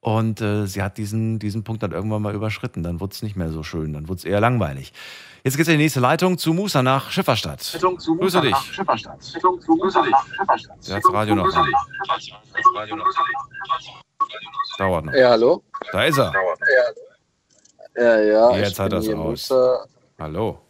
[0.00, 2.82] Und äh, sie hat diesen, diesen Punkt dann irgendwann mal überschritten.
[2.82, 4.92] Dann wurde es nicht mehr so schön, dann wurde es eher langweilig.
[5.44, 7.78] Jetzt geht's in die nächste Leitung zu Musa nach Schifferstadt.
[7.80, 8.56] Grüße dich.
[10.86, 11.68] Der hat das Radio noch an.
[14.76, 15.12] Dauert noch.
[15.14, 15.62] Ja, hallo?
[15.92, 16.32] Da ist er.
[16.32, 17.13] Ja,
[17.96, 18.56] ja.
[18.56, 19.50] Jetzt ich hat hier aus.
[19.50, 19.86] Musa.
[20.18, 20.60] Hallo.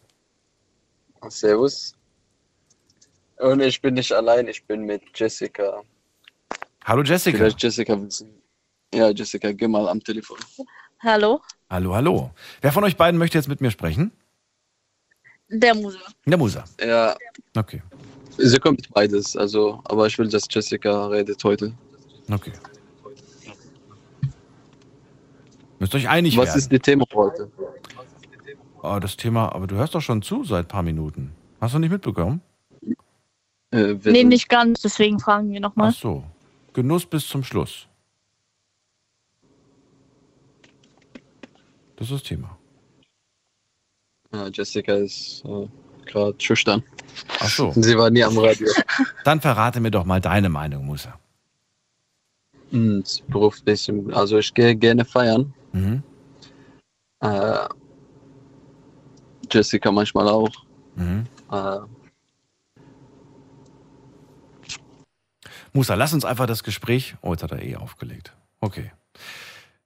[1.28, 1.94] Servus.
[3.38, 5.82] Und ich bin nicht allein, ich bin mit Jessica.
[6.84, 7.36] Hallo Jessica.
[7.38, 8.30] Vielleicht Jessica wissen.
[8.94, 10.38] Ja, Jessica, geh mal am Telefon.
[11.00, 12.30] Hallo, Hallo, hallo.
[12.60, 14.12] Wer von euch beiden möchte jetzt mit mir sprechen?
[15.48, 15.98] der Muse.
[16.24, 16.64] Der Musa.
[16.80, 17.16] Ja,
[17.56, 17.82] Okay,
[18.38, 21.72] sie kommt beides, also, aber ich will, dass Jessica redet heute.
[22.32, 22.52] okay.
[25.84, 26.58] Müsst euch einig Was werden.
[26.60, 27.52] ist das Thema heute?
[28.82, 31.34] Oh, das Thema, aber du hörst doch schon zu seit ein paar Minuten.
[31.60, 32.40] Hast du nicht mitbekommen?
[33.70, 35.90] Äh, Nee, nicht ganz, deswegen fragen wir nochmal.
[35.90, 36.24] Ach so.
[36.72, 37.86] Genuss bis zum Schluss.
[41.96, 42.56] Das ist das Thema.
[44.32, 45.68] Ja, Jessica ist äh,
[46.06, 46.82] gerade schüchtern.
[47.40, 47.72] Ach so.
[47.72, 48.68] Sie war nie am Radio.
[49.24, 51.20] Dann verrate mir doch mal deine Meinung, Musa.
[52.70, 55.52] Hm, beruflich, also ich gehe gerne feiern.
[55.74, 56.02] Mhm.
[57.20, 57.68] Äh,
[59.50, 60.50] Jessica manchmal auch.
[60.96, 61.26] Mhm.
[61.50, 61.78] Äh,
[65.72, 67.16] Musa, lass uns einfach das Gespräch.
[67.20, 68.32] Oh, jetzt hat er eh aufgelegt.
[68.60, 68.92] Okay.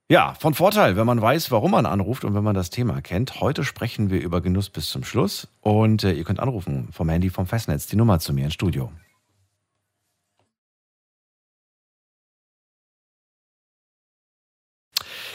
[0.07, 3.41] Ja, von Vorteil, wenn man weiß, warum man anruft und wenn man das Thema kennt.
[3.41, 7.29] Heute sprechen wir über Genuss bis zum Schluss und äh, ihr könnt anrufen vom Handy
[7.29, 8.91] vom Festnetz die Nummer zu mir ins Studio.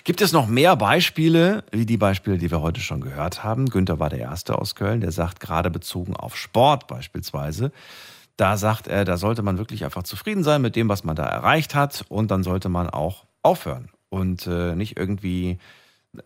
[0.04, 3.70] Gibt es noch mehr Beispiele, wie die Beispiele, die wir heute schon gehört haben?
[3.70, 7.72] Günther war der Erste aus Köln, der sagt, gerade bezogen auf Sport beispielsweise,
[8.36, 11.24] Da sagt er, da sollte man wirklich einfach zufrieden sein mit dem, was man da
[11.24, 15.58] erreicht hat und dann sollte man auch aufhören und äh, nicht irgendwie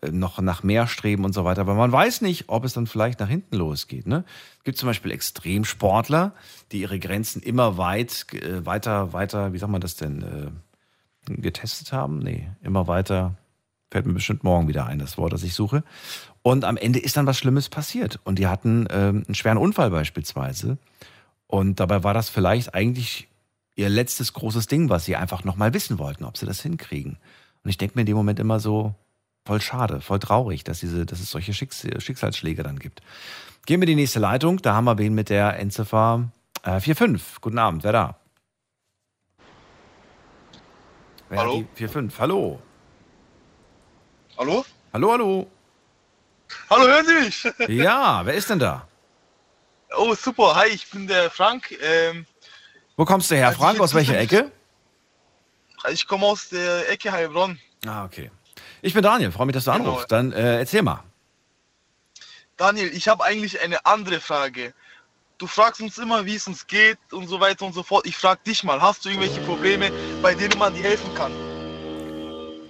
[0.02, 1.60] äh, noch nach mehr streben und so weiter.
[1.60, 4.06] Aber man weiß nicht, ob es dann vielleicht nach hinten losgeht.
[4.06, 4.24] Ne?
[4.58, 6.32] Es gibt zum Beispiel Extremsportler,
[6.72, 11.92] die ihre Grenzen immer weit, äh, weiter, weiter, wie sagt man das denn, äh, getestet
[11.92, 12.20] haben?
[12.20, 13.36] Nee, immer weiter.
[13.90, 15.82] Fällt mir bestimmt morgen wieder ein, das Wort, das ich suche.
[16.42, 18.20] Und am Ende ist dann was Schlimmes passiert.
[18.24, 20.78] Und die hatten ähm, einen schweren Unfall beispielsweise.
[21.46, 23.28] Und dabei war das vielleicht eigentlich
[23.76, 27.18] ihr letztes großes Ding, was sie einfach nochmal wissen wollten, ob sie das hinkriegen.
[27.62, 28.94] Und ich denke mir in dem Moment immer so,
[29.46, 33.00] voll schade, voll traurig, dass, diese, dass es solche Schicks Schicksalsschläge dann gibt.
[33.64, 34.60] Gehen wir in die nächste Leitung.
[34.60, 36.30] Da haben wir wen mit der Endziffer
[36.62, 37.40] äh, 45.
[37.40, 38.18] Guten Abend, wer da?
[41.30, 41.58] Wer Hallo?
[41.60, 42.20] Hat die 45.
[42.20, 42.60] Hallo.
[44.38, 44.64] Hallo?
[44.92, 45.46] Hallo, hallo.
[46.70, 47.78] Hallo, hören Sie mich?
[47.82, 48.86] Ja, wer ist denn da?
[49.96, 50.54] Oh, super.
[50.54, 51.76] Hi, ich bin der Frank.
[51.82, 52.24] Ähm,
[52.96, 53.80] Wo kommst du her, Also Frank?
[53.80, 54.50] Aus welcher Ecke?
[55.90, 57.58] ich komme aus der Ecke Heilbronn.
[57.86, 58.30] Ah, okay.
[58.80, 59.90] Ich bin Daniel, freue mich, dass du Genau.
[59.90, 60.12] anrufst.
[60.12, 61.02] Dann äh, erzähl mal.
[62.56, 64.72] Daniel, ich habe eigentlich eine andere Frage.
[65.38, 68.06] Du fragst uns immer, wie es uns geht und so weiter und so fort.
[68.06, 69.90] Ich frage dich mal, hast du irgendwelche Probleme,
[70.22, 71.47] bei denen man dir helfen kann?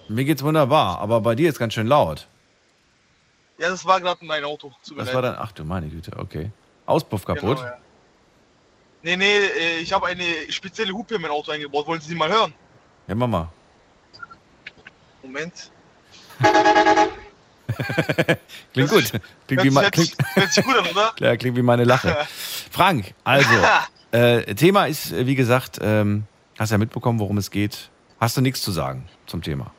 [0.08, 2.26] Mir geht's wunderbar, aber bei dir ist ganz schön laut.
[3.58, 4.72] Ja, das war gerade mein Auto.
[4.86, 6.50] Tut Das war dann, ach du meine Güte, okay.
[6.86, 7.58] Auspuff kaputt.
[7.58, 7.78] Genau, ja.
[9.02, 11.86] Nee, nee, äh, ich habe eine spezielle Hupe in mein Auto eingebaut.
[11.86, 12.52] Wollen Sie sie mal hören?
[13.06, 13.52] Ja, Mama.
[15.22, 15.70] Moment.
[18.72, 19.12] Klingt gut.
[19.46, 21.12] Klingt wie, mein- klingt, gut an, oder?
[21.16, 22.16] klar, klingt wie meine Lache.
[22.70, 23.50] Frank, also,
[24.12, 26.24] äh, Thema ist, äh, wie gesagt, ähm,
[26.58, 27.90] hast ja mitbekommen, worum es geht.
[28.20, 29.70] Hast du nichts zu sagen zum Thema?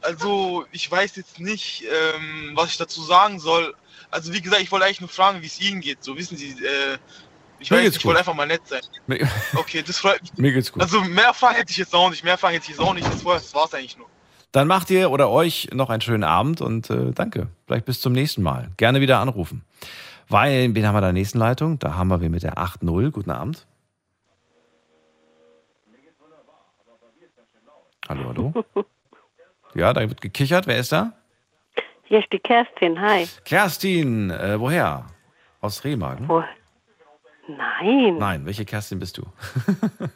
[0.00, 3.74] Also, ich weiß jetzt nicht, ähm, was ich dazu sagen soll.
[4.10, 6.02] Also, wie gesagt, ich wollte eigentlich nur fragen, wie es Ihnen geht.
[6.02, 6.98] So, wissen Sie, äh,
[7.60, 8.80] ich weiß, ich wollte einfach mal nett sein.
[9.54, 10.32] Okay, das freut mich.
[10.36, 10.82] mir geht's gut.
[10.82, 12.22] Also, mehr Fragen hätte ich jetzt auch nicht.
[12.22, 13.06] Mehr Fragen hätte ich jetzt auch nicht.
[13.06, 14.06] Das, war, das war's eigentlich nur.
[14.52, 17.48] Dann macht ihr oder euch noch einen schönen Abend und äh, danke.
[17.66, 18.70] Vielleicht bis zum nächsten Mal.
[18.76, 19.64] Gerne wieder anrufen.
[20.28, 21.78] Weil, wen haben wir da in der nächsten Leitung?
[21.78, 23.10] Da haben wir wen mit der 8.0.
[23.10, 23.66] Guten Abend.
[28.08, 28.64] Hallo, hallo.
[29.78, 30.66] Ja, da wird gekichert.
[30.66, 31.12] Wer ist da?
[32.02, 33.28] Hier ist die Kerstin, hi.
[33.44, 35.06] Kerstin, äh, woher?
[35.60, 36.28] Aus Remagen?
[36.28, 36.42] Wo?
[37.46, 39.22] Nein, Nein, welche Kerstin bist du?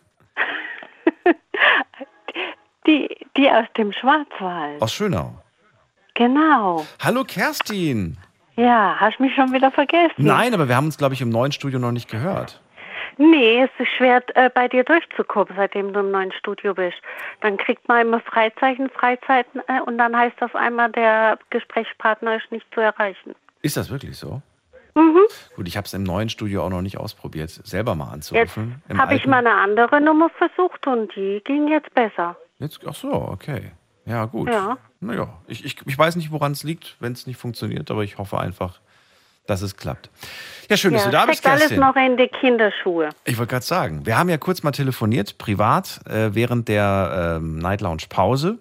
[2.86, 4.82] die, die aus dem Schwarzwald.
[4.82, 5.40] Aus Schönau.
[6.14, 6.84] Genau.
[7.00, 8.18] Hallo Kerstin.
[8.56, 10.14] Ja, hast mich schon wieder vergessen?
[10.16, 12.60] Nein, aber wir haben uns, glaube ich, im neuen Studio noch nicht gehört.
[13.30, 16.96] Nee, es ist schwer, äh, bei dir durchzukommen, seitdem du im neuen Studio bist.
[17.40, 22.50] Dann kriegt man immer Freizeichen, Freizeiten äh, und dann heißt auf einmal, der Gesprächspartner ist
[22.50, 23.36] nicht zu erreichen.
[23.60, 24.42] Ist das wirklich so?
[24.96, 25.20] Mhm.
[25.54, 28.82] Gut, ich habe es im neuen Studio auch noch nicht ausprobiert, selber mal anzurufen.
[28.92, 32.36] Habe ich mal eine andere Nummer versucht und die ging jetzt besser.
[32.58, 33.70] Jetzt, ach so, okay.
[34.04, 34.48] Ja, gut.
[34.48, 34.78] Ja.
[35.00, 38.18] Naja, ich, ich, ich weiß nicht, woran es liegt, wenn es nicht funktioniert, aber ich
[38.18, 38.80] hoffe einfach,
[39.46, 40.10] dass es klappt.
[40.68, 41.80] Ja, schön, dass ja, du da bist, steckt alles Kerstin.
[41.80, 43.10] noch in die Kinderschuhe.
[43.24, 47.58] Ich wollte gerade sagen, wir haben ja kurz mal telefoniert, privat, äh, während der ähm,
[47.58, 48.58] Night Lounge Pause.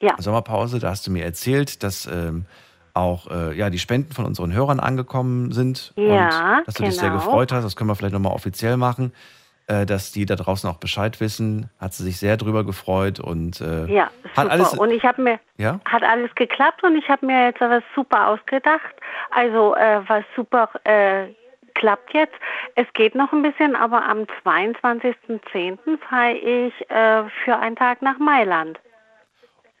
[0.00, 0.14] Ja.
[0.18, 2.46] Sommerpause, da hast du mir erzählt, dass ähm,
[2.94, 5.92] auch äh, ja, die Spenden von unseren Hörern angekommen sind.
[5.96, 7.24] Ja, und dass du dich sehr genau.
[7.24, 7.64] gefreut hast.
[7.64, 9.12] Das können wir vielleicht nochmal offiziell machen.
[9.66, 11.70] Äh, dass die da draußen auch Bescheid wissen.
[11.78, 14.50] Hat sie sich sehr drüber gefreut und äh, Ja, hat super.
[14.50, 14.74] alles.
[14.74, 15.80] und ich habe mir ja?
[15.86, 18.94] hat alles geklappt und ich habe mir jetzt was super ausgedacht.
[19.30, 21.28] Also äh, was super äh,
[21.74, 22.34] klappt jetzt.
[22.74, 25.78] Es geht noch ein bisschen, aber am 22.10.
[26.10, 28.78] fahre ich äh, für einen Tag nach Mailand.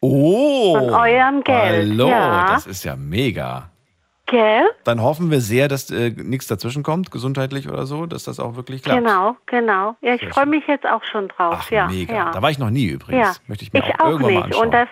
[0.00, 0.78] Oh!
[0.78, 2.46] Von eurem Geld, Hallo, ja.
[2.48, 3.70] das ist ja mega.
[4.26, 4.70] Gell?
[4.84, 8.56] Dann hoffen wir sehr, dass äh, nichts dazwischen kommt, gesundheitlich oder so, dass das auch
[8.56, 8.98] wirklich klappt.
[8.98, 9.96] Genau, genau.
[10.00, 11.56] Ja, ich freue mich jetzt auch schon drauf.
[11.58, 12.14] Ach, ja, mega.
[12.14, 12.30] Ja.
[12.32, 13.36] Da war ich noch nie übrigens.
[13.36, 14.44] Ja, Möchte ich mir auch, auch irgendwann mal nicht.
[14.44, 14.64] anschauen.
[14.66, 14.88] Und das,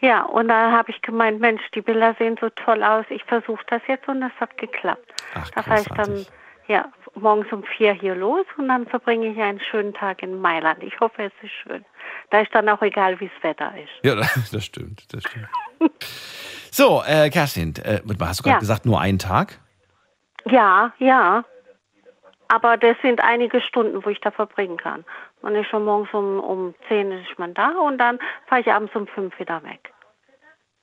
[0.00, 3.04] ja, und da habe ich gemeint, Mensch, die Bilder sehen so toll aus.
[3.10, 5.12] Ich versuche das jetzt und das hat geklappt.
[5.34, 6.24] Ach, da fahre ich dann
[6.66, 10.82] ja, morgens um vier hier los und dann verbringe ich einen schönen Tag in Mailand.
[10.82, 11.84] Ich hoffe, es ist schön.
[12.30, 13.90] Da ist dann auch egal, wie das Wetter ist.
[14.02, 14.14] Ja,
[14.52, 15.48] das stimmt, das stimmt.
[16.76, 18.58] so, äh, Kerstin, äh, hast du gerade Ja.
[18.58, 19.58] gesagt, nur einen Tag?
[20.46, 21.44] Ja, ja.
[22.48, 25.04] Aber das sind einige Stunden, wo ich da verbringen kann.
[25.42, 28.94] Man ist schon morgens um, um 10 ist man da und dann fahre ich abends
[28.94, 29.92] um 5 wieder weg.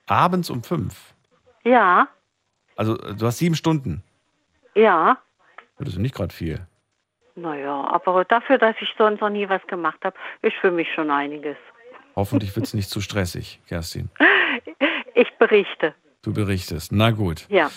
[0.08, 1.14] Abends um fünf.
[1.64, 2.08] Ja,
[2.76, 4.04] Also äh, du hast sieben Stunden.
[4.76, 5.18] ja.
[5.78, 6.60] Das ist nicht gerade viel.
[7.36, 11.10] Naja, aber dafür, dass ich sonst noch nie was gemacht habe, ist für mich schon
[11.10, 11.58] einiges.
[12.16, 14.10] Hoffentlich wird es nicht zu stressig, Kerstin.
[15.22, 15.94] Ich berichte.
[16.24, 16.92] Du berichtest.
[16.92, 17.46] Na gut.
[17.50, 17.70] Ja.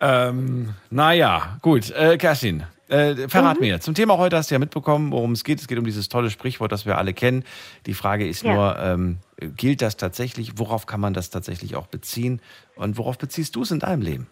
[0.00, 1.90] Ähm, naja, gut.
[1.90, 3.66] Äh, Kerstin, äh, verrat Mhm.
[3.66, 3.80] mir.
[3.80, 5.60] Zum Thema heute hast du ja mitbekommen, worum es geht.
[5.60, 7.44] Es geht um dieses tolle Sprichwort, das wir alle kennen.
[7.84, 8.54] Die Frage ist Ja.
[8.54, 9.18] nur, ähm,
[9.56, 10.52] gilt das tatsächlich?
[10.56, 12.40] Worauf kann man das tatsächlich auch beziehen?
[12.74, 14.26] Und worauf beziehst du es in deinem Leben?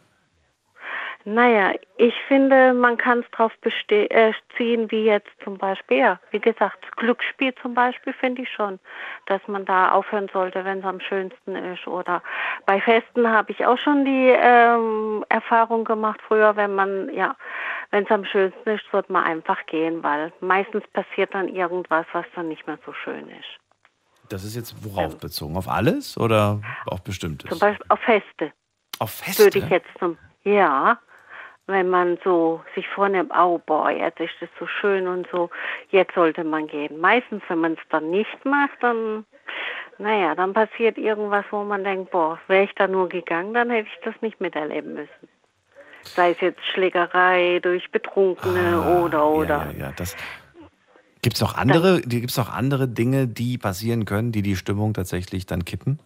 [1.28, 6.20] Naja, ich finde, man kann es drauf beste- äh, ziehen, wie jetzt zum Beispiel, ja,
[6.30, 8.78] wie gesagt, Glücksspiel zum Beispiel finde ich schon,
[9.26, 11.84] dass man da aufhören sollte, wenn es am schönsten ist.
[11.88, 12.22] Oder
[12.64, 17.34] bei Festen habe ich auch schon die ähm, Erfahrung gemacht früher, wenn man, ja,
[17.90, 22.26] wenn es am schönsten ist, sollte man einfach gehen, weil meistens passiert dann irgendwas, was
[22.36, 24.28] dann nicht mehr so schön ist.
[24.28, 25.56] Das ist jetzt worauf bezogen?
[25.56, 27.50] Auf alles oder auf bestimmtes?
[27.50, 28.52] Zum Beispiel auf Feste.
[29.00, 29.42] Auf Feste?
[29.42, 31.00] Würde ich jetzt zum, ja,
[31.66, 35.50] wenn man so sich vornimmt, oh boah, jetzt ist es so schön und so,
[35.90, 37.00] jetzt sollte man gehen.
[37.00, 39.24] Meistens, wenn man es dann nicht macht, dann,
[39.98, 43.88] naja, dann passiert irgendwas, wo man denkt, boah, wäre ich da nur gegangen, dann hätte
[43.92, 45.28] ich das nicht miterleben müssen.
[46.02, 49.60] Sei es jetzt Schlägerei durch Betrunkene oder, oder.
[49.62, 50.16] Ah, Ja, ja, das.
[51.20, 55.46] Gibt es noch andere, gibt's noch andere Dinge, die passieren können, die die Stimmung tatsächlich
[55.46, 55.98] dann kippen?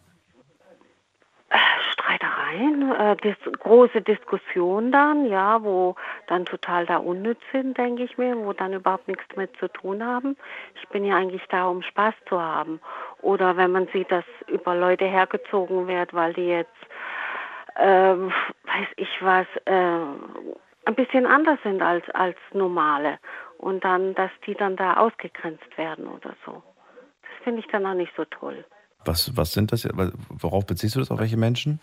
[2.51, 5.94] Streitereien, äh, dis große Diskussionen dann, ja, wo
[6.26, 10.05] dann total da unnütz sind, denke ich mir, wo dann überhaupt nichts damit zu tun
[10.05, 10.36] haben.
[10.80, 12.80] Ich bin ja eigentlich da, um Spaß zu haben.
[13.22, 16.70] Oder wenn man sieht, dass über Leute hergezogen wird, weil die jetzt,
[17.78, 18.32] ähm,
[18.64, 20.01] weiß ich was, äh,
[20.86, 23.18] ein bisschen anders sind als, als normale.
[23.59, 26.62] Und dann, dass die dann da ausgegrenzt werden oder so.
[27.22, 28.64] Das finde ich dann auch nicht so toll.
[29.05, 29.88] Was, was sind das?
[30.28, 31.11] Worauf beziehst du das?
[31.11, 31.80] Auf welche Menschen?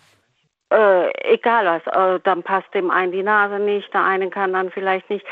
[0.70, 4.70] Äh, egal was, äh, dann passt dem einen die Nase nicht, der eine kann dann
[4.70, 5.26] vielleicht nicht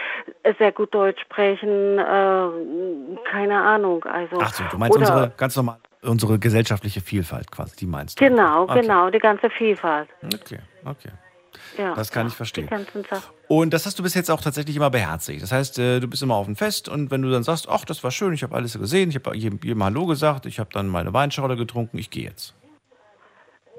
[0.57, 2.49] sehr gut Deutsch sprechen, äh,
[3.29, 4.05] keine Ahnung.
[4.05, 8.19] Also, Ach so, du meinst oder, unsere ganz normal unsere gesellschaftliche Vielfalt quasi, die meinst
[8.19, 8.25] du?
[8.25, 8.81] Genau, Okay.
[8.81, 10.07] genau, die ganze Vielfalt.
[10.23, 11.11] Okay, okay.
[11.77, 12.69] Ja, Das kann ich die verstehen.
[13.47, 15.41] Und das hast du bis jetzt auch tatsächlich immer beherzigt.
[15.41, 17.85] Das heißt, äh, du bist immer auf dem Fest und wenn du dann sagst, ach,
[17.85, 20.69] das war schön, ich habe alles gesehen, ich habe jedem, jedem Hallo gesagt, ich habe
[20.73, 22.53] dann meine Weinschorle getrunken, ich gehe jetzt.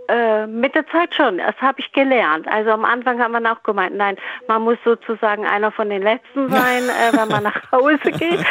[0.09, 2.47] Äh, mit der Zeit schon, das habe ich gelernt.
[2.49, 6.49] Also am Anfang hat man auch gemeint, nein, man muss sozusagen einer von den Letzten
[6.49, 8.45] sein, äh, wenn man nach Hause geht.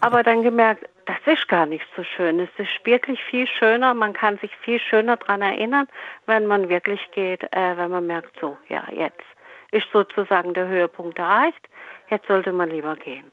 [0.00, 2.40] Aber dann gemerkt, das ist gar nicht so schön.
[2.40, 5.86] Es ist wirklich viel schöner, man kann sich viel schöner daran erinnern,
[6.26, 9.22] wenn man wirklich geht, äh, wenn man merkt, so, ja, jetzt
[9.70, 11.68] ist sozusagen der Höhepunkt erreicht,
[12.10, 13.30] jetzt sollte man lieber gehen.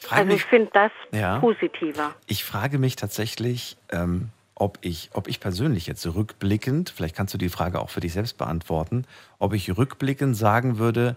[0.00, 1.38] frage Also ich mich- finde das Ja.
[1.38, 2.14] positiver.
[2.26, 4.30] Ich frage mich tatsächlich, ähm,
[4.62, 8.12] ob ich, ob ich persönlich jetzt rückblickend, vielleicht kannst du die Frage auch für dich
[8.12, 9.06] selbst beantworten,
[9.40, 11.16] ob ich rückblickend sagen würde,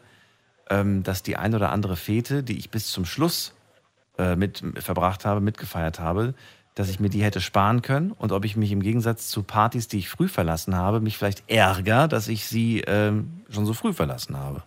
[0.67, 3.53] ähm, dass die ein oder andere Fete, die ich bis zum Schluss
[4.17, 6.33] äh, mit verbracht habe, mitgefeiert habe,
[6.73, 9.87] dass ich mir die hätte sparen können und ob ich mich im Gegensatz zu Partys,
[9.87, 13.93] die ich früh verlassen habe, mich vielleicht ärgere, dass ich sie ähm, schon so früh
[13.93, 14.63] verlassen habe.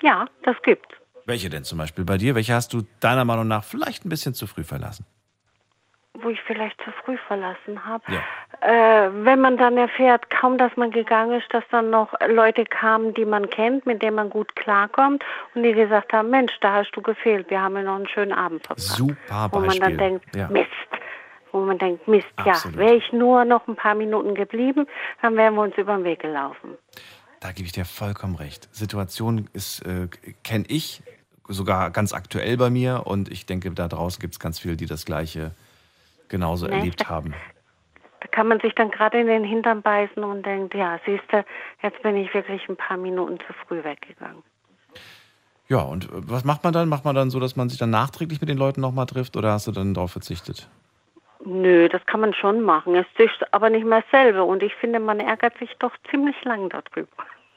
[0.00, 0.86] Ja, das gibt.
[1.26, 2.34] Welche denn zum Beispiel bei dir?
[2.34, 5.04] Welche hast du deiner Meinung nach vielleicht ein bisschen zu früh verlassen?
[6.22, 8.04] Wo ich vielleicht zu früh verlassen habe.
[8.08, 8.20] Ja.
[9.06, 13.14] Äh, wenn man dann erfährt, kaum dass man gegangen ist, dass dann noch Leute kamen,
[13.14, 16.90] die man kennt, mit denen man gut klarkommt und die gesagt haben, Mensch, da hast
[16.92, 18.86] du gefehlt, wir haben ja noch einen schönen Abend verbracht.
[18.86, 19.88] Super Wo man Beispiel.
[19.88, 20.48] dann denkt, Ja.
[20.48, 20.68] Mist.
[21.52, 22.76] Wo man denkt, Mist, Absolut.
[22.76, 24.86] ja, wäre ich nur noch ein paar Minuten geblieben,
[25.22, 26.76] dann wären wir uns über den Weg gelaufen.
[27.40, 28.68] Da gebe ich dir vollkommen recht.
[28.70, 30.08] Situation ist, äh,
[30.44, 31.02] kenne ich
[31.48, 34.86] sogar ganz aktuell bei mir und ich denke, da draußen gibt es ganz viele, die
[34.86, 35.52] das Gleiche
[36.30, 37.34] genauso Nee, erlebt da- haben.
[38.20, 41.44] Da kann man sich dann gerade in den Hintern beißen und denkt, ja, siehst du,
[41.82, 44.42] jetzt bin ich wirklich ein paar Minuten zu früh weggegangen.
[45.68, 46.88] Ja, und äh, was macht man dann?
[46.88, 49.52] Macht man dann so, dass man sich dann nachträglich mit den Leuten nochmal trifft oder
[49.52, 50.68] hast du dann darauf verzichtet?
[51.44, 52.94] Nö, das kann man schon machen.
[52.94, 54.44] Es ist aber nicht mehr dasselbe.
[54.44, 57.08] Und ich finde, man ärgert sich doch ziemlich lang darüber.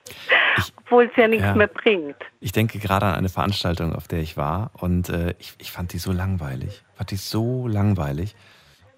[0.78, 1.56] Obwohl es ja nichts ja.
[1.56, 2.16] mehr bringt.
[2.40, 5.92] Ich denke gerade an eine Veranstaltung, auf der ich war und äh, ich, ich fand
[5.94, 6.84] die so langweilig.
[6.96, 8.36] Fand die so langweilig.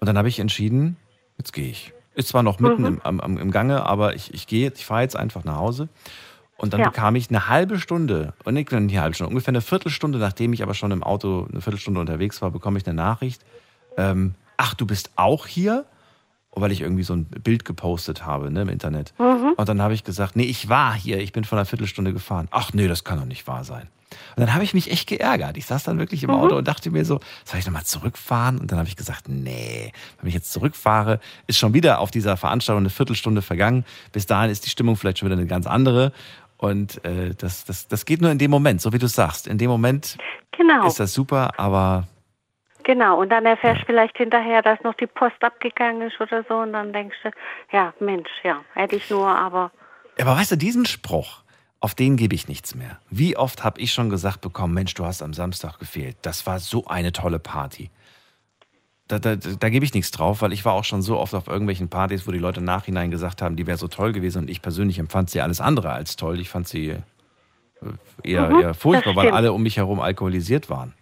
[0.00, 0.96] Und dann habe ich entschieden,
[1.38, 1.92] jetzt gehe ich.
[2.14, 3.00] Ist zwar noch mitten Mhm.
[3.04, 5.88] im, am, im Gange, aber ich, ich gehe, ich fahre jetzt einfach nach Hause.
[6.58, 6.88] Und dann Ja.
[6.88, 10.54] bekam ich eine halbe Stunde, und nicht nur eine halbe Stunde, ungefähr eine Viertelstunde, nachdem
[10.54, 13.44] ich aber schon im Auto eine Viertelstunde unterwegs war, bekomme ich eine Nachricht.
[13.98, 15.84] Ähm, ach, du bist auch hier?
[16.58, 19.12] Weil ich irgendwie so ein Bild gepostet habe ne, im Internet.
[19.18, 19.52] Mhm.
[19.58, 22.48] Und dann habe ich gesagt, nee, ich war hier, ich bin vor einer Viertelstunde gefahren.
[22.50, 23.88] Ach nee, das kann doch nicht wahr sein.
[24.36, 25.56] Und dann habe ich mich echt geärgert.
[25.56, 26.36] Ich saß dann wirklich im Mhm.
[26.36, 28.58] Auto und dachte mir so, soll ich nochmal zurückfahren?
[28.58, 32.36] Und dann habe ich gesagt, nee, wenn ich jetzt zurückfahre, ist schon wieder auf dieser
[32.36, 33.84] Veranstaltung eine Viertelstunde vergangen.
[34.12, 36.12] Bis dahin ist die Stimmung vielleicht schon wieder eine ganz andere.
[36.58, 39.46] Und äh, das, das, das geht nur in dem Moment, so wie du sagst.
[39.46, 40.16] In dem Moment
[40.56, 40.86] Genau.
[40.86, 42.06] ist das super, aber
[42.84, 43.20] Genau.
[43.20, 46.54] Und dann erfährst du vielleicht hinterher, dass noch die Post abgegangen ist oder so.
[46.58, 47.30] Und dann denkst du,
[47.72, 49.72] ja, Mensch, ja, hätte ich nur, aber
[50.20, 51.42] Aber weißt du, diesen Spruch,
[51.80, 52.98] auf den gebe ich nichts mehr.
[53.10, 56.16] Wie oft habe ich schon gesagt bekommen, Mensch, du hast am Samstag gefehlt.
[56.22, 57.90] Das war so eine tolle Party.
[59.08, 61.46] Da, da, da gebe ich nichts drauf, weil ich war auch schon so oft auf
[61.46, 64.62] irgendwelchen Partys, wo die Leute Nachhinein gesagt haben, die wäre so toll gewesen und ich
[64.62, 66.40] persönlich empfand sie alles andere als toll.
[66.40, 66.96] Ich fand sie äh,
[68.24, 70.92] eher, Mhm, eher furchtbar, weil alle um mich herum alkoholisiert waren.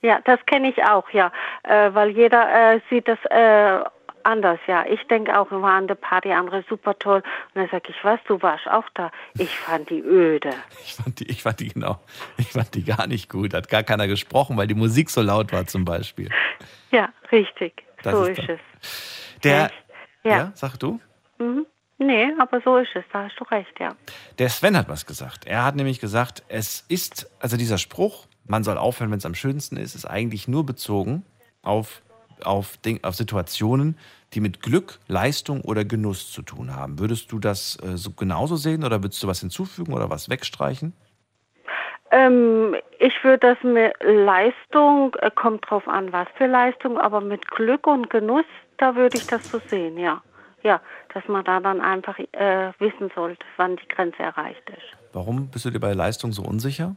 [0.00, 1.30] Ja, das kenne ich auch, ja.
[1.64, 3.80] Äh, weil jeder äh, sieht das äh,
[4.24, 4.84] anders, ja.
[4.86, 7.22] Ich denke auch, wir waren an der Party, andere super toll.
[7.54, 9.10] Und dann sage ich, was, du warst auch da.
[9.38, 10.50] Ich fand die öde.
[10.84, 12.00] Ich fand die, ich fand die genau,
[12.36, 13.54] ich fand die gar nicht gut.
[13.54, 16.28] Hat gar keiner gesprochen, weil die Musik so laut war zum Beispiel.
[16.90, 17.82] Ja, richtig.
[18.02, 19.40] Das so ist ist, es.
[19.44, 19.70] Der,
[20.24, 20.30] Ja.
[20.36, 21.00] ja, sag du?
[21.38, 21.66] Mhm.
[21.98, 23.90] Nee, aber so ist es, da hast du recht, ja.
[24.38, 25.46] Der Sven hat was gesagt.
[25.46, 29.36] Er hat nämlich gesagt, es ist, also dieser Spruch, man soll aufhören, wenn es am
[29.36, 31.24] schönsten ist, ist eigentlich nur bezogen
[31.62, 32.02] auf,
[32.46, 33.98] auf, auf Situationen,
[34.34, 36.98] die mit Glück, Leistung oder Genuss zu tun haben.
[36.98, 40.94] Würdest du das äh, so genauso sehen oder würdest du was hinzufügen oder was wegstreichen?
[42.10, 47.50] Ähm, ich würde das mit Leistung, äh, kommt drauf an, was für Leistung, aber mit
[47.50, 48.44] Glück und Genuss,
[48.76, 50.22] da würde ich das so sehen, ja.
[50.62, 50.80] Ja,
[51.12, 54.96] dass man da dann einfach äh, wissen sollte, wann die Grenze erreicht ist.
[55.12, 56.94] Warum bist du dir bei Leistung so unsicher?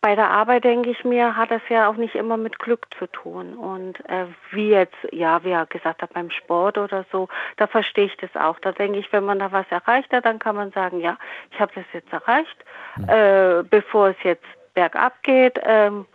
[0.00, 3.06] Bei der Arbeit, denke ich mir, hat das ja auch nicht immer mit Glück zu
[3.06, 3.54] tun.
[3.54, 8.06] Und äh, wie jetzt, ja, wie er gesagt hat, beim Sport oder so, da verstehe
[8.06, 8.58] ich das auch.
[8.60, 11.16] Da denke ich, wenn man da was erreicht hat, dann kann man sagen, ja,
[11.50, 12.64] ich habe das jetzt erreicht.
[13.06, 16.06] Äh, bevor es jetzt bergab geht, ähm,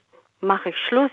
[0.42, 1.12] mache ich Schluss.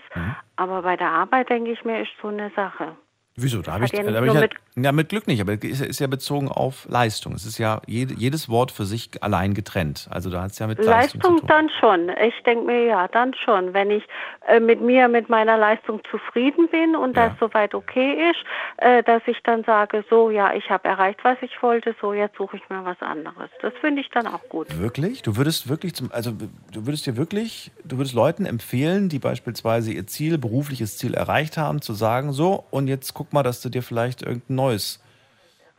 [0.55, 2.95] Aber bei der Arbeit, denke ich mir, ist so eine Sache.
[3.41, 3.61] Wieso?
[3.61, 5.53] Da habe ich, ja da nicht hab ich ja, mit- ja, mit Glück nicht, aber
[5.53, 7.33] es ist, ist ja bezogen auf Leistung.
[7.33, 10.07] Es ist ja jede, jedes Wort für sich allein getrennt.
[10.11, 11.47] Also da hat es ja mit Leistung, Leistung zu tun.
[11.47, 12.09] dann schon.
[12.09, 13.73] Ich denke mir, ja, dann schon.
[13.73, 14.03] Wenn ich
[14.47, 18.39] äh, mit mir, mit meiner Leistung zufrieden bin und das soweit okay ist,
[18.77, 22.37] äh, dass ich dann sage, so, ja, ich habe erreicht, was ich wollte, so, jetzt
[22.37, 23.49] suche ich mir was anderes.
[23.61, 24.67] Das finde ich dann auch gut.
[24.79, 25.21] Wirklich?
[25.21, 29.91] Du würdest wirklich zum, also du würdest dir wirklich, du würdest Leuten empfehlen, die beispielsweise
[29.91, 33.69] ihr Ziel, berufliches Ziel erreicht haben, zu sagen, so, und jetzt guck mal, dass du
[33.69, 35.03] dir vielleicht irgendein neues,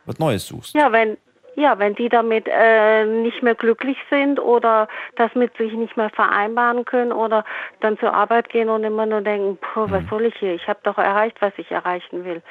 [0.06, 0.74] was Neues suchst.
[0.74, 1.16] Ja, wenn,
[1.56, 6.10] ja, wenn die damit äh, nicht mehr glücklich sind oder das mit sich nicht mehr
[6.10, 7.44] vereinbaren können oder
[7.80, 10.54] dann zur Arbeit gehen und immer nur denken, puh, was soll ich hier?
[10.54, 12.42] Ich habe doch erreicht, was ich erreichen will.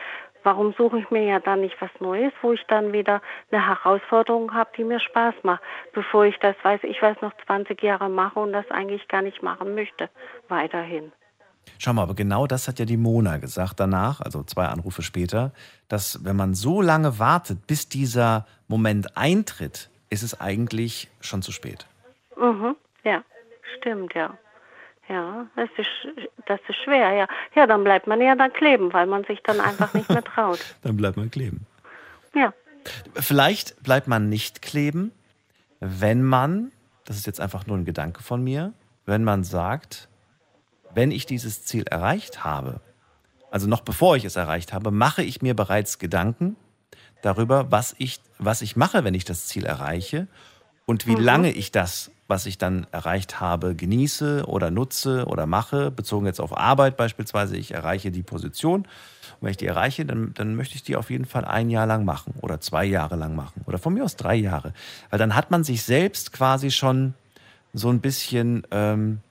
[0.44, 3.22] Warum suche ich mir ja dann nicht was Neues, wo ich dann wieder
[3.52, 5.62] eine Herausforderung habe, die mir Spaß macht,
[5.94, 9.44] bevor ich das weiß, ich weiß noch 20 Jahre mache und das eigentlich gar nicht
[9.44, 10.10] machen möchte,
[10.48, 11.12] weiterhin.
[11.78, 15.52] Schau mal, aber genau das hat ja die Mona gesagt danach, also zwei Anrufe später,
[15.88, 21.52] dass wenn man so lange wartet, bis dieser Moment eintritt, ist es eigentlich schon zu
[21.52, 21.86] spät.
[22.38, 23.24] Mhm, ja,
[23.78, 24.38] stimmt, ja.
[25.08, 27.28] Ja, das ist, das ist schwer, ja.
[27.56, 30.60] Ja, dann bleibt man ja dann kleben, weil man sich dann einfach nicht mehr traut.
[30.84, 31.66] Dann bleibt man kleben.
[32.36, 32.54] Ja.
[33.16, 35.12] Vielleicht bleibt man nicht kleben,
[35.80, 36.72] wenn man,
[37.06, 38.74] das ist jetzt einfach nur ein Gedanke von mir,
[39.08, 40.09] wenn man sagt,
[40.94, 42.82] wenn ich dieses Ziel erreicht habe,
[43.52, 46.56] also noch bevor ich es erreicht habe, mache ich mir bereits Gedanken
[47.22, 50.28] darüber, was ich, was ich mache, wenn ich das Ziel erreiche
[50.86, 51.24] und wie Mhm.
[51.24, 56.40] lange ich das, was ich dann erreicht habe, genieße oder nutze oder mache, bezogen jetzt
[56.40, 57.58] auf Arbeit beispielsweise.
[57.58, 58.82] Ich erreiche die Position.
[58.82, 58.88] Und
[59.42, 62.06] wenn ich die erreiche, dann, dann möchte ich die auf jeden Fall ein Jahr lang
[62.06, 64.74] machen oder zwei Jahre lang machen oder von mir aus drei Jahre.
[65.10, 67.16] Weil dann hat man sich selbst quasi schon
[67.74, 69.22] so ein bisschen, ähm,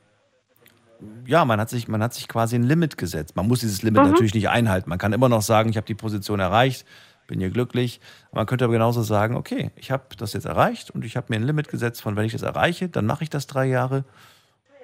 [1.27, 3.37] ja, man hat, sich, man hat sich quasi ein Limit gesetzt.
[3.37, 4.11] Man muss dieses Limit Mhm.
[4.11, 4.89] natürlich nicht einhalten.
[4.91, 6.87] Man kann immer noch sagen, ich habe die Position erreicht,
[7.27, 8.01] bin hier glücklich.
[8.33, 11.37] Man könnte aber genauso sagen, okay, ich habe das jetzt erreicht und ich habe mir
[11.37, 14.05] ein Limit gesetzt von, wenn ich das erreiche, dann mache ich das drei Jahre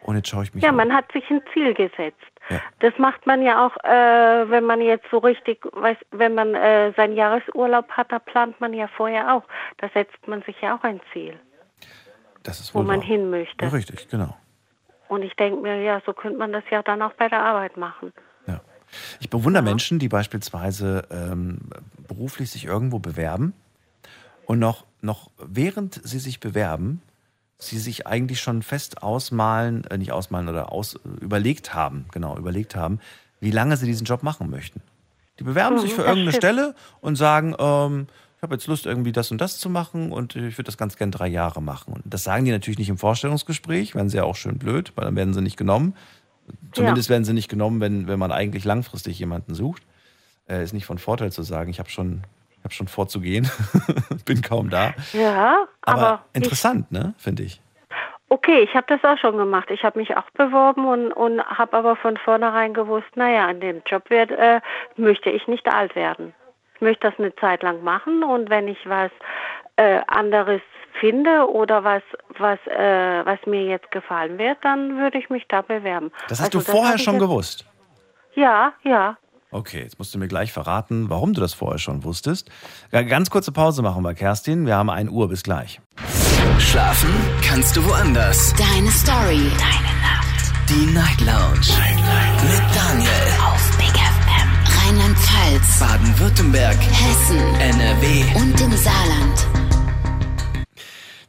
[0.02, 0.76] und jetzt schaue ich mich Ja, um.
[0.76, 2.18] man hat sich ein Ziel gesetzt.
[2.50, 2.60] Ja.
[2.80, 6.92] Das macht man ja auch, äh, wenn man jetzt so richtig, weiß, wenn man äh,
[6.94, 9.44] seinen Jahresurlaub hat, da plant man ja vorher auch.
[9.78, 11.40] Da setzt man sich ja auch ein Ziel,
[12.42, 13.06] Das ist wo man wahr.
[13.06, 13.64] hin möchte.
[13.64, 14.36] Ja, richtig, genau.
[15.08, 17.76] Und ich denke mir, ja, so könnte man das ja dann auch bei der Arbeit
[17.76, 18.12] machen.
[19.20, 21.58] Ich bewundere Menschen, die beispielsweise ähm,
[22.06, 23.52] beruflich sich irgendwo bewerben
[24.46, 27.02] und noch, noch während sie sich bewerben,
[27.58, 32.76] sie sich eigentlich schon fest ausmalen, äh, nicht ausmalen oder aus, überlegt haben, genau, überlegt
[32.76, 33.00] haben,
[33.40, 34.80] wie lange sie diesen Job machen möchten.
[35.38, 36.44] Die bewerben Mhm, sich für irgendeine stimmt.
[36.44, 38.06] Stelle und sagen, ähm,
[38.44, 41.10] habe jetzt Lust, irgendwie das und das zu machen und ich würde das ganz gern
[41.10, 41.94] drei Jahre machen.
[41.94, 45.06] Und das sagen die natürlich nicht im Vorstellungsgespräch, werden sie ja auch schön blöd, weil
[45.06, 45.96] dann werden sie nicht genommen.
[46.72, 49.82] Zumindest werden sie nicht genommen, wenn, wenn man eigentlich langfristig jemanden sucht.
[50.48, 53.50] Äh, ist nicht von Vorteil zu sagen, ich habe schon, ich hab schon vorzugehen,
[54.26, 54.92] bin kaum da.
[55.12, 57.60] Ja, Aber, aber, interessant, ne, finde ich.
[58.28, 59.70] okay, ich habe das auch schon gemacht.
[59.70, 63.82] Ich habe mich auch beworben und, und habe aber von vornherein gewusst, naja, an dem
[63.86, 64.60] Job wird, äh,
[64.96, 66.34] möchte ich nicht alt werden.
[66.84, 69.10] Ich möchte das eine Zeit lang machen und wenn ich was
[69.76, 70.60] äh, anderes
[71.00, 72.02] finde oder was,
[72.38, 76.12] was, äh, was mir jetzt gefallen wird, dann würde ich mich da bewerben.
[76.28, 77.64] Das hast Also du vorher schon gewusst.
[78.34, 79.16] Ja, ja.
[79.50, 82.50] Okay, jetzt musst du mir gleich verraten, warum du das vorher schon wusstest.
[82.92, 84.66] Ganz kurze Pause machen wir, Kerstin.
[84.66, 85.30] Wir haben 1 Uhr.
[85.30, 85.80] Bis gleich.
[86.58, 87.08] Schlafen
[87.42, 88.52] kannst du woanders.
[88.58, 89.50] Deine Story.
[89.56, 90.52] Deine Nacht.
[90.68, 91.66] Die Night Lounge.
[92.42, 93.53] Mit Daniel.
[95.14, 95.80] Rheinland-Pfalz.
[95.80, 96.76] Baden-Württemberg.
[96.76, 97.38] Hessen.
[97.60, 98.24] NRW.
[98.36, 99.46] Und im Saarland.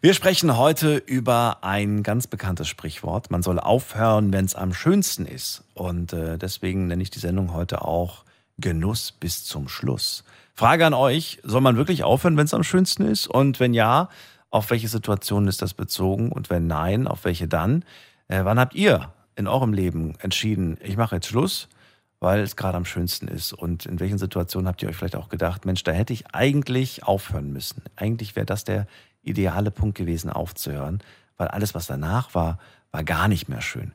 [0.02, 3.32] Wir sprechen heute über ein ganz bekanntes Sprichwort.
[3.32, 5.64] Man soll aufhören, wenn es am schönsten ist.
[5.74, 8.24] Und äh, deswegen nenne ich die Sendung heute auch
[8.58, 10.24] Genuss bis zum Schluss.
[10.54, 13.28] Frage an euch, soll man wirklich aufhören, wenn es am schönsten ist?
[13.28, 14.10] Und wenn ja,
[14.52, 16.32] auf welche Situation ist das bezogen?
[16.32, 17.84] Und wenn nein, auf welche dann?
[18.28, 21.68] Äh, wann habt ihr in eurem Leben entschieden, ich mache jetzt Schluss,
[22.26, 23.54] weil es gerade am schönsten ist?
[23.54, 27.04] Und in welchen Situationen habt ihr euch vielleicht auch gedacht, Mensch, da hätte ich eigentlich
[27.04, 27.84] aufhören müssen?
[27.96, 28.88] Eigentlich wäre das der
[29.22, 31.04] ideale Punkt gewesen, aufzuhören,
[31.38, 32.58] weil alles, was danach war,
[32.90, 33.92] war gar nicht mehr schön.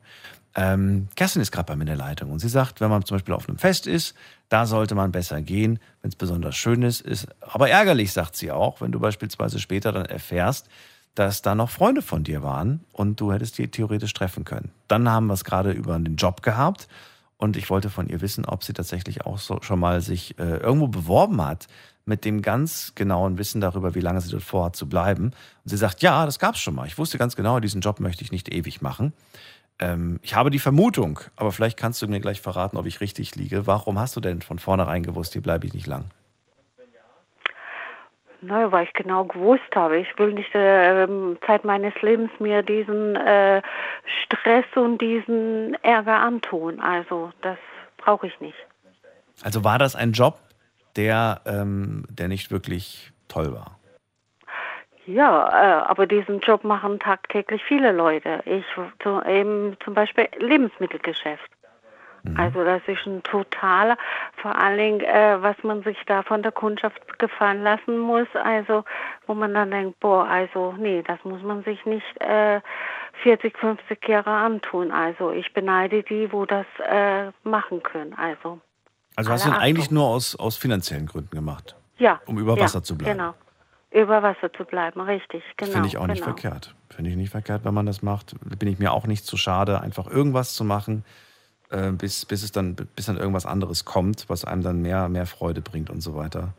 [0.55, 3.15] Ähm, Kerstin ist gerade bei mir in der Leitung und sie sagt, wenn man zum
[3.15, 4.15] Beispiel auf einem Fest ist,
[4.47, 8.49] da sollte man besser gehen, wenn es besonders schön ist, ist aber ärgerlich, sagt sie
[8.51, 10.69] auch, wenn du beispielsweise später dann erfährst,
[11.15, 14.71] dass da noch Freunde von dir waren und du hättest die theoretisch treffen können.
[14.87, 16.87] Dann haben wir es gerade über den Job gehabt
[17.41, 20.57] und ich wollte von ihr wissen, ob sie tatsächlich auch so schon mal sich äh,
[20.57, 21.67] irgendwo beworben hat
[22.05, 25.25] mit dem ganz genauen Wissen darüber, wie lange sie dort vorhat zu bleiben.
[25.25, 25.35] Und
[25.65, 26.85] sie sagt, ja, das gab's schon mal.
[26.85, 29.13] Ich wusste ganz genau, diesen Job möchte ich nicht ewig machen.
[29.79, 33.35] Ähm, ich habe die Vermutung, aber vielleicht kannst du mir gleich verraten, ob ich richtig
[33.35, 33.65] liege.
[33.65, 36.05] Warum hast du denn von vornherein gewusst, hier bleibe ich nicht lang?
[38.41, 41.07] Naja, weil ich genau gewusst habe, ich will nicht äh,
[41.45, 43.61] Zeit meines Lebens mir diesen äh,
[44.23, 46.79] Stress und diesen Ärger antun.
[46.79, 47.57] Also das
[47.97, 48.57] brauche ich nicht.
[49.43, 50.39] Also war das ein Job,
[50.95, 53.77] der, ähm, der nicht wirklich toll war?
[55.05, 58.41] Ja, äh, aber diesen Job machen tagtäglich viele Leute.
[58.45, 58.65] Ich
[59.03, 61.49] zu, eben zum Beispiel Lebensmittelgeschäft.
[62.37, 63.97] Also das ist ein totaler,
[64.41, 68.27] vor allen Dingen, äh, was man sich da von der Kundschaft gefallen lassen muss.
[68.43, 68.83] Also
[69.25, 72.61] wo man dann denkt, boah, also nee, das muss man sich nicht äh,
[73.23, 74.91] 40, 50 Jahre antun.
[74.91, 78.13] Also ich beneide die, wo das äh, machen können.
[78.13, 78.59] Also
[79.15, 82.21] Also hast du ihn eigentlich nur aus, aus finanziellen Gründen gemacht, ja.
[82.25, 83.17] um über ja, Wasser zu bleiben.
[83.17, 83.33] Genau.
[83.93, 85.71] Über Wasser zu bleiben, richtig, genau.
[85.73, 86.33] Finde ich auch nicht genau.
[86.37, 86.75] verkehrt.
[86.89, 88.35] Finde ich nicht verkehrt, wenn man das macht.
[88.57, 91.03] Bin ich mir auch nicht zu schade, einfach irgendwas zu machen,
[91.71, 95.25] äh, bis, bis es dann, bis dann irgendwas anderes kommt, was einem dann mehr, mehr
[95.25, 96.49] Freude bringt und so weiter.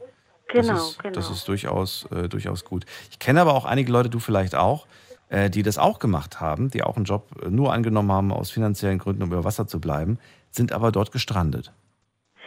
[0.48, 1.14] Genau, das ist, genau.
[1.14, 2.84] Das ist durchaus, äh, durchaus gut.
[3.10, 4.86] Ich kenne aber auch einige Leute, du vielleicht auch,
[5.30, 8.50] äh, die das auch gemacht haben, die auch einen Job äh, nur angenommen haben aus
[8.50, 10.18] finanziellen Gründen, um über Wasser zu bleiben,
[10.50, 11.72] sind aber dort gestrandet.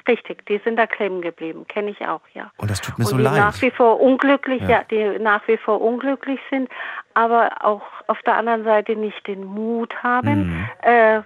[0.08, 2.52] Richtig, die sind da kleben geblieben, kenne ich auch, ja.
[2.58, 3.38] Und das tut mir und so die leid.
[3.40, 4.70] nach wie vor unglücklich, Ja.
[4.70, 4.84] ja.
[4.84, 6.70] die nach wie vor unglücklich sind,
[7.16, 10.66] aber auch auf der anderen Seite nicht den Mut haben, Mhm.
[10.84, 11.22] äh,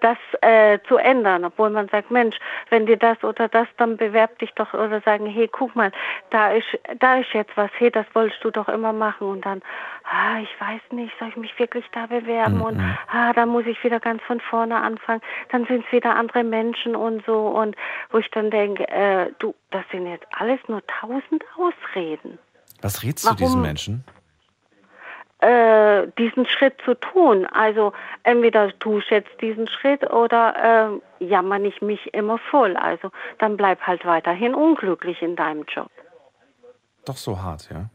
[0.00, 2.36] das äh, zu ändern, obwohl man sagt, Mensch,
[2.70, 5.92] wenn dir das oder das, dann bewerb dich doch oder sagen, hey, guck mal,
[6.30, 6.66] da ist,
[6.98, 9.62] da ist jetzt was, hey, das wolltest du doch immer machen und dann,
[10.04, 12.96] ah, ich weiß nicht, soll ich mich wirklich da bewerben und Mhm.
[13.12, 15.20] ah, da muss ich wieder ganz von vorne anfangen,
[15.50, 17.76] dann sind es wieder andere Menschen und so und
[18.10, 22.38] wo ich dann denke, äh, du, das sind jetzt alles nur tausend Ausreden.
[22.82, 23.62] Was rätst du diesen Warum?
[23.62, 24.04] Menschen?
[25.40, 27.46] Äh, diesen Schritt zu tun.
[27.46, 32.76] Also entweder tue ich jetzt diesen Schritt oder äh, jammer nicht mich immer voll.
[32.76, 35.90] Also dann bleib halt weiterhin unglücklich in deinem Job.
[37.04, 37.88] Doch so hart, ja.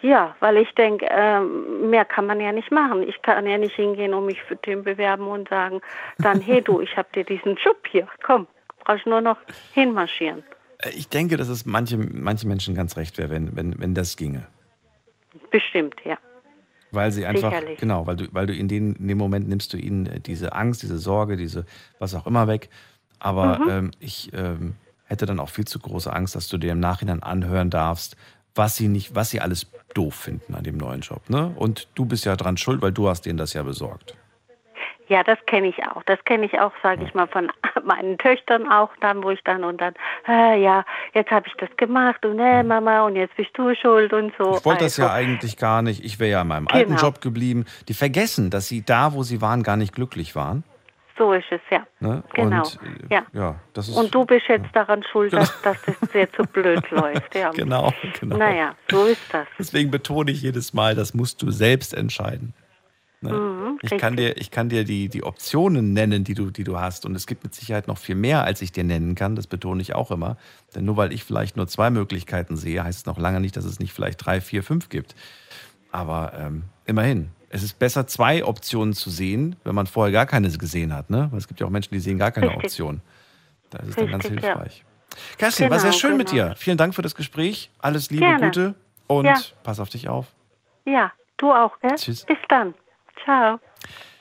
[0.00, 3.02] Ja, weil ich denke, ähm, mehr kann man ja nicht machen.
[3.08, 5.80] Ich kann ja nicht hingehen und mich für den bewerben und sagen,
[6.18, 8.46] dann, hey du, ich habe dir diesen Job hier, komm,
[8.80, 9.38] brauche ich nur noch
[9.74, 10.42] hinmarschieren.
[10.78, 14.16] Äh, Ich denke, dass es manche, manche Menschen ganz recht wäre, wenn, wenn, wenn das
[14.16, 14.46] ginge.
[15.50, 16.18] Bestimmt, ja.
[16.92, 17.78] Weil sie einfach, Sicherlich.
[17.80, 20.52] genau, weil du, weil du in, den, in dem Moment nimmst du ihnen äh, diese
[20.52, 21.64] Angst, diese Sorge, diese
[21.98, 22.68] was auch immer weg.
[23.18, 23.68] Aber Mhm.
[23.70, 24.74] ähm, ich ähm,
[25.06, 28.16] hätte dann auch viel zu große Angst, dass du dir im Nachhinein anhören darfst,
[28.54, 31.28] was sie nicht, was sie alles doof finden an dem neuen Job.
[31.30, 31.52] Ne?
[31.56, 34.14] Und du bist ja dran schuld, weil du hast denen das ja besorgt.
[35.08, 36.02] Ja, das kenne ich auch.
[36.04, 37.50] Das kenne ich auch, sage ich mal, von
[37.84, 39.94] meinen Töchtern auch, dann, wo ich dann und dann,
[40.28, 40.84] äh, ja,
[41.14, 44.56] jetzt habe ich das gemacht und äh, Mama und jetzt bist du schuld und so.
[44.56, 46.04] Ich wollte das also, ja eigentlich gar nicht.
[46.04, 47.00] Ich wäre ja in meinem alten Genau.
[47.00, 47.64] Job geblieben.
[47.88, 50.64] Die vergessen, dass sie da, wo sie waren, gar nicht glücklich waren.
[51.18, 51.86] So ist es, ja.
[52.00, 52.22] Ne?
[52.34, 52.62] Genau.
[52.62, 52.78] Und,
[53.10, 53.22] äh, ja.
[53.32, 56.90] ja, das ist Und du bist jetzt daran schuld, dass, dass das sehr zu blöd
[56.90, 57.34] läuft.
[57.34, 57.50] Ja.
[57.50, 58.36] Genau, genau.
[58.38, 59.46] Naja, so ist das.
[59.58, 62.54] Deswegen betone ich jedes Mal, das musst du selbst entscheiden.
[63.22, 63.32] Ne?
[63.32, 66.78] Mhm, ich kann dir, ich kann dir die, die Optionen nennen, die du, die du
[66.78, 67.06] hast.
[67.06, 69.36] Und es gibt mit Sicherheit noch viel mehr, als ich dir nennen kann.
[69.36, 70.36] Das betone ich auch immer.
[70.74, 73.64] Denn nur weil ich vielleicht nur zwei Möglichkeiten sehe, heißt es noch lange nicht, dass
[73.64, 75.14] es nicht vielleicht drei, vier, fünf gibt.
[75.90, 77.30] Aber ähm, immerhin.
[77.54, 81.10] Es ist besser, zwei Optionen zu sehen, wenn man vorher gar keine gesehen hat.
[81.10, 81.28] Ne?
[81.30, 82.64] Weil es gibt ja auch Menschen, die sehen gar keine Richtig.
[82.64, 83.02] Option.
[83.70, 84.48] Da ist es dann ganz Richtig, ja.
[84.54, 84.84] hilfreich.
[85.36, 86.48] Kerstin, war sehr Genau, schön mit genau.
[86.48, 86.56] dir.
[86.56, 87.70] Vielen Dank für das Gespräch.
[87.78, 88.46] Alles Liebe, Gerne.
[88.46, 88.74] Gute
[89.06, 89.36] und Ja.
[89.62, 90.26] pass auf dich auf.
[90.86, 91.94] Ja, du auch, gell?
[91.96, 92.24] Tschüss.
[92.24, 92.74] Bis dann.
[93.24, 93.60] Ciao.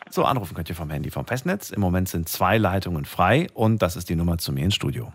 [0.09, 1.69] So, anrufen könnt ihr vom Handy vom Festnetz.
[1.69, 5.13] Im Moment sind zwei Leitungen frei und das ist die Nummer zu mir ins Studio.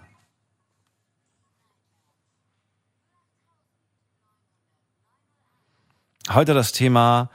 [6.33, 7.31] Heute das Thema,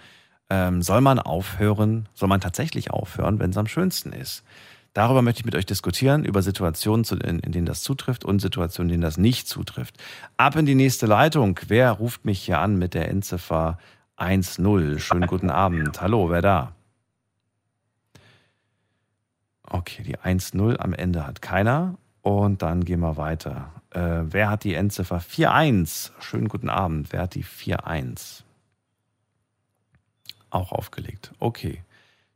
[0.49, 4.43] ähm, soll man aufhören, soll man tatsächlich aufhören, wenn es am schönsten ist?
[4.93, 8.89] Darüber möchte ich mit euch diskutieren, über Situationen, in, in denen das zutrifft und Situationen,
[8.89, 9.95] in denen das nicht zutrifft.
[10.35, 11.57] Ab in die nächste Leitung.
[11.67, 13.77] Wer ruft mich hier an mit der Endziffer
[14.21, 14.99] 1-0?
[14.99, 15.99] Schönen guten Abend.
[15.99, 16.75] Hallo, wer da?
[19.63, 21.97] Okay, die 1-0 am Ende hat keiner.
[22.21, 23.71] Und dann gehen wir weiter.
[23.89, 26.11] Äh, wer hat die Endziffer 4-1?
[26.19, 27.11] Schönen guten Abend.
[27.11, 28.43] Wer hat die 4-1?
[30.51, 31.31] Auch aufgelegt.
[31.39, 31.81] Okay.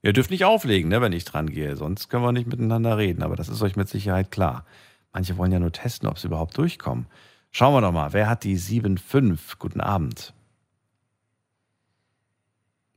[0.02, 3.22] Ihr dürft nicht auflegen, ne, wenn ich dran gehe, sonst können wir nicht miteinander reden.
[3.22, 4.66] Aber das ist euch mit Sicherheit klar.
[5.14, 7.06] Manche wollen ja nur testen, ob sie überhaupt durchkommen.
[7.52, 8.12] Schauen wir doch mal.
[8.14, 9.58] Wer hat die 7-5?
[9.60, 10.35] Guten Abend.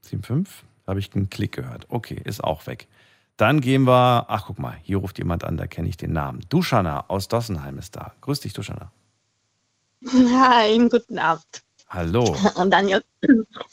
[0.09, 0.47] 7-5?
[0.85, 1.87] Da habe ich einen Klick gehört.
[1.89, 2.89] Okay, ist auch weg.
[3.37, 6.41] Dann gehen wir, ach guck mal, hier ruft jemand an, da kenne ich den Namen.
[6.49, 8.13] Duschana aus Dossenheim ist da.
[8.23, 8.91] Grüß dich, Duschana.
[10.07, 11.45] Hi, guten Abend.
[11.89, 12.37] Hallo.
[12.57, 13.03] Und Daniel,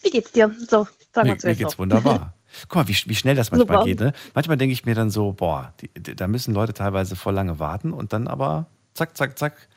[0.02, 0.54] wie geht's dir?
[0.68, 1.78] So, Mir, wir mir zuerst geht's so.
[1.80, 2.34] wunderbar.
[2.70, 3.86] Guck mal, wie, wie schnell das manchmal Super.
[3.86, 4.00] geht.
[4.00, 4.14] Ne?
[4.34, 7.60] Manchmal denke ich mir dann so, boah, die, die, da müssen Leute teilweise voll lange
[7.60, 9.68] warten und dann aber zack, zack, zack,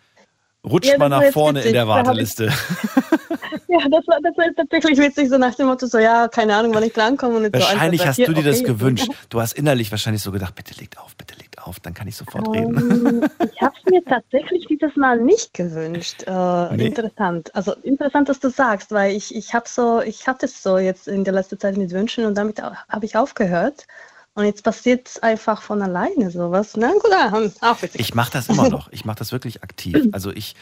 [0.65, 1.73] rutscht Ja, man nach vorne in witzig.
[1.73, 2.53] der hab ich- Warteliste.
[3.69, 6.75] Ja, das war, das war tatsächlich witzig, so nach dem Motto, so, ja, keine Ahnung,
[6.75, 7.37] wann ich drankomme.
[7.37, 8.67] Und jetzt so Wahrscheinlich eins, hast du dir das okay.
[8.67, 9.09] gewünscht.
[9.29, 12.17] Du hast innerlich wahrscheinlich so gedacht, bitte legt auf, bitte legt auf, dann kann ich
[12.17, 12.77] sofort reden.
[12.77, 16.25] Ähm, ich habe es mir tatsächlich dieses Mal nicht gewünscht.
[16.27, 16.87] Äh, Nee?
[16.87, 17.55] Interessant.
[17.55, 21.09] Also interessant, dass du sagst, weil ich, ich habe so, ich hatte es so jetzt
[21.09, 23.87] in der letzten Zeit mit Wünschen und damit habe ich aufgehört.
[24.35, 26.77] Und jetzt passiert es einfach von alleine sowas.
[26.77, 28.01] Na gut, ah, auch witzig.
[28.01, 28.93] Ich mache das immer noch.
[28.93, 30.09] Ich mache das wirklich aktiv.
[30.13, 30.55] Also ich,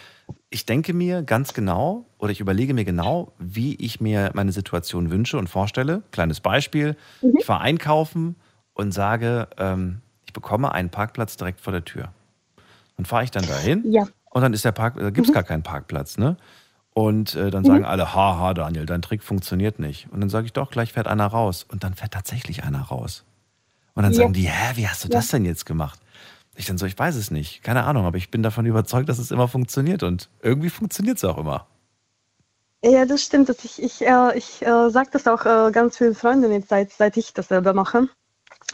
[0.51, 5.11] ich denke mir ganz genau oder ich überlege mir genau, wie ich mir meine Situation
[5.11, 6.03] wünsche und vorstelle.
[6.13, 6.97] Kleines Beispiel.
[7.21, 7.37] Mhm.
[7.39, 8.37] Ich fahre einkaufen
[8.75, 12.13] und sage, ähm, ich bekomme einen Parkplatz direkt vor der Tür.
[12.97, 14.05] Dann fahre ich dann dahin Ja.
[14.31, 16.37] und dann ist der Park, da gibt es gar keinen Parkplatz, ne?
[16.95, 17.67] Und äh, dann Mhm.
[17.67, 20.09] sagen alle, haha, Daniel, dein Trick funktioniert nicht.
[20.11, 21.67] Und dann sage ich doch, gleich fährt einer raus.
[21.69, 23.25] Und dann fährt tatsächlich einer raus.
[23.95, 24.19] Und dann Ja.
[24.23, 25.13] sagen die, hä, wie hast du Ja.
[25.19, 26.01] das denn jetzt gemacht?
[26.57, 27.63] Ich dann so, ich weiß es nicht.
[27.63, 30.03] Keine Ahnung, aber ich bin davon überzeugt, dass es immer funktioniert.
[30.03, 31.67] Und irgendwie funktioniert es auch immer.
[32.85, 33.49] Ja, das stimmt.
[33.49, 36.93] Dass ich ich, äh, ich äh, sage das auch äh, ganz vielen Freunden jetzt, seit,
[36.93, 38.09] seit ich das selber mache,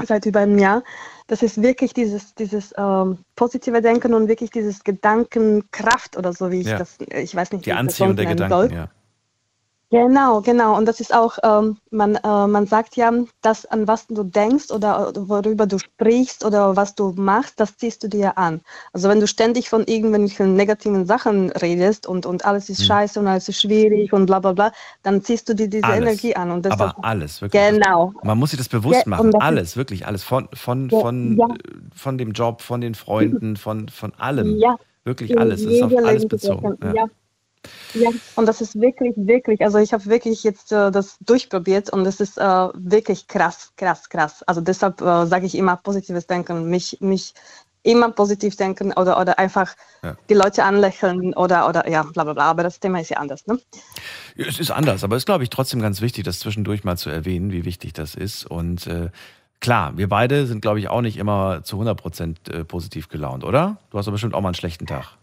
[0.04, 0.82] seit über einem Jahr.
[1.26, 6.60] Das ist wirklich dieses, dieses ähm, positive Denken und wirklich dieses Gedankenkraft oder so, wie
[6.60, 6.78] ich Ja.
[6.78, 8.72] das, ich weiß nicht, Die wie ich das Anziehung der Gedanken, soll.
[8.72, 8.88] ja.
[9.92, 10.74] Genau, genau.
[10.78, 13.12] Und das ist auch, ähm, man, äh, man sagt ja,
[13.42, 18.02] das, an was du denkst oder worüber du sprichst oder was du machst, das ziehst
[18.02, 18.62] du dir an.
[18.94, 22.86] Also wenn du ständig von irgendwelchen negativen Sachen redest und, und alles ist Hm.
[22.86, 24.72] scheiße und alles ist schwierig und bla bla bla,
[25.02, 25.98] dann ziehst du dir diese Alles.
[25.98, 26.50] Energie an.
[26.52, 27.62] Und deshalb, Aber alles, wirklich.
[27.62, 28.14] Genau.
[28.22, 29.30] Man muss sich das bewusst Ja, machen.
[29.30, 30.24] das Alles, wirklich alles.
[30.24, 31.44] Von, von, Ja, von, ja.
[31.48, 31.58] äh,
[31.94, 34.56] von dem Job, von den Freunden, von, von allem.
[34.56, 34.74] Ja.
[35.04, 35.60] Wirklich alles.
[35.60, 36.78] Es ist auf alles bezogen.
[36.94, 37.04] Ja.
[37.94, 42.06] Ja, und das ist wirklich, wirklich, also ich habe wirklich jetzt äh, das durchprobiert und
[42.06, 44.42] es ist äh, wirklich krass, krass, krass.
[44.44, 47.34] Also deshalb äh, sage ich immer positives Denken, mich, mich
[47.82, 50.16] immer positiv denken oder, oder einfach Ja.
[50.28, 53.46] die Leute anlächeln oder, oder ja, bla bla bla, aber das Thema ist ja anders,
[53.46, 53.58] ne?
[54.36, 57.10] Es ist anders, aber es ist, glaube ich, trotzdem ganz wichtig, das zwischendurch mal zu
[57.10, 58.46] erwähnen, wie wichtig das ist.
[58.46, 59.10] Und äh,
[59.60, 63.44] klar, wir beide sind, glaube ich, auch nicht immer zu 100 Prozent äh, positiv gelaunt,
[63.44, 63.78] oder?
[63.90, 65.18] Du hast doch bestimmt auch mal einen schlechten Tag.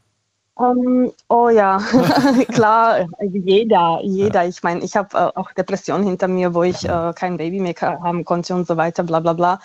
[0.60, 1.78] Ähm, oh ja,
[2.52, 4.46] klar, jeder, jeder.
[4.46, 7.76] Ich meine, ich habe äh, auch Depressionen hinter mir, wo ich äh, kein Baby mehr
[7.82, 9.60] haben konnte und so weiter, bla bla bla.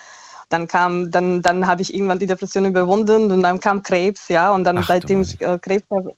[0.50, 4.52] Dann kam, dann, dann habe ich irgendwann die Depression überwunden und dann kam Krebs, ja,
[4.52, 6.14] und dann Ach, seitdem ich äh, Krebs habe,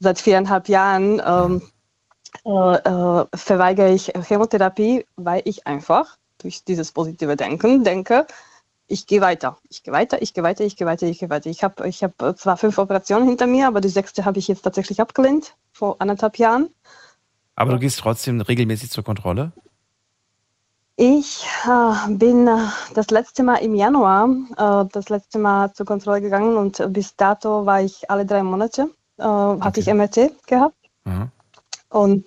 [0.00, 1.62] seit viereinhalb Jahren ähm,
[2.44, 8.26] äh, äh, verweigere ich Chemotherapie, weil ich einfach durch dieses positive Denken denke,
[8.88, 11.50] ich gehe weiter, ich gehe weiter, ich gehe weiter, ich gehe weiter, ich gehe weiter.
[11.50, 14.48] Ich habe ich hab äh, zwar fünf Operationen hinter mir, aber die sechste habe ich
[14.48, 16.70] jetzt tatsächlich abgelehnt vor anderthalb Jahren.
[17.54, 19.52] Aber du gehst trotzdem regelmäßig zur Kontrolle?
[20.96, 22.56] Ich äh, bin äh,
[22.94, 27.66] das letzte Mal im Januar äh, das letzte Mal zur Kontrolle gegangen und bis dato
[27.66, 30.76] war ich alle drei Monate, äh, hatte ich MRT gehabt.
[31.04, 31.30] Mhm.
[31.90, 32.26] Und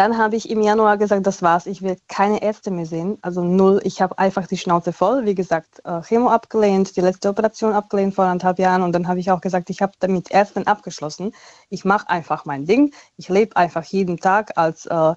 [0.00, 3.44] dann habe ich im Januar gesagt, das war's, ich will keine Ärzte mehr sehen, also
[3.44, 3.82] null.
[3.84, 5.26] Ich habe einfach die Schnauze voll.
[5.26, 9.20] Wie gesagt, äh, Chemo abgelehnt, die letzte Operation abgelehnt vor anderthalb Jahren und dann habe
[9.20, 11.34] ich auch gesagt, ich habe damit Ärzten abgeschlossen.
[11.68, 12.94] Ich mache einfach mein Ding.
[13.18, 15.14] Ich lebe einfach jeden Tag als äh,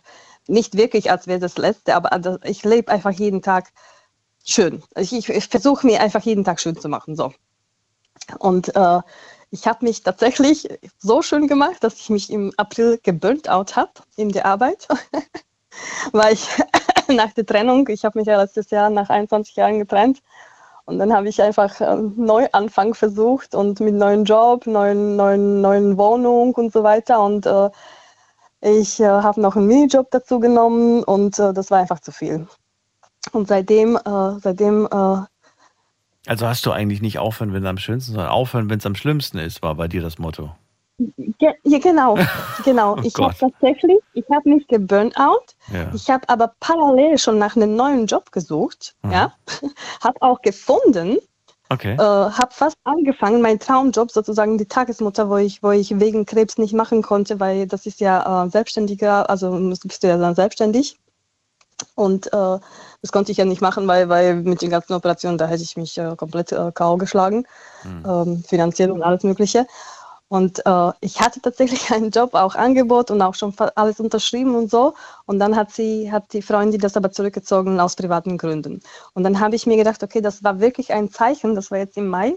[0.47, 3.71] nicht wirklich, als wäre das letzte, aber also ich lebe einfach jeden Tag
[4.43, 4.83] schön.
[4.97, 7.15] Ich, ich, ich versuche mir einfach jeden Tag schön zu machen.
[7.15, 7.31] So.
[8.37, 8.99] Und äh,
[9.53, 10.67] ich habe mich tatsächlich
[10.97, 14.87] so schön gemacht, dass ich mich im April geburnt out habe in der Arbeit,
[16.11, 16.47] weil ich
[17.07, 20.23] nach der Trennung, ich habe mich ja letztes Jahr nach 21 Jahren getrennt.
[20.85, 25.97] Und dann habe ich einfach einen Neuanfang versucht und mit neuen Job, neuen, neuen, neuen
[25.99, 27.21] Wohnung und so weiter.
[27.21, 27.69] Und äh,
[28.59, 32.47] ich äh, habe noch einen Minijob dazu genommen und äh, das war einfach zu viel.
[33.31, 35.21] Und seitdem, äh, seitdem äh,
[36.25, 38.95] Also hast du eigentlich nicht aufhören, wenn es am schönsten, sondern aufhören, wenn es am
[38.95, 40.51] schlimmsten ist, war bei dir das Motto.
[40.97, 42.17] Ge ja, genau,
[42.63, 42.95] genau.
[42.95, 45.55] Oh ich habe tatsächlich, ich habe mich geburnt out.
[45.71, 45.91] Ja.
[45.93, 48.95] Ich habe aber parallel schon nach einem neuen Job gesucht.
[49.01, 49.11] Mhm.
[49.11, 49.33] Ja,
[50.03, 51.17] habe auch gefunden.
[51.69, 51.93] Okay.
[51.93, 56.57] Äh, habe fast angefangen, mein Traumjob sozusagen die Tagesmutter, wo ich, wo ich wegen Krebs
[56.57, 59.51] nicht machen konnte, weil das ist ja äh, selbstständiger, also
[59.83, 60.99] bist du ja dann selbstständig.
[61.95, 62.59] Und äh,
[63.01, 65.77] das konnte ich ja nicht machen, weil, weil mit den ganzen Operationen, da hätte ich
[65.77, 66.97] mich äh, komplett äh, K.O.
[66.97, 67.45] geschlagen,
[68.05, 69.67] ähm, finanziell und alles Mögliche.
[70.33, 74.71] Und äh, ich hatte tatsächlich einen Job, auch Angebot und auch schon alles unterschrieben und
[74.71, 74.95] so.
[75.25, 78.81] Und dann hat sie, hat die Freundin das aber zurückgezogen aus privaten Gründen.
[79.13, 81.97] Und dann habe ich mir gedacht, okay, das war wirklich ein Zeichen, das war jetzt
[81.97, 82.35] im Mai.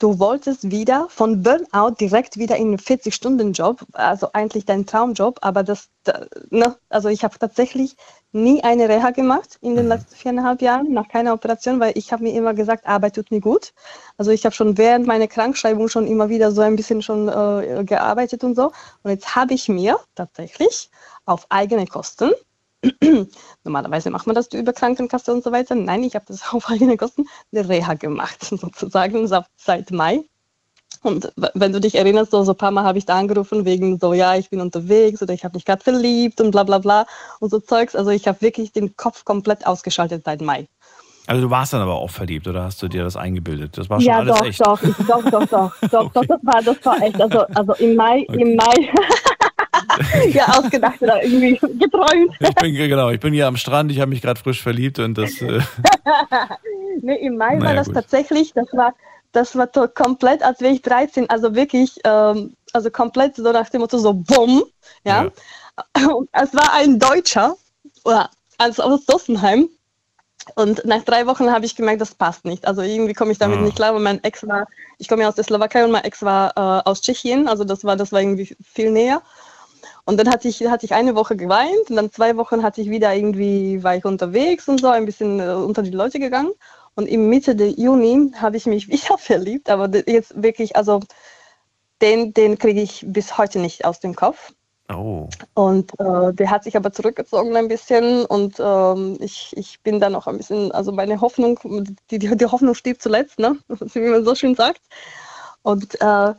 [0.00, 5.62] Du wolltest wieder von Burnout direkt wieder in einen 40-Stunden-Job, also eigentlich dein Traumjob, aber
[5.62, 7.96] das, da, ne, also ich habe tatsächlich
[8.32, 12.22] nie eine Reha gemacht in den letzten viereinhalb Jahren, nach keiner Operation, weil ich habe
[12.22, 13.74] mir immer gesagt, Arbeit tut mir gut.
[14.16, 17.84] Also ich habe schon während meiner Krankschreibung schon immer wieder so ein bisschen schon äh,
[17.84, 18.72] gearbeitet und so.
[19.02, 20.90] Und jetzt habe ich mir tatsächlich
[21.26, 22.30] auf eigene Kosten
[23.64, 25.74] Normalerweise macht man das über Krankenkasse und so weiter.
[25.74, 30.24] Nein, ich habe das auf eigene Kosten eine Reha gemacht, sozusagen sa- seit Mai.
[31.02, 33.98] Und wenn du dich erinnerst, so, so ein paar Mal habe ich da angerufen wegen
[33.98, 37.06] so, ja, ich bin unterwegs oder ich habe mich gerade verliebt und bla bla bla
[37.38, 37.94] und so Zeugs.
[37.94, 40.68] Also ich habe wirklich den Kopf komplett ausgeschaltet seit Mai.
[41.26, 43.78] Also du warst dann aber auch verliebt oder hast du dir das eingebildet?
[43.78, 44.60] Das war schon ja, alles doch, echt.
[44.60, 47.20] doch, ich, doch, doch, doch, doch, doch, das war, das war echt.
[47.20, 48.92] Also, also im Mai, im Mai,
[50.32, 52.34] ja, ausgedacht oder irgendwie geträumt.
[52.40, 55.16] Ich bin genau, ich bin hier am Strand, ich habe mich gerade frisch verliebt und
[55.16, 55.60] das äh,
[57.02, 57.94] nee, im Mai war Naja, das gut.
[57.96, 58.94] tatsächlich, das war,
[59.32, 63.80] das war komplett, als wäre ich 13, also wirklich, ähm, also komplett so nach dem
[63.80, 64.64] Motto so bumm,
[65.04, 65.22] ja.
[65.22, 67.56] Und Es war ein Deutscher,
[68.04, 69.68] oder, also aus Dossenheim.
[70.56, 72.66] Und nach drei Wochen habe ich gemerkt, das passt nicht.
[72.66, 73.62] Also irgendwie komme ich damit Ah.
[73.62, 74.66] nicht klar, weil mein Ex war,
[74.98, 77.84] ich komme ja aus der Slowakei und mein Ex war äh, aus Tschechien, also das
[77.84, 79.22] war, das war irgendwie viel näher.
[80.04, 82.90] Und dann hatte ich, hatte ich eine Woche geweint und dann zwei Wochen hatte ich
[82.90, 86.52] wieder irgendwie, war ich unterwegs und so, ein bisschen äh, unter die Leute gegangen.
[86.94, 91.00] Und im Mitte der Juni habe ich mich wieder verliebt, aber jetzt wirklich, also
[92.02, 94.52] den, den kriege ich bis heute nicht aus dem Kopf.
[94.92, 95.28] Oh.
[95.54, 100.10] Und äh, der hat sich aber zurückgezogen ein bisschen und ähm, ich, ich bin da
[100.10, 101.60] noch ein bisschen, also meine Hoffnung,
[102.10, 103.56] die, die, die Hoffnung stirbt zuletzt, ne?
[103.68, 104.80] wie man so schön sagt.
[105.62, 106.34] Und äh,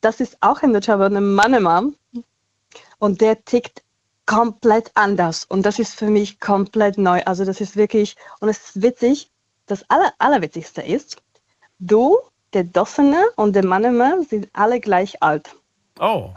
[0.00, 1.94] das ist auch ein Deutscher, aber ein Mannemann
[2.98, 3.82] und der tickt
[4.26, 7.22] komplett anders und das ist für mich komplett neu.
[7.24, 9.30] Also das ist wirklich, und es ist witzig,
[9.66, 11.16] das Aller, Allerwitzigste ist,
[11.78, 12.18] du,
[12.52, 15.54] der Dossene und der Mannemann sind alle gleich alt.
[15.98, 16.30] Oh,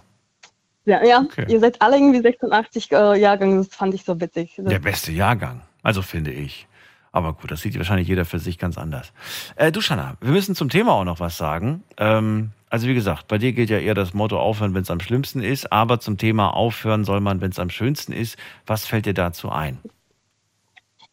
[0.86, 1.22] Ja, ja.
[1.22, 1.46] Okay.
[1.48, 4.56] ihr seid alle irgendwie 86 äh, Jahrgang, das fand ich so witzig.
[4.58, 5.62] Der beste Jahrgang.
[5.84, 6.68] Also finde ich.
[7.12, 9.12] Aber gut, das sieht wahrscheinlich jeder für sich ganz anders.
[9.56, 11.84] Äh, du, Shanna, wir müssen zum Thema auch noch was sagen.
[11.98, 15.00] Ähm, also wie gesagt, bei dir gilt ja eher das Motto aufhören, wenn es am
[15.00, 15.72] schlimmsten ist.
[15.72, 18.38] Aber zum Thema aufhören soll man, wenn es am schönsten ist.
[18.68, 19.80] Was fällt dir dazu ein?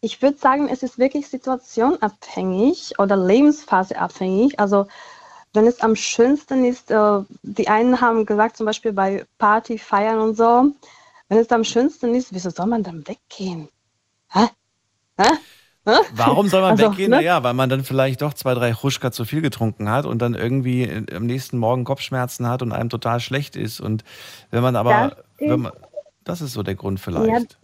[0.01, 4.59] Ich würde sagen, es ist wirklich situationabhängig oder lebensphaseabhängig.
[4.59, 4.87] Also
[5.53, 10.19] wenn es am schönsten ist, äh, die einen haben gesagt, zum Beispiel bei Party, Feiern
[10.19, 10.71] und so,
[11.29, 13.69] wenn es am schönsten ist, wieso soll man dann weggehen?
[14.29, 14.47] Hä?
[15.17, 15.29] Hä?
[16.09, 17.11] Warum soll man Also, weggehen?
[17.11, 17.17] ne?
[17.17, 20.35] Naja, weil man dann vielleicht doch zwei, drei Huschka zu viel getrunken hat und dann
[20.35, 23.79] irgendwie äh, am nächsten Morgen Kopfschmerzen hat und einem total schlecht ist.
[23.81, 24.03] Und
[24.51, 25.73] wenn man aber, Das wenn man,
[26.23, 27.59] das ist so der Grund Ja, vielleicht.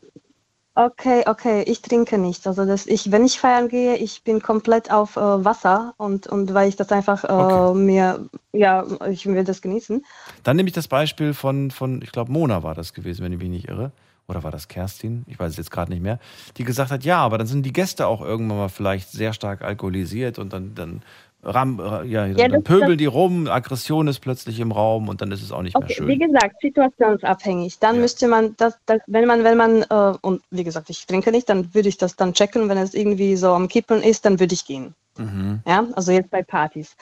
[0.76, 2.48] okay, okay, ich trinke nicht.
[2.48, 6.54] Also das, ich, wenn ich feiern gehe, ich bin komplett auf äh, Wasser und, und
[6.54, 10.04] weil ich das einfach äh, mir, ja, ich will das genießen.
[10.44, 13.40] Dann nehme ich das Beispiel von, von ich glaube, Mona war das gewesen, wenn ich
[13.40, 13.92] mich nicht irre.
[14.28, 15.26] Oder war das Kerstin?
[15.28, 16.20] Ich weiß es jetzt gerade nicht mehr.
[16.58, 19.62] Die gesagt hat, ja, aber dann sind die Gäste auch irgendwann mal vielleicht sehr stark
[19.62, 21.02] alkoholisiert und dann, dann,
[21.44, 25.44] ram, ja, Ja, dann pöbeln die rum, Aggression ist plötzlich im Raum und dann ist
[25.44, 26.08] es auch nicht mehr Okay, schön.
[26.08, 27.80] wie gesagt, situationsabhängig.
[27.80, 31.32] Dann müsste man das, das wenn man, wenn man, äh, und wie gesagt, ich trinke
[31.32, 32.70] nicht, dann würde ich das dann checken.
[32.70, 34.96] Wenn es irgendwie so am Kippen ist, dann würde ich gehen.
[35.18, 35.60] Mhm.
[35.68, 36.96] Ja, also jetzt bei Partys.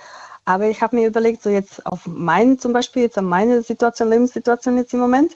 [0.43, 4.10] Aber ich habe mir überlegt, so jetzt auf meinen zum Beispiel, jetzt an meine Situation,
[4.10, 5.34] Lebenssituation jetzt im Moment,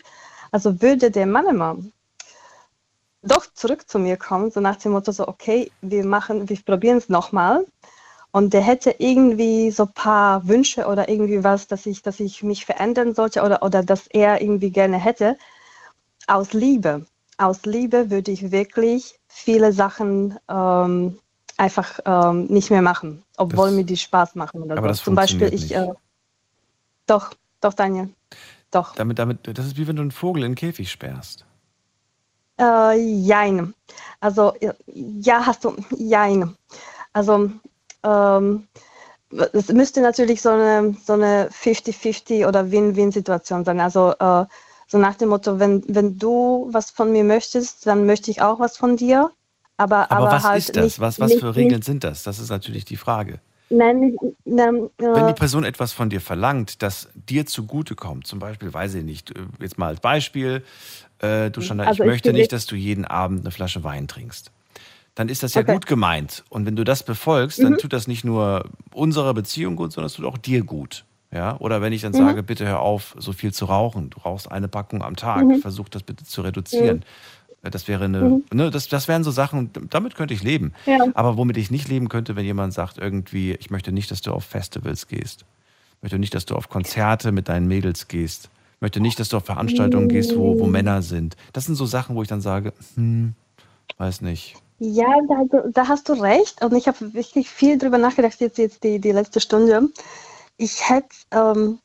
[0.55, 1.91] also würde der Mannemann
[3.23, 6.97] doch zurück zu mir kommt, so nach dem Motto so, okay, wir machen, wir probieren
[6.97, 7.65] es nochmal.
[8.31, 12.41] Und der hätte irgendwie so ein paar Wünsche oder irgendwie was, dass ich, dass ich
[12.41, 15.37] mich verändern sollte oder, oder dass er irgendwie gerne hätte.
[16.27, 17.05] Aus Liebe.
[17.37, 21.19] Aus Liebe würde ich wirklich viele Sachen ähm,
[21.57, 24.63] einfach ähm, nicht mehr machen, obwohl Das- mir die Spaß machen.
[24.63, 24.93] Oder aber so.
[24.93, 25.91] das Zum Beispiel, ich, äh,
[27.07, 28.09] doch, doch, Daniel.
[28.71, 28.95] Doch.
[28.95, 31.45] Damit, damit, das ist wie wenn du einen Vogel in den Käfig sperrst.
[32.59, 33.73] Äh, jein.
[34.19, 36.55] Also, äh, ja, hast du, jein.
[37.13, 37.51] Also,
[38.03, 38.67] ähm,
[39.53, 43.79] es müsste natürlich so eine, so eine 50-50 oder Win-Win-Situation sein.
[43.79, 44.45] Also, äh,
[44.87, 48.59] so nach dem Motto, wenn, wenn du was von mir möchtest, dann möchte ich auch
[48.59, 49.31] was von dir.
[49.77, 50.83] Aber, Aber, aber, was halt ist das?
[50.83, 52.23] Nicht, was was nicht, für Regeln sind das?
[52.23, 53.41] Das ist natürlich die Frage.
[53.69, 54.15] Nein,
[54.45, 58.95] nein, Wenn äh, die Person etwas von dir verlangt, das dir zugutekommt, zum Beispiel, weiß
[58.95, 60.63] ich nicht, äh, jetzt mal als Beispiel,
[61.19, 64.07] äh, du Shanda, Also ich ich möchte nicht, dass du jeden Abend eine Flasche Wein
[64.07, 64.51] trinkst.
[65.15, 65.73] Dann ist das ja Okay.
[65.73, 66.43] gut gemeint.
[66.49, 67.77] Und wenn du das befolgst, dann Mhm.
[67.77, 71.05] tut das nicht nur unserer Beziehung gut, sondern es tut auch dir gut.
[71.31, 71.57] Ja?
[71.59, 72.17] Oder wenn ich dann Mhm.
[72.19, 74.09] sage, bitte hör auf, so viel zu rauchen.
[74.11, 75.53] Du rauchst eine Packung am Tag.
[75.53, 75.55] Mhm.
[75.55, 76.99] Versuch das bitte zu reduzieren.
[76.99, 77.05] Äh,
[77.71, 78.43] Das wäre eine, Mhm.
[78.53, 80.73] ne, das, das wären so Sachen, damit könnte ich leben.
[80.85, 80.99] Ja.
[81.13, 84.31] Aber womit ich nicht leben könnte, wenn jemand sagt, irgendwie, ich möchte nicht, dass du
[84.31, 85.45] auf Festivals gehst.
[85.97, 88.49] Ich möchte nicht, dass du auf Konzerte mit deinen Mädels gehst.
[88.75, 91.35] Ich möchte nicht, dass du auf Veranstaltungen gehst, wo, wo Männer sind.
[91.53, 93.33] Das sind so Sachen, wo ich dann sage, hm,
[93.97, 94.55] weiß nicht.
[94.79, 96.63] Ja, da, da hast du recht.
[96.63, 99.89] Und ich habe wirklich viel drüber nachgedacht, jetzt, jetzt die, die letzte Stunde.
[100.57, 101.79] Ich hätte, ähm,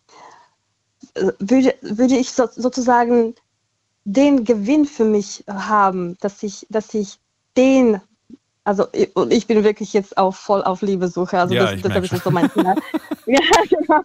[1.15, 3.35] äh, würde, würde ich so, sozusagen
[4.05, 7.19] den Gewinn für mich haben, dass ich, dass ich
[7.57, 8.01] den,
[8.65, 11.83] also ich- und ich bin wirklich jetzt auch voll auf Liebesuche, also Ja, das, ich
[11.83, 12.75] das, ist so mein Thema.
[13.27, 14.03] ja, genau.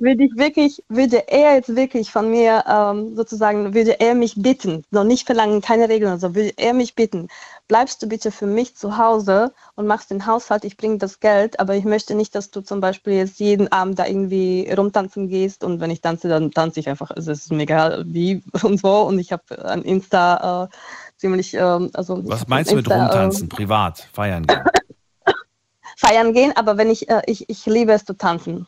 [0.00, 4.84] Würde ich wirklich, würde er jetzt wirklich von mir ähm, sozusagen, würde er mich bitten,
[4.90, 7.28] noch nicht verlangen, keine Regeln, also würde er mich bitten,
[7.68, 11.58] bleibst du bitte für mich zu Hause und machst den Haushalt, ich bringe das Geld,
[11.60, 15.64] aber ich möchte nicht, dass du zum Beispiel jetzt jeden Abend da irgendwie rumtanzen gehst
[15.64, 18.80] und wenn ich tanze, dann tanze ich einfach, also es ist mir egal wie und
[18.80, 20.76] so und ich habe an Insta äh,
[21.16, 23.44] ziemlich, ähm, also Was meinst du mit Insta, rumtanzen?
[23.44, 24.64] ähm, Privat, feiern gehen.
[25.96, 28.66] feiern gehen, aber wenn ich, äh, ich, ich liebe es zu tanzen.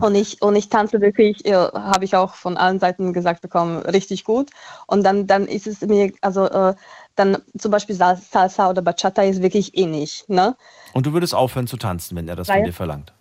[0.00, 3.78] Und ich, und ich tanze wirklich, äh, habe ich auch von allen Seiten gesagt bekommen,
[3.78, 4.50] richtig gut.
[4.86, 6.74] Und dann, dann ist es mir, also äh,
[7.20, 10.24] dann zum Beispiel Sal- Salsa oder Bachata ist wirklich ähnlich.
[10.28, 10.56] Ne?
[10.92, 13.12] Und du würdest aufhören zu tanzen, wenn er das von Weil- dir verlangt.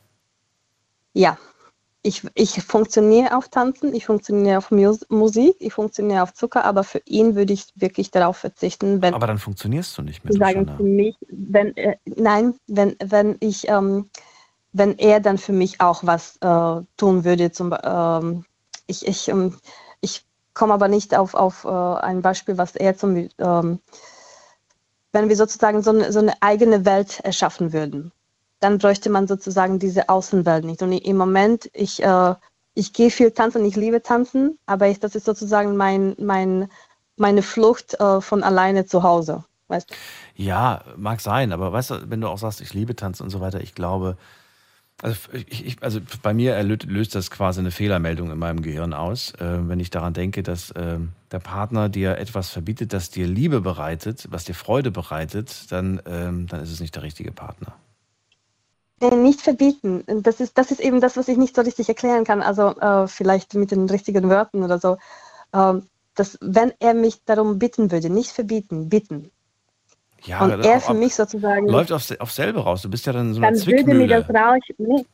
[1.13, 1.37] Ja,
[2.01, 6.83] ich, ich funktioniere auf Tanzen, ich funktioniere auf Mus Musik, ich funktioniere auf Zucker, aber
[6.83, 10.33] für ihn würde ich wirklich darauf verzichten, wenn Aber dann funktionierst du nicht mehr.
[10.33, 14.09] sagen für mich, wenn äh, nein, wenn wenn ich ähm,
[14.71, 18.45] wenn er dann für mich auch was äh, tun würde, zum ähm,
[18.87, 19.57] ich ich ähm,
[20.59, 23.79] komme aber nicht auf auf äh, ein Beispiel, was er zum ähm,
[25.13, 28.11] wenn wir sozusagen so eine, so eine eigene Welt erschaffen würden,
[28.59, 30.81] dann bräuchte man sozusagen diese Außenwelt nicht.
[30.81, 32.35] Und im Moment, ich, äh,
[32.73, 36.69] ich gehe viel tanzen, ich liebe tanzen, aber ich, das ist sozusagen mein, mein,
[37.15, 39.45] meine Flucht äh, von alleine zu Hause.
[39.69, 39.89] Weißt?
[40.35, 43.39] Ja, mag sein, aber weißt du, wenn du auch sagst, ich liebe Tanzen und so
[43.39, 44.17] weiter, ich glaube,
[45.01, 48.93] also, ich, ich, also bei mir erlöst, löst das quasi eine Fehlermeldung in meinem Gehirn
[48.93, 50.97] aus, äh, wenn ich daran denke, dass äh,
[51.31, 56.47] der Partner dir etwas verbietet, das dir Liebe bereitet, was dir Freude bereitet, dann, ähm,
[56.47, 57.73] dann ist es nicht der richtige Partner.
[59.01, 60.03] Nee, Nicht verbieten.
[60.23, 62.41] Das ist, das ist eben das, was ich nicht so richtig erklären kann.
[62.41, 64.97] Also äh, vielleicht mit den richtigen Wörtern oder so.
[65.53, 65.83] Ähm,
[66.15, 69.31] dass, wenn er mich darum bitten würde, nicht verbieten, bitten.
[70.25, 71.67] Ja, und er für mich sozusagen.
[71.67, 72.81] läuft auf, auf selber raus.
[72.81, 74.45] Du bist ja dann so einer dann würde mir das Zwickmühle.
[74.45, 74.75] reichen.
[74.77, 75.05] Nee.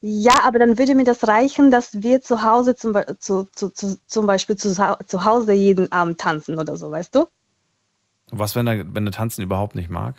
[0.00, 3.98] Ja, aber dann würde mir das reichen, dass wir zu Hause zum, zu, zu, zu,
[4.06, 7.26] zum Beispiel zu, zu Hause jeden Abend tanzen oder so, weißt du?
[8.30, 10.14] Was, wenn er, wenn er Tanzen überhaupt nicht mag?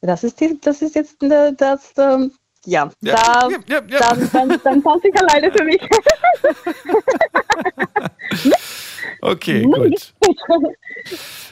[0.00, 2.32] Das ist, die, das ist jetzt ne, das, ähm,
[2.64, 3.98] ja, Ja, da, ja, ja, ja.
[3.98, 5.80] Dann, dann, dann tanze ich alleine für mich.
[9.20, 10.14] Okay, gut.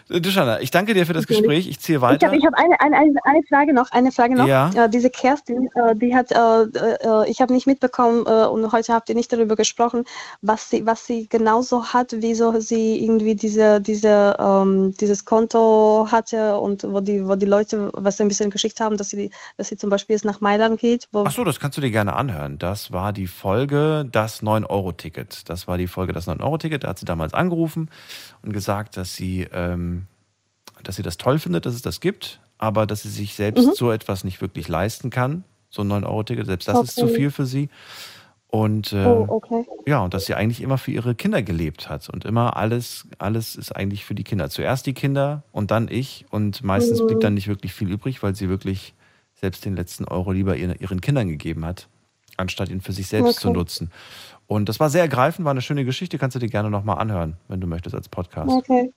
[0.09, 1.67] Duschana, ich danke dir für das Gespräch.
[1.69, 2.29] Ich ziehe Ich weiter.
[2.29, 4.47] habe ich hab eine, eine, eine, Frage noch, eine Frage noch.
[4.47, 4.71] Ja.
[4.73, 8.93] Äh, diese Kerstin, äh, die hat, äh, äh, ich habe nicht mitbekommen äh, und heute
[8.93, 10.05] habt ihr nicht darüber gesprochen,
[10.43, 16.57] was sie, was sie genauso hat, wieso sie irgendwie diese, diese, ähm, dieses Konto hatte
[16.59, 19.77] und wo die, wo die Leute was ein bisschen geschickt haben, dass sie, dass sie
[19.77, 21.09] zum Beispiel jetzt nach Mailand geht.
[21.11, 22.59] Wo, Ach so, das kannst du dir gerne anhören.
[22.59, 25.49] Das war die Folge Das 9-Euro-Ticket.
[25.49, 26.85] Das war die Folge Das 9-Euro-Ticket.
[26.85, 27.91] Da hat sie damals angerufen
[28.43, 30.07] und gesagt, dass sie, ähm,
[30.83, 33.73] dass sie das toll findet, dass es das gibt, aber dass sie sich selbst Mhm.
[33.75, 35.45] so etwas nicht wirklich leisten kann.
[35.71, 37.15] So ein 9-Euro-Ticket, selbst das ist zu Okay.
[37.15, 37.69] viel für sie.
[38.49, 39.67] Und äh, Oh, okay.
[39.87, 43.57] ja, und dass sie eigentlich immer für ihre Kinder gelebt hat und immer alles, alles
[43.57, 44.49] ist eigentlich für die Kinder.
[44.51, 47.21] Zuerst die Kinder und dann ich und meistens blieb Mhm.
[47.21, 48.95] dann nicht wirklich viel übrig, weil sie wirklich
[49.35, 51.89] selbst den letzten Euro lieber ihren, ihren Kindern gegeben hat,
[52.37, 53.59] anstatt ihn für sich selbst zu Okay.
[53.59, 53.91] nutzen.
[54.47, 57.37] Und das war sehr ergreifend, war eine schöne Geschichte, kannst du dir gerne nochmal anhören,
[57.49, 58.51] wenn du möchtest als Podcast.
[58.51, 58.93] Okay.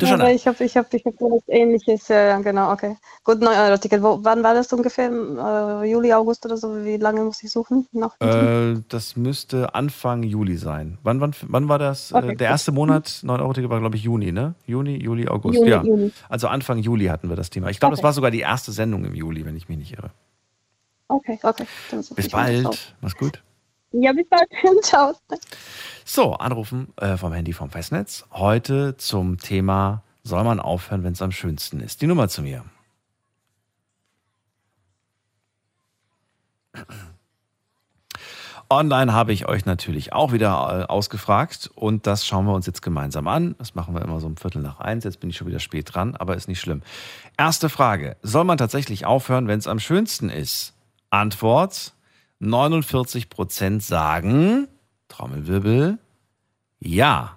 [0.00, 2.96] Aber ich habe ich hab, ich hab was Ähnliches, ja, ja, genau, okay.
[3.24, 4.02] Gut, 9 Euro Ticket.
[4.02, 5.10] Wo, wann war das ungefähr?
[5.10, 6.84] Äh, Juli, August oder so?
[6.84, 7.86] Wie lange muss ich suchen?
[7.92, 10.98] Noch Äh, das müsste Anfang Juli sein.
[11.02, 12.12] Wann, wann, wann war das?
[12.12, 14.54] Okay, äh, der erste Monat, 9-Euro-Ticket war, glaube ich, Juni, ne?
[14.66, 15.58] Juni, Juli, August.
[15.58, 15.82] Juni, ja.
[15.82, 16.12] Juni.
[16.28, 17.68] Also Anfang Juli hatten wir das Thema.
[17.70, 18.04] Ich glaube, das Okay.
[18.04, 20.10] war sogar die erste Sendung im Juli, wenn ich mich nicht irre.
[21.08, 21.64] Okay, okay.
[21.90, 22.94] Bis das bald.
[23.00, 23.42] Mach's gut.
[23.92, 24.48] Ja, bis bald.
[24.84, 25.14] Ciao.
[26.04, 28.26] So, anrufen äh, vom Handy vom Festnetz.
[28.32, 32.02] Heute zum Thema, soll man aufhören, wenn es am schönsten ist?
[32.02, 32.64] Die Nummer zu mir.
[38.70, 42.82] Online habe ich euch natürlich auch wieder äh, ausgefragt und das schauen wir uns jetzt
[42.82, 43.54] gemeinsam an.
[43.58, 45.04] Das machen wir immer so um Viertel nach eins.
[45.04, 46.82] Jetzt bin ich schon wieder spät dran, aber ist nicht schlimm.
[47.38, 48.18] Erste Frage.
[48.20, 50.74] Soll man tatsächlich aufhören, wenn es am schönsten ist?
[51.08, 51.94] Antwort.
[52.40, 54.68] 49 Prozent sagen,
[55.08, 55.98] Trommelwirbel,
[56.80, 57.36] ja.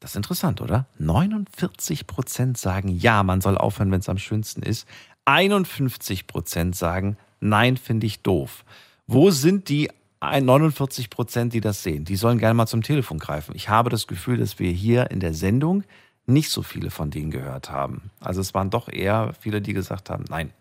[0.00, 0.86] Das ist interessant, oder?
[0.98, 4.86] 49 Prozent sagen, ja, man soll aufhören, wenn es am schönsten ist.
[5.24, 8.64] 51 Prozent sagen, nein, finde ich doof.
[9.06, 9.90] Wo sind die
[10.20, 12.04] 49 Prozent, die das sehen?
[12.04, 13.54] Die sollen gerne mal zum Telefon greifen.
[13.54, 15.84] Ich habe das Gefühl, dass wir hier in der Sendung
[16.26, 18.10] nicht so viele von denen gehört haben.
[18.20, 20.52] Also es waren doch eher viele, die gesagt haben, nein,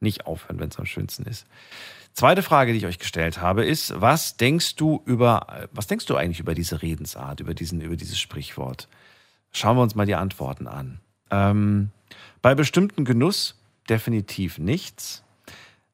[0.00, 1.46] nicht aufhören, wenn es am schönsten ist.
[2.14, 6.16] Zweite Frage, die ich euch gestellt habe, ist, was denkst du über, was denkst du
[6.16, 8.88] eigentlich über diese Redensart, über diesen, über dieses Sprichwort?
[9.52, 11.00] Schauen wir uns mal die Antworten an.
[11.30, 11.90] Ähm,
[12.42, 13.58] bei bestimmten Genuss
[13.88, 15.22] definitiv nichts.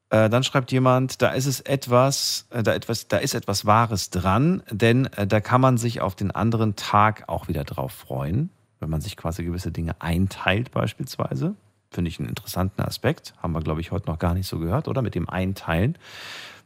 [0.09, 4.09] Äh, dann schreibt jemand, da ist es etwas, äh, da etwas, da ist etwas Wahres
[4.09, 8.49] dran, denn äh, da kann man sich auf den anderen Tag auch wieder drauf freuen,
[8.79, 11.55] wenn man sich quasi gewisse Dinge einteilt beispielsweise.
[11.91, 13.33] Finde ich einen interessanten Aspekt.
[13.41, 15.01] Haben wir, glaube ich, heute noch gar nicht so gehört, oder?
[15.01, 15.97] Mit dem Einteilen.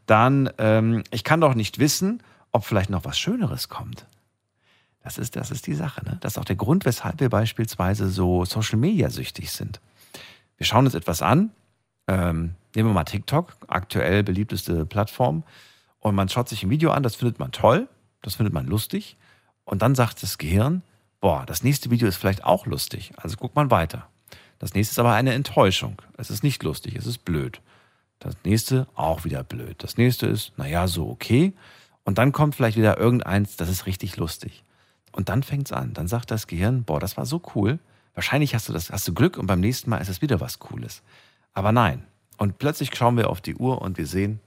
[0.05, 2.21] Dann, ähm, ich kann doch nicht wissen,
[2.51, 4.05] ob vielleicht noch was Schöneres kommt.
[5.03, 6.03] Das ist, das ist die Sache.
[6.05, 6.17] Ne?
[6.21, 9.81] Das ist auch der Grund, weshalb wir beispielsweise so Social Media süchtig sind.
[10.57, 11.51] Wir schauen uns etwas an.
[12.07, 15.43] Ähm, nehmen wir mal TikTok, aktuell beliebteste Plattform.
[15.99, 17.87] Und man schaut sich ein Video an, das findet man toll,
[18.21, 19.17] das findet man lustig.
[19.63, 20.83] Und dann sagt das Gehirn,
[21.21, 23.13] boah, das nächste Video ist vielleicht auch lustig.
[23.17, 24.07] Also guckt man weiter.
[24.63, 26.01] Das nächste ist aber eine Enttäuschung.
[26.15, 27.59] Es ist nicht lustig, es ist blöd.
[28.19, 29.75] Das nächste auch wieder blöd.
[29.83, 31.51] Das nächste ist, naja, so okay.
[32.05, 34.63] Und dann kommt vielleicht wieder irgendeins, das ist richtig lustig.
[35.11, 35.93] Und dann fängt's an.
[35.93, 37.77] Dann sagt das Gehirn, boah, das war so cool.
[38.13, 40.59] Wahrscheinlich hast du das, hast du Glück und beim nächsten Mal ist es wieder was
[40.59, 41.03] Cooles.
[41.53, 42.05] Aber nein.
[42.37, 44.39] Und plötzlich schauen wir auf die Uhr und wir sehen,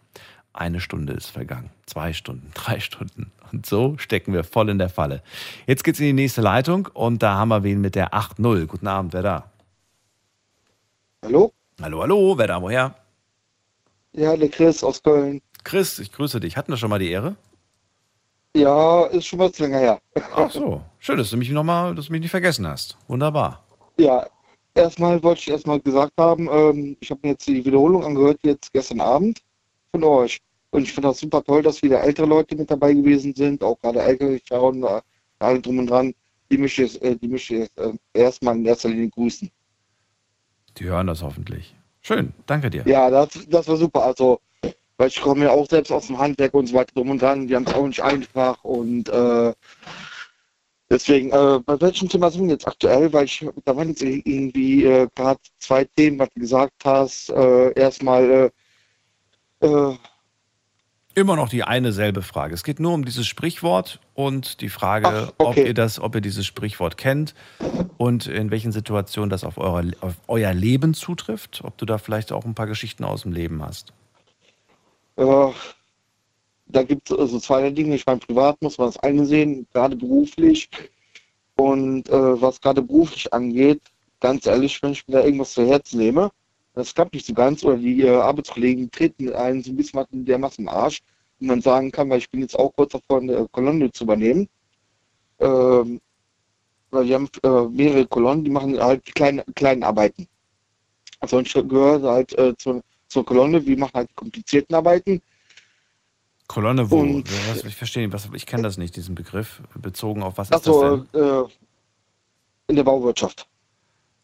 [0.55, 1.69] eine Stunde ist vergangen.
[1.85, 3.33] Zwei Stunden, drei Stunden.
[3.53, 5.23] Und so stecken wir voll in der Falle.
[5.67, 8.65] Jetzt geht's in die nächste Leitung und da haben wir wen mit der 8.0.
[8.65, 9.51] Guten Abend, wer da?
[11.25, 11.53] Hallo?
[11.81, 12.95] Hallo, hallo, wer da, woher?
[14.13, 15.41] Ja, der Chris aus Köln.
[15.65, 16.57] Chris, ich grüße dich.
[16.57, 17.37] Hatten wir schon mal die Ehre?
[18.57, 20.01] Ja, ist schon was länger her.
[20.35, 20.81] Ach so.
[20.99, 22.97] Schön, dass du mich noch mal, dass du mich nicht vergessen hast.
[23.09, 23.65] Wunderbar.
[23.99, 24.27] Ja,
[24.75, 28.73] erstmal wollte ich erstmal gesagt haben, ähm, ich habe mir jetzt die Wiederholung angehört, jetzt
[28.73, 29.43] gestern Abend
[29.91, 30.41] von euch.
[30.71, 33.79] Und ich finde das super toll, dass wieder ältere Leute mit dabei gewesen sind, auch
[33.81, 35.01] gerade ältere und äh,
[35.39, 36.15] alle drum und dran.
[36.51, 39.51] Die möchte ich, äh, die möchte ich jetzt, äh, erstmal in erster Linie grüßen.
[40.79, 41.75] Die hören das hoffentlich.
[42.03, 42.85] Schön, danke dir.
[42.87, 44.05] Ja, das, das war super.
[44.05, 44.41] Also,
[44.97, 47.47] weil ich komme ja auch selbst aus dem Handwerk und so weiter drum und dran.
[47.49, 49.53] Die haben es auch nicht einfach und äh,
[50.89, 53.13] deswegen, äh, bei welchem Thema sind wir jetzt aktuell?
[53.13, 57.31] Weil ich, da waren jetzt irgendwie äh, gerade zwei Themen, was du gesagt hast.
[57.31, 58.53] Äh, erstmal,
[59.61, 59.97] äh, äh,
[61.17, 62.53] Immer noch die eine selbe Frage.
[62.53, 66.45] Es geht nur um dieses Sprichwort und die Frage, ob ihr das, ob ihr dieses
[66.45, 67.35] Sprichwort kennt
[67.97, 71.63] und in welchen Situationen das auf, euer, auf euer Leben zutrifft.
[71.65, 73.95] Ob du da vielleicht auch ein paar Geschichten aus dem Leben hast.
[75.17, 75.53] äh,
[76.67, 77.95] da gibt es also zwei Dinge.
[77.95, 80.69] Ich meine, privat muss man das eine sehen, gerade beruflich.
[81.55, 83.81] Und äh, was gerade beruflich angeht,
[84.21, 86.31] ganz ehrlich, wenn ich mir da irgendwas zu Herzen nehme,
[86.77, 90.07] das klappt nicht so ganz oder die äh, Arbeitskollegen treten einen so ein bisschen was
[90.13, 91.01] in der Masse im Arsch
[91.41, 94.47] und man sagen kann, weil ich bin jetzt auch kurz davor, eine Kolonne zu übernehmen.
[95.41, 96.01] Ähm,
[96.91, 100.29] weil wir haben äh, mehrere Kolonnen, die machen halt die kleinen, kleinen Arbeiten.
[101.21, 105.23] Also ich gehöre halt äh, zur, zur Kolonne, wir machen halt komplizierten Arbeiten.
[106.47, 107.01] Kolonne wo?
[107.01, 109.63] Und- was, ich verstehe, was, ich kenne das nicht, diesen Begriff.
[109.75, 111.23] Bezogen auf was ist das Also denn?
[111.23, 111.45] äh,
[112.69, 113.49] in der Bauwirtschaft.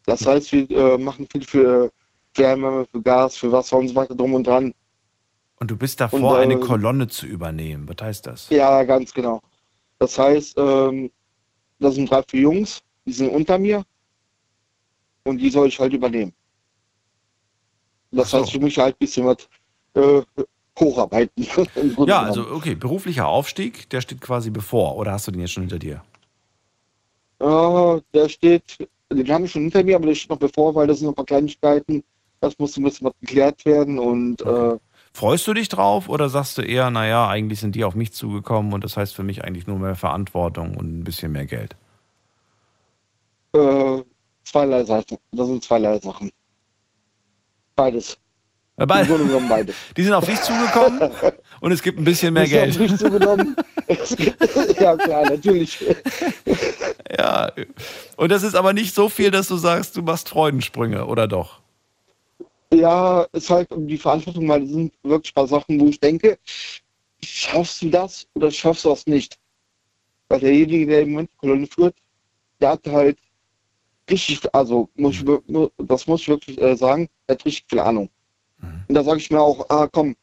[0.05, 1.91] Das heißt, wir äh, machen viel für
[2.35, 4.73] Wärme, für Gas, für Wasser und so weiter drum und dran.
[5.59, 7.87] Und du bist davor, Und, äh, eine Kolonne zu übernehmen.
[7.87, 8.49] Was heißt das?
[8.49, 9.41] Ja, ganz genau.
[9.99, 11.11] Das heißt, ähm,
[11.79, 13.83] das sind drei, vier Jungs, die sind unter mir
[15.23, 16.33] und die soll ich halt übernehmen.
[18.11, 18.39] Das so.
[18.39, 19.47] heißt, ich muss halt ein bisschen was
[19.93, 20.21] äh,
[20.79, 21.47] hocharbeiten.
[22.07, 24.97] Ja, also okay, beruflicher Aufstieg, der steht quasi bevor.
[24.97, 26.03] Oder hast du den jetzt schon hinter dir?
[27.39, 28.77] Äh, der steht,
[29.11, 31.13] den haben ich schon hinter mir, aber der steht noch bevor, weil das sind noch
[31.13, 32.03] ein paar Kleinigkeiten.
[32.43, 34.77] Das muss ein bisschen was geklärt werden und äh,
[35.13, 38.73] Freust du dich drauf oder sagst du eher, naja, eigentlich sind die auf mich zugekommen
[38.73, 41.75] und das heißt für mich eigentlich nur mehr Verantwortung und ein bisschen mehr Geld?
[43.55, 44.01] äh,
[44.43, 45.17] zweierlei Sachen.
[45.31, 46.31] Das sind zweierlei Sachen.
[47.77, 48.17] Beides.
[48.75, 49.75] Äh, beid- Im Grunde genommen beides.
[49.95, 51.11] Die sind auf dich zugekommen
[51.61, 52.73] und es gibt ein bisschen mehr Die sind Geld.
[52.73, 53.55] auf mich zugenommen.
[54.79, 55.85] Ja, klar, natürlich.
[57.17, 57.51] Ja,
[58.17, 61.59] und das ist aber nicht so viel, dass du sagst, du machst Freudensprünge, oder doch?
[62.73, 65.99] Ja, es ist halt um die Verantwortung, weil es sind wirklich paar Sachen, wo ich
[65.99, 66.37] denke,
[67.23, 69.37] schaffst du das oder schaffst du das nicht?
[70.29, 71.95] Weil derjenige, der im Moment die Kolonne führt,
[72.59, 73.19] der hat halt
[74.09, 77.79] richtig, also muss ich, mu- das muss ich wirklich äh, sagen, der hat richtig viel
[77.79, 78.09] Ahnung.
[78.87, 80.15] Und da sage ich mir auch, ah komm,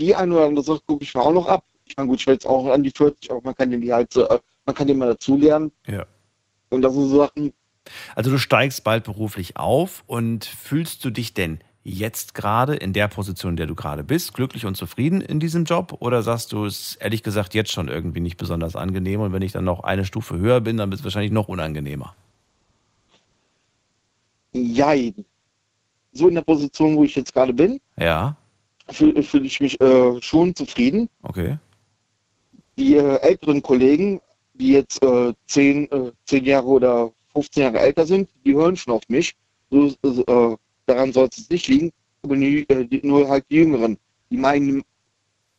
[0.00, 1.64] die eine oder andere Sache gucke ich mir auch noch ab.
[1.84, 3.92] Ich meine, gut, ich will jetzt auch an die 40, aber man kann den die
[3.92, 5.70] halt, so, äh, man kann den mal dazulernen.
[5.86, 6.06] Ja.
[6.70, 7.52] Und das sind so Sachen,
[8.14, 13.06] Also du steigst bald beruflich auf und fühlst du dich denn jetzt gerade in der
[13.06, 15.96] Position, in der du gerade bist, glücklich und zufrieden in diesem Job?
[16.00, 19.52] Oder sagst du, es ehrlich gesagt jetzt schon irgendwie nicht besonders angenehm und wenn ich
[19.52, 22.14] dann noch eine Stufe höher bin, dann wird es wahrscheinlich noch unangenehmer?
[24.52, 25.14] jein.
[26.12, 28.36] So in der Position, wo ich jetzt gerade bin, Ja,
[28.88, 31.08] fühle fühl ich mich äh, schon zufrieden.
[31.22, 31.58] okay.
[32.78, 34.20] Die äh, älteren Kollegen,
[34.54, 38.94] die jetzt äh, 10, äh, 10 Jahre oder 15 Jahre älter sind, die hören schon
[38.94, 39.34] auf mich.
[39.70, 40.56] So, äh,
[40.86, 41.92] daran soll es nicht liegen.
[42.22, 43.98] Aber die, äh, die, nur halt die Jüngeren.
[44.30, 44.82] Die meinen,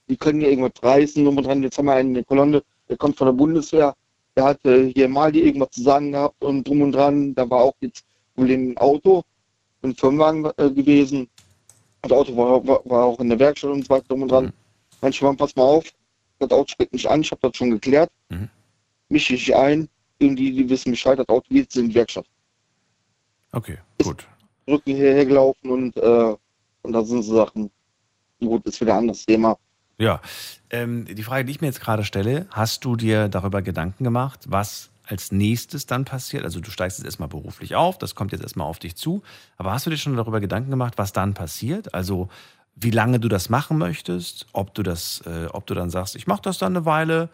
[0.10, 1.24] die können ja irgendwas reißen.
[1.24, 1.62] Nur dran.
[1.62, 3.96] Jetzt haben wir einen in der Kolonne, der kommt von der Bundeswehr.
[4.36, 7.36] Der hatte hier mal die irgendwas zu sagen gehabt und drum und dran.
[7.36, 8.04] Da war auch jetzt
[8.36, 9.24] wohl ein Auto,
[9.84, 11.30] ein Firmenwagen äh, gewesen.
[12.02, 14.54] Das Auto war, war, war auch in der Werkstatt und so weiter drum und dran.
[15.02, 15.86] Manchmal, pass mal auf,
[16.40, 18.10] das Auto springt nicht an, ich habe das schon geklärt.
[18.30, 18.50] Mhm.
[19.10, 22.26] Mische ich ein, irgendwie, die wissen Bescheid, das Auto geht jetzt in die Werkstatt.
[23.52, 24.28] Okay, gut.
[24.68, 26.36] Rücken hierher gelaufen und, äh,
[26.82, 27.72] und da sind so Sachen.
[28.40, 29.58] Gut, ist wieder ein anderes Thema.
[29.98, 30.22] Ja,
[30.70, 34.42] ähm, die Frage, die ich mir jetzt gerade stelle, hast du dir darüber Gedanken gemacht,
[34.48, 36.44] was als nächstes dann passiert?
[36.44, 39.24] Also du steigst jetzt erstmal beruflich auf, das kommt jetzt erstmal auf dich zu,
[39.56, 41.94] aber hast du dir schon darüber Gedanken gemacht, was dann passiert?
[41.94, 42.30] Also
[42.80, 46.28] wie lange du das machen möchtest, ob du das, äh, ob du dann sagst, ich
[46.28, 47.30] mache das dann eine Weile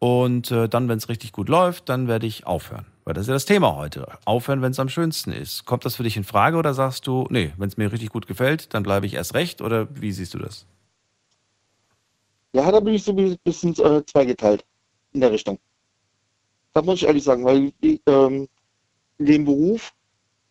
[0.00, 2.86] und äh, dann, wenn es richtig gut läuft, dann werde ich aufhören.
[3.04, 4.06] Weil das ist ja das Thema heute.
[4.24, 5.64] Aufhören, wenn es am schönsten ist.
[5.64, 8.26] Kommt das für dich in Frage oder sagst du, nee, wenn es mir richtig gut
[8.26, 10.66] gefällt, dann bleibe ich erst recht oder wie siehst du das?
[12.52, 14.64] Ja, da bin ich so ein bisschen äh, zweigeteilt
[15.12, 15.58] in der Richtung.
[16.72, 17.72] Das muss ich ehrlich sagen, weil
[18.06, 18.48] ähm,
[19.18, 19.92] den Beruf,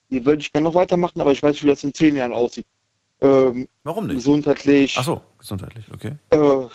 [0.10, 2.34] den würde ich gerne noch weitermachen, aber ich weiß nicht, wie das in zehn Jahren
[2.34, 2.66] aussieht.
[3.22, 4.18] Ähm, Warum nicht?
[4.18, 4.96] Gesundheitlich.
[4.98, 6.16] Ach so, gesundheitlich, okay.
[6.30, 6.68] Äh,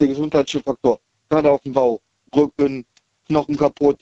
[0.00, 1.00] der gesundheitliche Faktor.
[1.28, 2.00] Gerade auf dem Bau.
[2.34, 2.84] Rücken,
[3.26, 3.98] Knochen kaputt.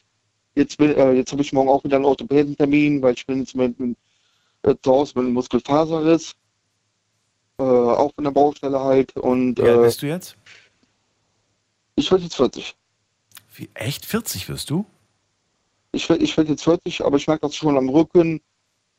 [0.54, 3.54] Jetzt, bin- äh, jetzt habe ich morgen auch wieder einen Orthopädentermin, weil ich bin jetzt
[3.56, 3.96] mit, mit,
[4.62, 6.34] äh, zu Hause mit einem Muskelfaserriss.
[7.58, 9.16] Äh, auch von der Baustelle halt.
[9.16, 10.36] Und Wie alt äh, bist du jetzt?
[11.96, 12.76] ich werde jetzt 40.
[13.56, 14.04] Wie, echt?
[14.06, 14.84] 40 wirst du?
[15.92, 18.40] Ich werde ich werd jetzt 40, aber ich merke das schon am Rücken.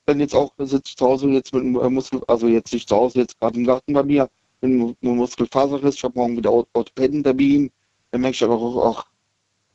[0.06, 3.20] Dann jetzt auch sitze zu Hause jetzt mit äh, Muskel, also jetzt nicht zu Hause,
[3.20, 4.30] jetzt gerade im Garten bei mir,
[4.62, 5.96] mit einem einem Muskelfaserriss.
[5.96, 7.72] Ich habe morgen wieder Or- Orthopädentermin.
[8.12, 9.06] Dann merke ich aber auch, ach,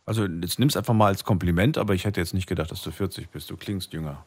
[0.06, 2.90] Also jetzt nimm's einfach mal als Kompliment, aber ich hätte jetzt nicht gedacht, dass du
[2.92, 3.50] 40 bist.
[3.50, 4.24] Du klingst jünger.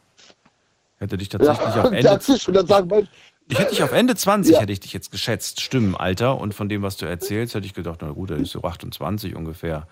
[0.98, 2.38] Hätte dich tatsächlich auf Ende.
[2.38, 3.08] schon, dann sagen,
[3.48, 4.60] Ich hätte dich auf Ende 20 Ja.
[4.60, 6.38] hätte ich dich jetzt geschätzt, Stimmenalter.
[6.38, 9.34] Und von dem, was du erzählst, hätte ich gedacht, na gut, er ist so 28
[9.34, 9.88] ungefähr.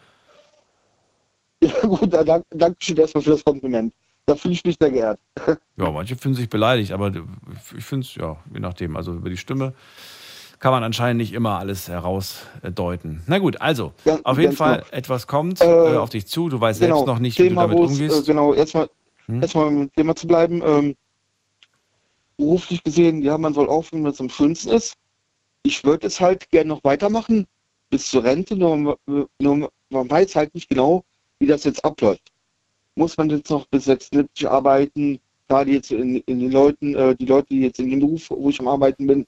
[1.63, 3.95] Ja, gut, danke schön erstmal für das Kompliment.
[4.33, 5.21] Da fühle ich mich sehr geehrt.
[5.77, 7.13] Ja, manche fühlen sich beleidigt, aber
[7.77, 8.97] ich finde es, ja, je nachdem.
[8.97, 9.73] Also über die Stimme
[10.59, 13.23] kann man anscheinend nicht immer alles herausdeuten.
[13.27, 14.89] Na gut, also, Ja, auf jeden Fall, genau.
[14.91, 16.49] etwas kommt Äh, äh, auf dich zu.
[16.51, 18.23] Du weißt selbst noch nicht, wie Thema, du damit umgehst.
[18.23, 18.89] Äh, genau, erstmal
[19.27, 19.43] Hm?
[19.43, 20.63] erstmal dem Thema zu bleiben.
[20.65, 20.95] Ähm,
[22.37, 24.95] beruflich gesehen, ja, man soll aufhören, wenn es am schönsten ist.
[25.63, 27.47] Ich würde es halt gerne noch weitermachen,
[27.91, 31.03] bis zur Rente, nur, nur man weiß halt nicht genau,
[31.39, 32.32] wie das jetzt abläuft.
[32.95, 37.27] Muss man jetzt noch bis 76 arbeiten, gerade jetzt in, in den Leuten, äh, die
[37.27, 39.27] Leute, die jetzt in dem Beruf, wo ich am Arbeiten bin,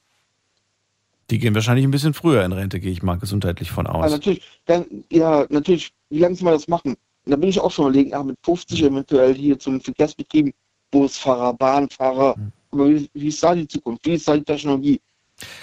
[1.31, 4.11] Die gehen wahrscheinlich ein bisschen früher in Rente, gehe ich mal gesundheitlich von Ja, aus.
[4.11, 6.91] natürlich, dann, ja, natürlich, wie lange soll man das machen?
[7.24, 8.89] Und da bin ich auch schon überlegen, ja, mit 50 Mhm.
[8.89, 10.53] eventuell hier zu den Verkehrsbetrieben,
[10.91, 12.53] Busfahrer, Bahnfahrer, Mhm.
[12.73, 14.05] aber wie, wie ist da die Zukunft?
[14.05, 15.01] Wie ist da die Technologie?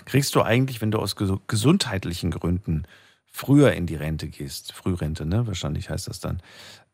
[0.06, 2.86] Kriegst du eigentlich, wenn du aus ges gesundheitlichen Gründen
[3.28, 5.48] früher in die Rente gehst, Frührente, ne?
[5.48, 6.42] Wahrscheinlich heißt das dann.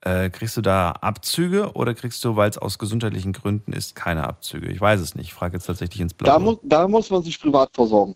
[0.08, 4.24] Äh, kriegst du da Abzüge oder kriegst du, weil es aus gesundheitlichen Gründen ist, keine
[4.26, 4.68] Abzüge?
[4.72, 5.26] Ich weiß es nicht.
[5.28, 6.40] Ich frage jetzt tatsächlich ins Da, Blaue.
[6.40, 8.16] muss, da muss man sich privat versorgen.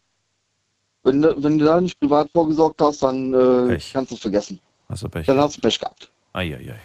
[1.04, 4.60] Wenn, du- wenn du da nicht privat vorgesorgt hast, dann äh, kannst du es vergessen.
[4.88, 5.26] Hast du Pech?
[5.26, 6.10] Dann hast du Pech gehabt.
[6.34, 6.80] Eieiei.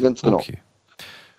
[0.00, 0.36] Ganz genau.
[0.36, 0.58] Okay.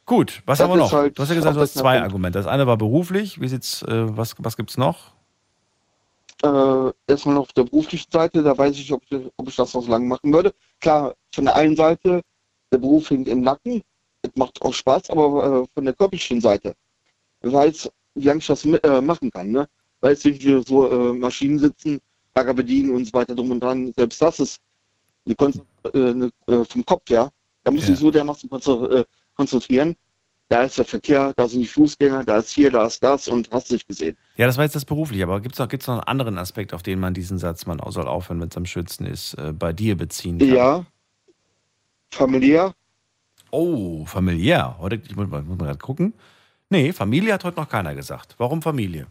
[0.05, 0.91] Gut, was Das haben wir noch?
[0.91, 2.01] halt du hast ja gesagt, du hast zwei.
[2.01, 2.39] Argumente.
[2.39, 3.39] Das eine war beruflich.
[3.39, 5.13] Wie sieht's, äh, was, was gibt's noch?
[6.43, 9.73] Äh, erstmal noch auf der beruflichen Seite, da weiß ich, ob ich, ob ich das
[9.73, 10.53] noch so lange machen würde.
[10.79, 12.21] Klar, von der einen Seite,
[12.71, 13.81] der Beruf hängt im Nacken,
[14.21, 16.73] es macht auch Spaß, aber äh, von der körperlichen Seite,
[17.41, 19.51] ich weiß, wie lange ich das äh, machen kann.
[19.51, 19.67] Ne?
[20.01, 21.99] Weiß, wie wir so äh, Maschinen sitzen,
[22.35, 23.91] Lager bedienen und so weiter drum und dran.
[23.95, 24.59] Selbst das ist
[25.25, 25.53] eine Kon
[25.93, 25.99] äh,
[26.53, 27.31] äh, vom Kopf her.
[27.63, 27.93] Da muss Ja.
[27.93, 29.03] ich so dermaßen äh,
[29.35, 29.95] konzentrieren.
[30.49, 33.49] Da ist der Verkehr, da sind die Fußgänger, da ist hier, da ist das und
[33.51, 34.15] hast dich gesehen.
[34.37, 36.83] Ja, das war jetzt das berufliche, aber gibt's noch, gibt's noch einen anderen Aspekt, auf
[36.83, 40.39] den man diesen Satz, man soll aufhören, wenn es am schönsten ist, bei dir beziehen
[40.39, 40.47] kann?
[40.47, 40.85] Ja,
[42.11, 42.73] familiär.
[43.51, 44.77] Oh, familiär.
[44.79, 46.13] Heute, ich muss mal, muss mal gerade gucken.
[46.69, 48.35] Nee, Familie hat heute noch keiner gesagt.
[48.37, 49.07] Warum Familie?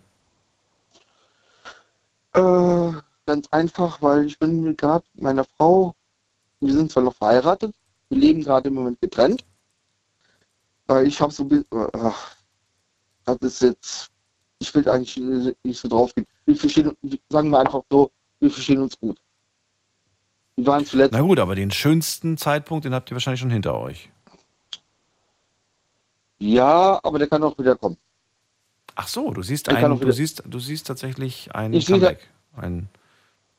[2.35, 2.93] Äh,
[3.25, 5.95] ganz einfach, weil ich bin gerade mit meiner Frau,
[6.61, 7.75] wir sind zwar noch verheiratet,
[8.11, 9.45] wir leben gerade im Moment getrennt.
[10.87, 11.65] Weil ich habe so, äh,
[11.95, 12.37] ach,
[13.25, 14.11] das ist jetzt,
[14.59, 16.27] ich will eigentlich nicht so drauf gehen.
[16.45, 16.97] Wir verstehen,
[17.31, 18.11] sagen wir einfach so,
[18.41, 19.19] wir verstehen uns gut.
[20.57, 23.79] Wir waren zuletzt, Na gut, aber den schönsten Zeitpunkt, den habt ihr wahrscheinlich schon hinter
[23.79, 24.09] euch.
[26.39, 27.97] ja, aber der kann auch wieder kommen.
[28.95, 32.07] Ach so, du siehst kann einen, du siehst, du siehst tatsächlich ein Ich sehe da-
[32.09, 32.29] Comeback.
[32.57, 32.89] Ein,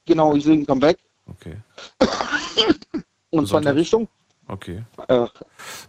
[0.05, 0.97] Genau, ich sehe ein Comeback.
[1.27, 1.57] Okay.
[3.29, 4.07] Und zwar in der Richtung.
[4.47, 4.83] okay.
[5.07, 5.27] Äh,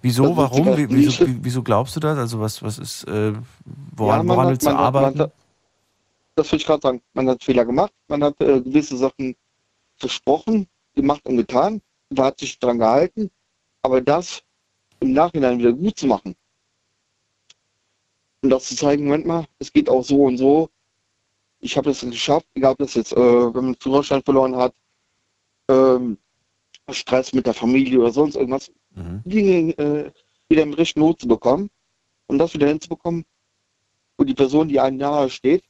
[0.03, 0.77] Wieso, warum?
[0.77, 2.19] Wie, wieso, wieso glaubst du das?
[2.19, 3.43] Also was, was ist, äh, Ja,
[3.97, 5.21] woran, man woran hat- willst du man hat- man arbeiten?
[5.21, 5.33] hat-
[6.35, 7.01] das will ich gerade sagen.
[7.15, 9.35] Man hat Fehler gemacht, man hat äh, gewisse Sachen
[9.97, 10.69] versprochen,
[10.99, 11.81] gemacht und getan,
[12.11, 13.31] man hat sich dran gehalten,
[13.83, 14.43] aber das
[15.01, 16.35] im Nachhinein wieder gut zu machen.
[18.43, 20.71] Und das zu zeigen, Moment mal, es geht auch so und so.
[21.61, 24.75] Ich habe das geschafft, egal ob das jetzt, äh, wenn man den Führerschein verloren hat,
[25.69, 26.19] ähm,
[26.91, 28.71] Stress mit der Familie oder sonst irgendwas,
[29.25, 30.11] Dinge äh,
[30.49, 31.71] wieder im rechten Not zu bekommen
[32.27, 33.25] und das wieder hinzubekommen,
[34.17, 35.63] wo die Person, die einem nahe steht,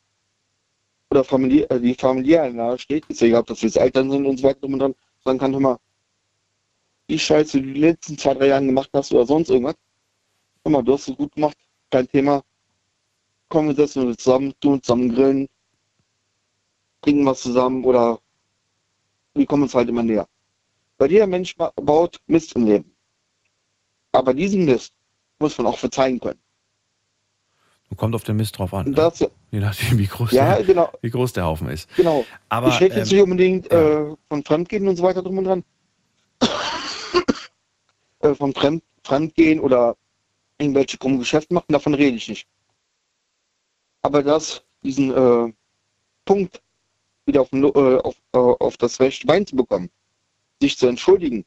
[1.11, 4.27] oder familiär, äh, die familiär nahe steht, ist ja egal, ob das jetzt Eltern sind
[4.27, 5.79] und so weiter und dran, sagen kann, hör mal,
[7.11, 9.75] die Scheiße, die du die letzten zwei, drei Jahre gemacht hast oder sonst irgendwas,
[10.65, 11.57] hör mal, du hast es gut gemacht,
[11.91, 12.43] kein Thema,
[13.51, 15.49] kommen wir setzen uns zusammen, tun zusammen grillen,
[17.03, 18.21] trinken was zusammen oder
[19.35, 20.29] wir kommen uns halt immer näher.
[20.99, 22.95] Weil jeder Mensch ba- baut Mist im Leben.
[24.13, 24.93] Aber diesen Mist
[25.39, 26.41] muss man auch verzeihen können.
[27.97, 28.91] Kommt auf den Mist drauf an.
[28.91, 28.95] Ne?
[28.95, 29.21] das,
[29.51, 30.93] Je nachdem, wie groß, Ja, der, genau.
[31.01, 31.89] wie groß der Haufen ist.
[31.97, 32.25] Genau.
[32.49, 35.45] Aber, ich rede jetzt ähm, nicht unbedingt äh, von Fremdgehen und so weiter drum und
[35.45, 35.65] dran.
[38.21, 39.97] äh, von Fremd, Fremdgehen oder
[40.59, 42.47] irgendwelche krummen Geschäfte machen, davon rede ich nicht.
[44.03, 45.53] Aber das, diesen äh,
[46.25, 46.61] Punkt
[47.25, 49.91] wieder auf, äh, auf, äh, auf das rechte Bein zu bekommen,
[50.61, 51.45] sich zu entschuldigen,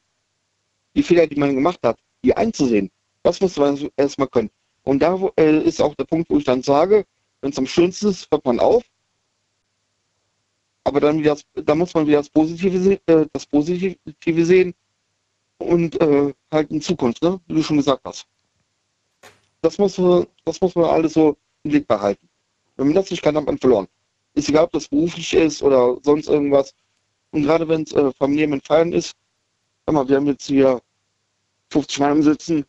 [0.94, 2.90] die Fehler, die man gemacht hat, die einzusehen,
[3.22, 4.50] das muss man erstmal können.
[4.84, 7.04] Und da äh, ist auch der Punkt, wo ich dann sage,
[7.40, 8.82] wenn es am schönsten ist, hört man auf.
[10.84, 14.74] Aber dann wieder, das, da muss man wieder das Positive, äh, das Positive sehen
[15.58, 17.40] und äh, halt in Zukunft, ne?
[17.46, 18.26] wie du schon gesagt hast.
[19.60, 22.28] Das muss, man- das muss man alles so im Blick behalten.
[22.76, 23.86] Wenn man das nicht kann, hat man verloren.
[24.34, 26.74] Ist egal, ob das beruflich ist oder sonst irgendwas.
[27.30, 29.14] Und gerade wenn es äh, familiär mit Feiern ist,
[29.86, 30.80] hör mal, wir haben jetzt hier
[31.70, 32.64] 50 Mann Sitzen,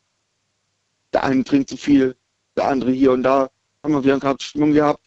[1.13, 2.15] der eine trinkt zu viel,
[2.55, 3.49] der andere hier und da.
[3.83, 5.05] Mal, wir haben gerade Stimmung gehabt,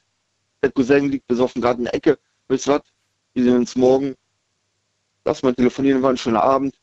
[0.62, 2.18] der Cousin liegt besoffen gerade in der Ecke.
[2.48, 2.82] Wisst ihr was?
[3.34, 4.14] Wir sehen uns morgen.
[5.24, 6.78] Lass mal telefonieren, war ein schöner Abend.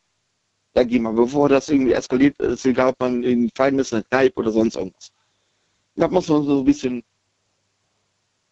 [0.74, 4.00] Da gehen wir, bevor das irgendwie eskaliert ist, egal ob man in Feind ist, in
[4.00, 5.12] der Kneipe oder sonst irgendwas.
[5.95, 7.04] Da muss man so ein bisschen,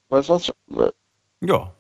[0.10, 0.54] weißt du was?
[1.42, 1.74] Ja.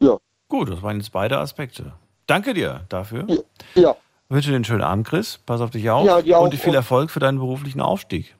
[0.00, 0.20] Ja.
[0.48, 1.94] Gut, das waren jetzt beide Aspekte.
[2.26, 3.26] Danke dir dafür.
[3.74, 3.96] Ja.
[4.28, 5.38] Wünsche dir einen schönen Abend, Chris.
[5.44, 6.06] Pass auf dich auf.
[6.06, 6.44] Ja, dir auch.
[6.44, 8.34] Und viel Erfolg für deinen beruflichen Aufstieg.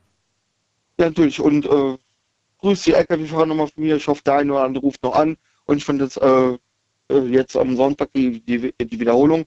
[0.99, 1.41] Ja, natürlich.
[1.41, 1.99] Und äh,
[2.61, 3.97] grüß die LKW-Fahrer nochmal von mir.
[3.97, 5.37] Ich hoffe, der eine oder andere ruft noch an.
[5.67, 6.59] Und ich finde das äh,
[7.11, 9.45] äh, jetzt am Sonntag die, die, die Wiederholung.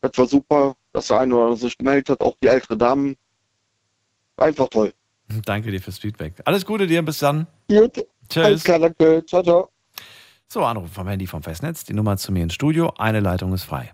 [0.00, 2.20] Das war super, dass der eine oder andere sich gemeldet hat.
[2.20, 3.16] Auch die ältere Damen.
[4.36, 4.92] Einfach toll.
[5.44, 6.34] Danke dir fürs Feedback.
[6.44, 7.46] Alles Gute dir, bis dann.
[7.68, 8.04] Gut.
[8.28, 8.44] Tschüss.
[8.44, 9.24] Alles klar, danke.
[9.26, 9.68] Ciao, ciao.
[10.48, 11.84] So, Anruf vom Handy vom Festnetz.
[11.84, 12.92] Die Nummer zu mir ins Studio.
[12.98, 13.92] Eine Leitung ist frei.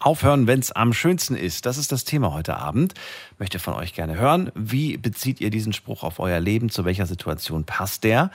[0.00, 1.66] Aufhören, wenn es am schönsten ist.
[1.66, 2.94] Das ist das Thema heute Abend.
[3.38, 4.50] Möchte von euch gerne hören.
[4.54, 6.70] Wie bezieht ihr diesen Spruch auf euer Leben?
[6.70, 8.30] Zu welcher Situation passt der?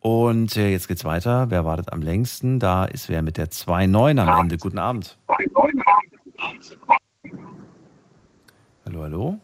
[0.00, 1.50] Und äh, jetzt geht's weiter.
[1.50, 2.58] Wer wartet am längsten?
[2.58, 4.58] Da ist wer mit der 2.9 am Ende.
[4.58, 5.16] Guten Abend.
[8.84, 9.38] Hallo, hallo?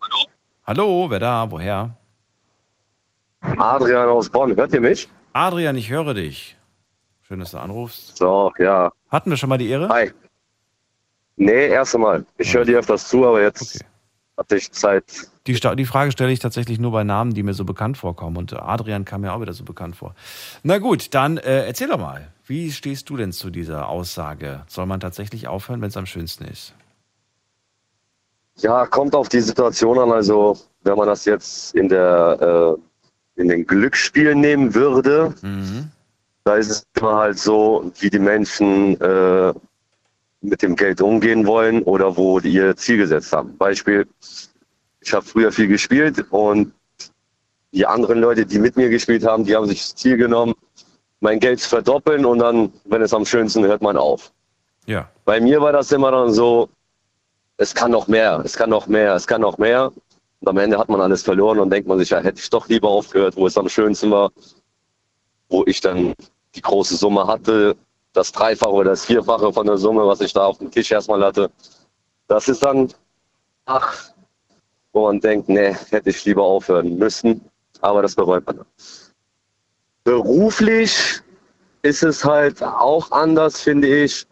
[0.00, 0.26] Hallo?
[0.66, 1.50] Hallo, wer da?
[1.50, 1.96] Woher?
[3.40, 5.08] Adrian aus Bonn, hört ihr mich?
[5.32, 6.56] Adrian, ich höre dich.
[7.34, 8.16] Schön, dass du anrufst.
[8.16, 8.92] So, ja.
[9.08, 9.88] Hatten wir schon mal die Ehre?
[9.88, 10.12] Hi.
[11.34, 12.24] Nee, erste Mal.
[12.38, 13.84] Ich höre dir öfters zu, aber jetzt
[14.36, 15.28] hatte ich Zeit.
[15.48, 18.36] Die, die Frage stelle ich tatsächlich nur bei Namen, die mir so bekannt vorkommen.
[18.36, 20.14] Und Adrian kam mir auch wieder so bekannt vor.
[20.62, 22.28] Na gut, dann äh, erzähl doch mal.
[22.46, 24.62] Wie stehst du denn zu dieser Aussage?
[24.68, 26.72] Soll man tatsächlich aufhören, wenn es am schönsten ist?
[28.58, 30.12] Ja, kommt auf die Situation an.
[30.12, 35.34] Also, wenn man das jetzt in der äh, in den Glücksspielen nehmen würde,
[36.44, 39.52] da ist es immer halt so, wie die Menschen äh,
[40.42, 43.56] mit dem Geld umgehen wollen oder wo die ihr Ziel gesetzt haben.
[43.56, 44.06] Beispiel,
[45.00, 46.72] ich habe früher viel gespielt und
[47.72, 50.54] die anderen Leute, die mit mir gespielt haben, die haben sich das Ziel genommen,
[51.20, 54.30] mein Geld zu verdoppeln und dann, wenn es am schönsten hört man auf.
[54.86, 55.08] Ja.
[55.24, 56.68] Bei mir war das immer dann so,
[57.56, 59.90] es kann noch mehr, es kann noch mehr, es kann noch mehr.
[60.40, 62.68] Und am Ende hat man alles verloren und denkt man sich, ja, hätte ich doch
[62.68, 64.30] lieber aufgehört, wo es am schönsten war,
[65.48, 66.14] wo ich dann
[66.54, 67.76] die große Summe hatte,
[68.12, 71.22] das Dreifache oder das Vierfache von der Summe, was ich da auf dem Tisch erstmal
[71.24, 71.50] hatte.
[72.28, 72.92] Das ist dann,
[73.66, 74.10] ach,
[74.92, 77.40] wo man denkt, nee, hätte ich lieber aufhören müssen.
[77.80, 78.60] Aber das bereut man.
[80.04, 81.20] Beruflich
[81.82, 84.26] ist es halt auch anders, finde ich.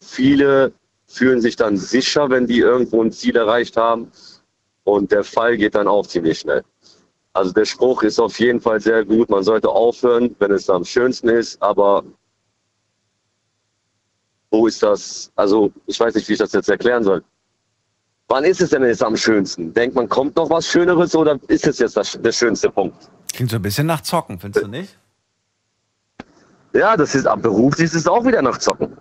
[0.00, 0.72] Viele
[1.06, 4.10] fühlen sich dann sicher, wenn die irgendwo ein Ziel erreicht haben.
[4.84, 6.64] Und der Fall geht dann auch ziemlich schnell.
[7.32, 9.28] Also der Spruch ist auf jeden Fall sehr gut.
[9.30, 11.60] Man sollte aufhören, wenn es am schönsten ist.
[11.62, 12.02] Aber
[14.50, 15.30] wo ist das?
[15.36, 17.22] Also ich weiß nicht, wie ich das jetzt erklären soll.
[18.28, 19.72] Wann ist es denn jetzt am schönsten?
[19.72, 23.08] Denkt man, kommt noch was Schöneres oder ist es jetzt das, der schönste Punkt?
[23.32, 24.98] Klingt so ein bisschen nach Zocken, findest du nicht?
[26.74, 28.96] Ja, das ist ab beruflich ist es auch wieder nach Zocken.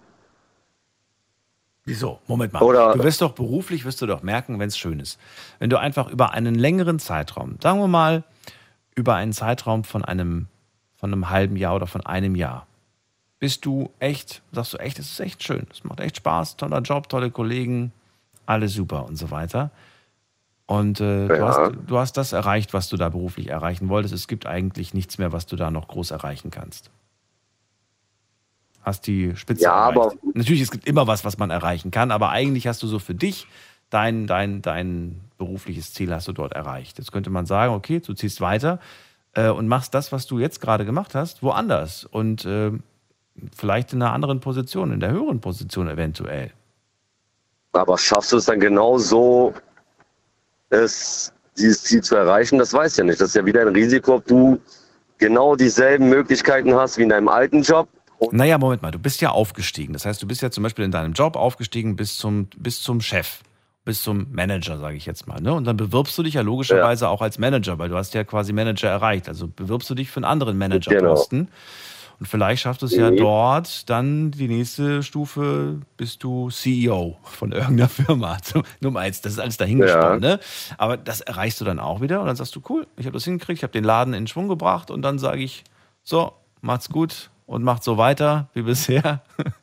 [1.88, 2.20] Wieso?
[2.28, 2.62] Moment mal.
[2.62, 5.18] Oder- du wirst doch beruflich, wirst du doch merken, wenn es schön ist.
[5.60, 8.24] Wenn du einfach über einen längeren Zeitraum, sagen wir mal,
[8.94, 10.48] über einen Zeitraum von einem,
[10.98, 12.68] von einem halben Jahr oder von einem Jahr,
[13.40, 15.66] bist du echt, sagst du echt, es ist echt schön.
[15.72, 17.94] Es macht echt Spaß, toller Job, tolle Kollegen,
[18.46, 19.72] alles super und so weiter.
[20.66, 21.48] Und äh, du, Ja.
[21.48, 24.14] hast, du hast das erreicht, was du da beruflich erreichen wolltest.
[24.14, 26.90] Es gibt eigentlich nichts mehr, was du da noch groß erreichen kannst.
[28.88, 29.98] Hast die Spitze Ja, erreicht.
[29.98, 33.00] aber- Natürlich, es gibt immer was, was man erreichen kann, aber eigentlich hast du so
[33.00, 33.46] für dich
[33.90, 36.98] dein, dein, dein berufliches Ziel hast du dort erreicht.
[36.98, 38.80] Jetzt könnte man sagen, okay, du ziehst weiter
[39.34, 42.72] äh, und machst das, was du jetzt gerade gemacht hast, woanders und äh,
[43.54, 46.52] vielleicht in einer anderen Position, in der höheren Position eventuell.
[47.74, 49.54] Aber schaffst du es dann genau so,
[50.70, 52.58] es, dieses Ziel zu erreichen?
[52.58, 53.20] Das weiß ich ja nicht.
[53.20, 54.62] Das ist ja wieder ein Risiko, ob du
[55.18, 57.90] genau dieselben Möglichkeiten hast wie in deinem alten Job.
[58.32, 59.94] Naja, Moment mal, du bist ja aufgestiegen.
[59.94, 63.02] Das heißt, du bist ja zum Beispiel in deinem Job aufgestiegen bis zum, bis zum
[63.02, 63.42] Chef,
[63.86, 65.40] bis zum Manager, sage ich jetzt mal.
[65.40, 65.54] Ne?
[65.54, 68.54] Und dann bewirbst du dich ja logischerweise auch als Manager, weil du hast ja quasi
[68.54, 69.28] Manager erreicht.
[69.30, 71.50] Also bewirbst du dich für einen anderen Managerposten.
[72.20, 73.18] Und vielleicht schaffst du es ja Mhm.
[73.18, 78.38] dort dann die nächste Stufe, bist du CEO von irgendeiner Firma.
[78.82, 80.20] Mal eins, das ist alles dahingesponnen.
[80.20, 80.40] Ne?
[80.80, 83.26] Aber das erreichst du dann auch wieder und dann sagst du, cool, ich habe das
[83.26, 85.64] hingekriegt, ich habe den Laden in Schwung gebracht und dann sage ich,
[86.02, 89.22] so, macht's gut und macht so weiter wie bisher.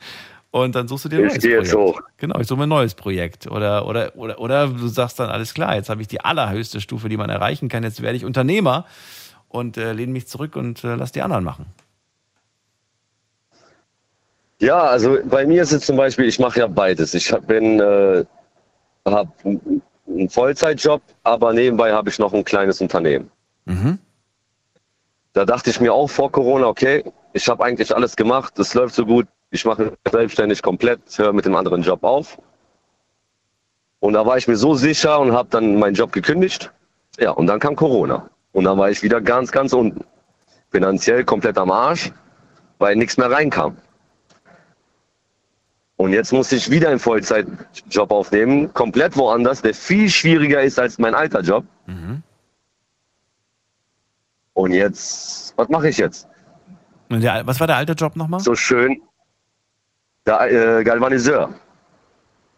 [0.51, 1.63] Und dann suchst du dir ein neues Projekt.
[1.65, 2.01] jetzt hoch.
[2.17, 3.49] Genau, ich suche mir ein neues Projekt.
[3.49, 7.09] Oder, oder, oder, oder du sagst dann, alles klar, jetzt habe ich die allerhöchste Stufe,
[7.09, 7.83] die man erreichen kann.
[7.83, 8.87] Jetzt werde ich Unternehmer
[9.49, 11.67] und äh, lehne mich zurück und äh, lass die anderen machen.
[14.61, 17.15] Ja, also bei mir ist es zum Beispiel, ich mache ja beides.
[17.15, 18.25] Ich bin, äh,
[19.05, 19.33] habe
[20.07, 23.29] einen Vollzeitjob, aber nebenbei habe ich noch ein kleines Unternehmen.
[23.65, 23.99] Mhm.
[25.35, 28.95] Da dachte ich mir auch vor Corona, okay, ich habe eigentlich alles gemacht, es läuft
[28.95, 32.39] so gut, ich mache selbstständig komplett, höre mit dem anderen Job auf.
[33.99, 36.73] Und da war ich mir so sicher und habe dann meinen Job gekündigt.
[37.19, 38.31] Ja, und dann kam Corona.
[38.53, 40.05] Und dann war ich wieder ganz, ganz unten.
[40.71, 42.13] Finanziell komplett am Arsch,
[42.79, 43.77] weil nichts mehr reinkam.
[45.97, 50.99] Und jetzt musste ich wieder einen Vollzeitjob aufnehmen, komplett woanders, der viel schwieriger ist als
[50.99, 51.65] mein alter Job.
[54.55, 56.29] Und jetzt, was mache ich jetzt?
[57.11, 58.41] Der, was war der alte Job nochmal?
[58.41, 59.01] So schön.
[60.27, 61.53] Der äh, Galvaniseur.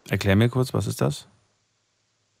[0.09, 1.27] Erklär mir kurz, was ist das?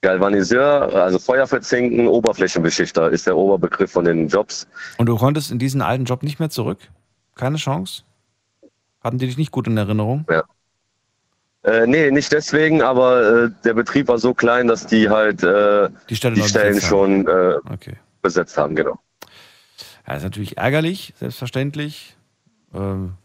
[0.01, 4.67] Galvaniseur, also Feuerverzinken, Oberflächenbeschichter ist der Oberbegriff von den Jobs.
[4.97, 6.77] Und du konntest in diesen alten Job nicht mehr zurück?
[7.35, 8.03] Keine Chance?
[9.03, 10.25] Hatten die dich nicht gut in Erinnerung?
[10.29, 10.43] Ja.
[11.63, 15.89] Äh, nee, nicht deswegen, aber äh, der Betrieb war so klein, dass die halt äh,
[16.09, 17.97] die, Stelle die Stellen schon äh, Okay.
[18.21, 18.99] besetzt haben, genau.
[20.07, 22.15] Ja, ist natürlich ärgerlich, selbstverständlich.
[22.73, 23.15] Ähm,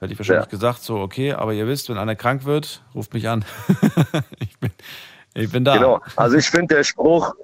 [0.00, 0.50] hätte ich wahrscheinlich Ja.
[0.50, 3.44] gesagt, so, okay, aber ihr wisst, wenn einer krank wird, ruft mich an.
[4.38, 4.70] ich, bin,
[5.34, 5.76] ich bin da.
[5.76, 6.00] Genau.
[6.16, 7.34] Also ich finde der Spruch,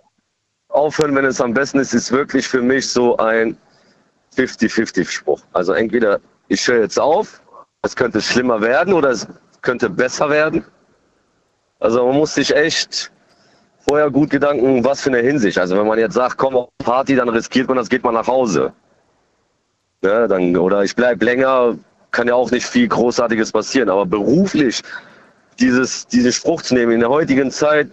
[0.68, 3.56] aufhören, wenn es am besten ist, ist wirklich für mich so ein
[4.36, 5.40] 50-50-Spruch.
[5.52, 7.42] Also entweder ich höre jetzt auf,
[7.82, 9.26] es könnte schlimmer werden oder es
[9.62, 10.64] könnte besser werden.
[11.80, 13.10] Also man muss sich echt
[13.88, 15.58] vorher gut Gedanken, was für eine Hinsicht.
[15.58, 18.26] Also wenn man jetzt sagt, komm auf Party, dann riskiert man das, geht man nach
[18.26, 18.72] Hause.
[20.02, 21.76] Ne, dann, oder ich bleibe länger,
[22.10, 23.88] kann ja auch nicht viel Großartiges passieren.
[23.88, 24.82] Aber beruflich
[25.58, 27.88] dieses, diesen Spruch zu nehmen, in der heutigen Zeit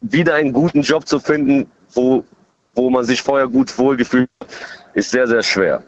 [0.00, 2.24] wieder einen guten Job zu finden, wo,
[2.74, 4.48] wo man sich vorher gut wohlgefühlt hat,
[4.94, 5.82] ist sehr, sehr schwer.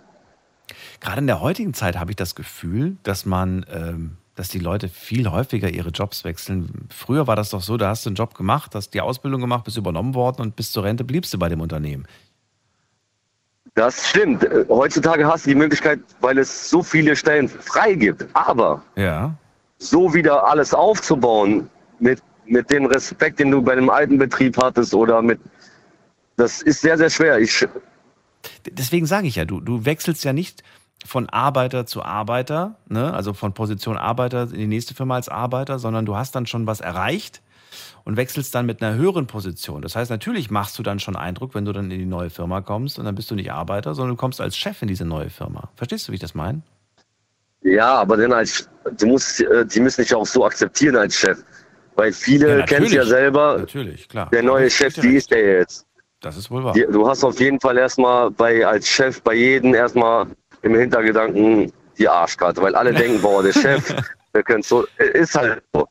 [1.01, 4.89] Gerade in der heutigen Zeit habe ich das Gefühl, dass man, ähm, dass die Leute
[4.89, 6.89] viel häufiger ihre Jobs wechseln.
[6.91, 9.65] Früher war das doch so, da hast du einen Job gemacht, hast die Ausbildung gemacht,
[9.65, 12.07] bist übernommen worden und bis zur Rente bliebst du bei dem Unternehmen.
[13.75, 14.47] Das stimmt.
[14.69, 18.25] Heutzutage hast du die Möglichkeit, weil es so viele Stellen frei gibt.
[18.35, 19.35] Aber Ja.
[19.79, 24.95] so wieder alles aufzubauen, mit, mit dem Respekt, den du bei einem alten Betrieb hattest
[24.95, 25.41] oder mit,
[26.37, 27.39] das ist sehr, sehr schwer.
[27.39, 27.67] Ich,
[28.67, 30.63] Deswegen sage ich ja, du, du wechselst ja nicht
[31.05, 33.13] von Arbeiter zu Arbeiter, ne?
[33.13, 36.67] also von Position Arbeiter in die nächste Firma als Arbeiter, sondern du hast dann schon
[36.67, 37.43] was erreicht
[38.05, 39.83] und wechselst dann mit einer höheren Position.
[39.83, 42.61] Das heißt, natürlich machst du dann schon Eindruck, wenn du dann in die neue Firma
[42.61, 45.31] kommst und dann bist du nicht Arbeiter, sondern du kommst als Chef in diese neue
[45.31, 45.71] Firma.
[45.77, 46.63] Verstehst du, wie ich das meine?
[47.63, 48.69] ja, aber dann als,
[48.99, 51.39] du musst, äh, die müssen dich auch so akzeptieren als Chef.
[51.97, 53.57] Weil viele Ja, kennen es ja selber.
[53.59, 54.29] Natürlich, klar.
[54.31, 55.87] Der neue Chef, wie ist der jetzt?
[56.21, 56.75] Das ist wohl wahr.
[56.75, 60.27] Die- Du hast auf jeden Fall erstmal bei, als Chef bei jedem erstmal
[60.65, 63.95] im Hintergedanken die Arschkarte, weil alle denken, boah, der Chef,
[64.35, 65.87] der könnte so, ist halt so.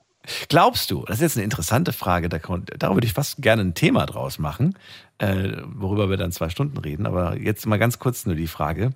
[0.48, 3.74] Glaubst du, das ist jetzt eine interessante Frage, da, da würde ich fast gerne ein
[3.74, 4.78] Thema draus machen,
[5.18, 8.92] äh, worüber wir dann zwei Stunden reden, aber jetzt mal ganz kurz nur die Frage.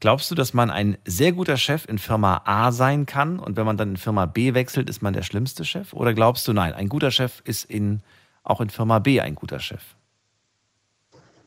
[0.00, 3.64] Glaubst du, dass man ein sehr guter Chef in Firma A sein kann und wenn
[3.64, 5.92] man dann in Firma B wechselt, ist man der schlimmste Chef?
[5.92, 8.00] Oder glaubst du, nein, ein guter Chef ist in,
[8.42, 9.82] auch in Firma B ein guter Chef?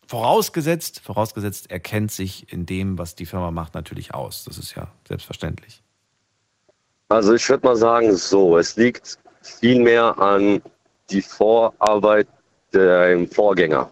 [0.08, 4.44] Vorausgesetzt, vorausgesetzt, er kennt sich in dem, was die Firma macht, natürlich aus.
[4.44, 5.82] Das ist ja selbstverständlich.
[7.10, 10.62] Also ich würde mal sagen, so, es liegt viel mehr an
[11.10, 12.28] die Vorarbeit
[12.72, 13.90] deinem Vorgänger.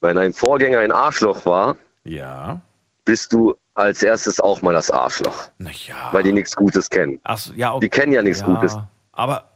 [0.00, 2.60] Wenn ein Vorgänger ein Arschloch war, Ja.
[3.04, 5.48] bist du als erstes auch mal das Arschloch.
[5.58, 6.08] Naja.
[6.12, 7.20] Weil die nichts Gutes kennen.
[7.36, 7.80] So, ja, okay.
[7.86, 8.76] Die kennen ja nichts Gutes.
[9.12, 9.49] Aber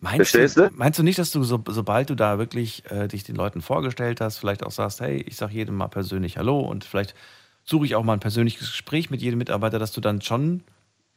[0.00, 3.24] meinst Verstehst du, meinst du nicht, dass du, so, sobald du da wirklich äh, dich
[3.24, 6.84] den Leuten vorgestellt hast, vielleicht auch sagst, hey, ich sag jedem mal persönlich Hallo und
[6.84, 7.14] vielleicht
[7.64, 10.62] suche ich auch mal ein persönliches Gespräch mit jedem Mitarbeiter, dass du dann schon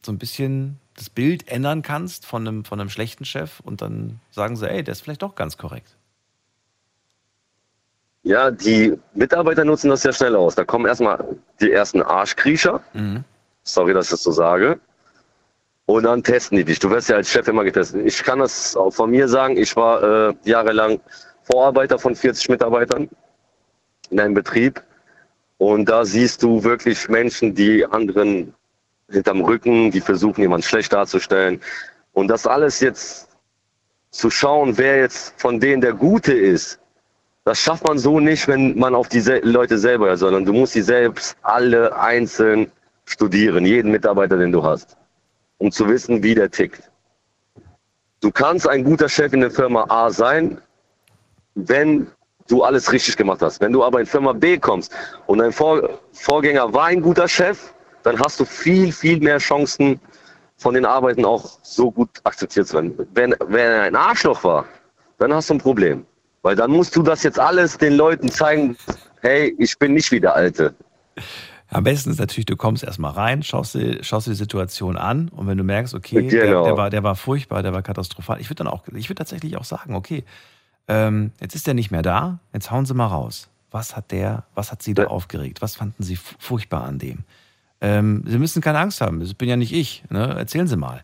[0.04, 4.20] so ein bisschen das Bild ändern kannst von einem, von einem schlechten Chef und dann
[4.30, 5.96] sagen sie, ey, der ist vielleicht doch ganz korrekt.
[8.22, 10.54] Ja, die Mitarbeiter nutzen das ja schnell aus.
[10.54, 11.24] Da kommen erstmal
[11.60, 12.82] die ersten Arschkriecher.
[13.62, 14.78] Sorry, dass ich das so sage.
[15.90, 16.78] Und dann testen die dich.
[16.78, 18.06] Du wirst ja als Chef immer getestet.
[18.06, 19.56] Ich kann das auch von mir sagen.
[19.56, 21.00] Ich war äh, jahrelang
[21.42, 23.08] Vorarbeiter von 40 Mitarbeitern
[24.10, 24.80] in einem Betrieb.
[25.58, 28.54] Und da siehst du wirklich Menschen, die anderen
[29.10, 31.60] hinterm Rücken, die versuchen, jemanden schlecht darzustellen.
[32.12, 33.28] Und das alles jetzt
[34.12, 36.78] zu schauen, wer jetzt von denen der Gute ist,
[37.44, 40.82] das schafft man so nicht, wenn man auf die Leute selber sondern du musst sie
[40.82, 42.70] selbst alle einzeln
[43.06, 44.96] studieren, jeden Mitarbeiter, den du hast,
[45.60, 46.90] um zu wissen, wie der tickt.
[48.20, 50.60] Du kannst ein guter Chef in der Firma A sein,
[51.54, 52.06] wenn
[52.48, 53.60] du alles richtig gemacht hast.
[53.60, 54.92] Wenn du aber in Firma B kommst
[55.26, 57.72] und dein Vor Vorgänger war ein guter Chef,
[58.02, 60.00] dann hast du viel, viel mehr Chancen,
[60.56, 63.08] von den Arbeiten auch so gut akzeptiert zu werden.
[63.14, 64.66] Wenn, wenn er ein Arschloch war,
[65.18, 66.04] dann hast du ein Problem.
[66.42, 68.76] Weil dann musst du das jetzt alles den Leuten zeigen,
[69.22, 70.74] hey, ich bin nicht wie der Alte.
[71.70, 75.28] Am besten ist natürlich, du kommst erstmal rein, schaust dir, schaust dir die Situation an
[75.28, 76.64] und wenn du merkst, okay, der, Genau.
[76.64, 79.56] der, war, der war furchtbar, der war katastrophal, ich würde dann auch, ich würde tatsächlich
[79.56, 80.24] auch sagen, okay,
[80.88, 83.48] ähm, jetzt ist der nicht mehr da, jetzt hauen Sie mal raus.
[83.70, 85.62] Was hat der, was hat Sie da aufgeregt?
[85.62, 87.20] Was fanden Sie fu- furchtbar an dem?
[87.80, 90.26] Ähm, Sie müssen keine Angst haben, das bin ja nicht ich, ne?
[90.36, 91.02] erzählen Sie mal.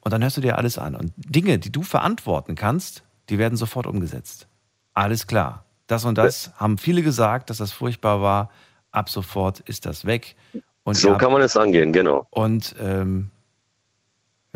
[0.00, 0.94] Und dann hörst du dir alles an.
[0.94, 4.46] Und Dinge, die du verantworten kannst, die werden sofort umgesetzt.
[4.94, 5.64] Alles klar.
[5.88, 8.50] Das und das haben viele gesagt, dass das furchtbar war.
[8.90, 10.36] Ab sofort ist das weg.
[10.84, 12.26] Und so ihr kann man es angehen, genau.
[12.30, 13.30] und ähm,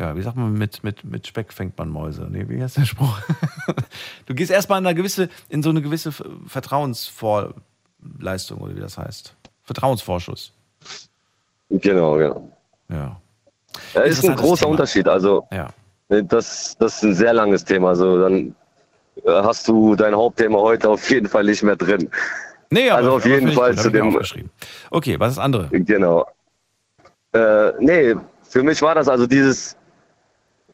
[0.01, 2.27] ja, wie sagt man, mit, mit, mit Speck fängt man Mäuse.
[2.27, 3.19] Nee, wie heißt der Spruch?
[4.25, 6.11] du gehst erstmal in, eine gewisse, in so eine gewisse
[6.47, 9.35] Vertrauensvorleistung, oder wie das heißt.
[9.61, 10.53] Vertrauensvorschuss.
[11.69, 12.49] Genau, genau.
[12.89, 13.21] Ja.
[13.93, 15.07] Ja, ist ein großer Unterschied.
[15.07, 15.69] Also ja.
[16.09, 17.89] das, das ist ein sehr langes Thema.
[17.89, 18.55] Also dann
[19.23, 22.09] äh, hast du dein Hauptthema heute auf jeden Fall nicht mehr drin.
[22.71, 24.17] Nee, aber, also auf jeden Fall zu dem.
[24.89, 25.67] Okay, was ist das andere?
[25.71, 26.25] Genau.
[27.33, 28.15] Äh, nee,
[28.49, 29.75] für mich war das also dieses,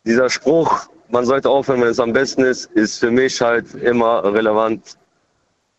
[0.06, 4.24] dieser Spruch, man sollte aufhören, wenn es am besten ist, ist für mich halt immer
[4.24, 4.98] relevant.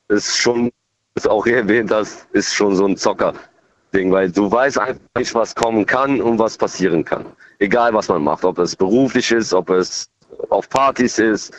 [0.09, 0.73] Ist schon,
[1.15, 5.35] ist auch hier erwähnt hast, ist schon so ein Zocker-Ding, weil du weißt einfach nicht,
[5.35, 7.27] was kommen kann und was passieren kann.
[7.61, 10.11] Egal, was man macht, ob es beruflich ist, ob es
[10.49, 11.53] auf Partys ist,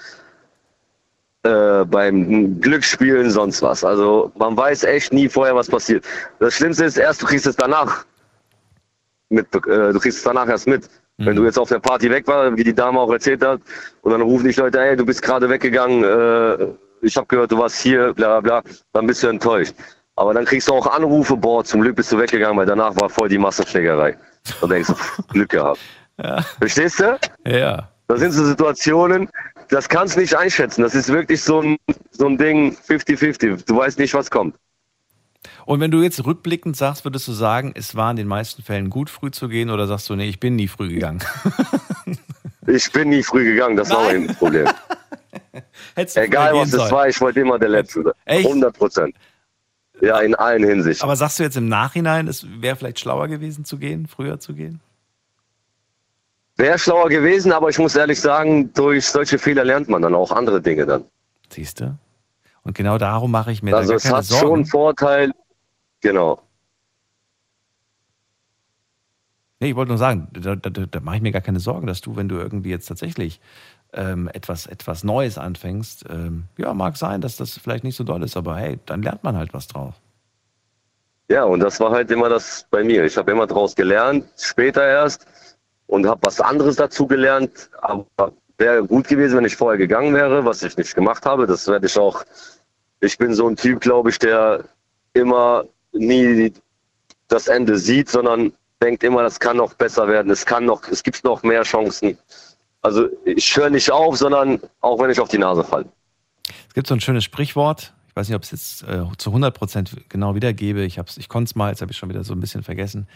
[1.44, 3.84] äh, beim Glücksspielen, sonst was.
[3.84, 6.06] Also man weiß echt nie vorher, was passiert.
[6.40, 8.06] Das Schlimmste ist erst, du kriegst es danach
[9.30, 10.90] mit, äh, du kriegst es danach erst mit.
[11.22, 13.60] Wenn du jetzt auf der Party weg warst, wie die Dame auch erzählt hat,
[14.04, 16.68] und dann rufen dich Leute, ey, du bist gerade weggegangen, äh,
[17.02, 19.74] ich habe gehört, du warst hier, bla bla bla, dann bist du enttäuscht.
[20.16, 23.10] Aber dann kriegst du auch Anrufe, boah, zum Glück bist du weggegangen, weil danach war
[23.10, 24.18] voll die Massenschlägerei.
[24.62, 25.80] Und denkst du, Glück gehabt.
[26.22, 26.42] Ja.
[26.42, 27.18] Verstehst du?
[27.46, 27.88] Ja.
[28.10, 29.30] Das sind so Situationen,
[29.70, 30.82] das kannst du nicht einschätzen.
[30.82, 31.78] Das ist wirklich so ein,
[32.12, 33.66] so ein Ding 50-50.
[33.66, 34.56] Du weißt nicht, was kommt.
[35.66, 38.90] Und wenn du jetzt rückblickend sagst, würdest du sagen, es war in den meisten Fällen
[38.90, 41.24] gut, früh zu gehen, oder sagst du, nee, ich bin nie früh gegangen?
[42.68, 44.68] Ich bin nie früh gegangen, das war mein Problem.
[45.96, 48.04] Egal was es war, ich wollte immer der Letzte.
[48.04, 48.14] sein.
[48.26, 48.46] Echt?
[48.46, 49.16] 100 Prozent.
[50.02, 51.04] Ja, in allen Hinsichten.
[51.04, 54.54] Aber sagst du jetzt im Nachhinein, es wäre vielleicht schlauer gewesen zu gehen, früher zu
[54.54, 54.82] gehen?
[56.60, 60.30] Wäre schlauer gewesen, aber ich muss ehrlich sagen, durch solche Fehler lernt man dann auch
[60.34, 61.06] andere Dinge dann.
[61.50, 61.98] Siehst du?
[62.64, 65.32] Und genau darum mache ich mir also da gar es keine hat schon einen Vorteil,
[66.02, 66.42] genau.
[69.62, 72.02] Nee, ich wollte nur sagen, da, da, da mache ich mir gar keine Sorgen, dass
[72.02, 73.40] du, wenn du irgendwie jetzt tatsächlich
[73.94, 78.22] ähm, etwas, etwas Neues anfängst, ähm, ja, mag sein, dass das vielleicht nicht so doll
[78.22, 79.96] ist, aber hey, dann lernt man halt was drauf.
[81.30, 83.06] Ja, und das war halt immer das bei mir.
[83.06, 85.26] Ich habe immer draus gelernt, später erst,
[85.90, 87.70] und habe was anderes dazu gelernt.
[87.82, 91.48] Aber wäre gut gewesen, wenn ich vorher gegangen wäre, was ich nicht gemacht habe.
[91.48, 92.24] Das werde ich auch.
[93.02, 94.66] Ich bin so ein Typ, glaube ich, der
[95.14, 96.54] immer nie
[97.28, 100.32] das Ende sieht, sondern denkt immer, das kann noch besser werden.
[100.32, 102.18] Es kann noch, es gibt noch mehr Chancen.
[102.82, 105.86] Also ich höre nicht auf, sondern auch wenn ich auf die Nase falle.
[106.68, 109.32] Es gibt so ein schönes Sprichwort, ich weiß nicht, ob ich es jetzt äh, zu
[109.32, 112.34] 100 Prozent genau wiedergebe, ich, ich konnte es mal, jetzt habe ich schon wieder so
[112.34, 113.08] ein bisschen vergessen.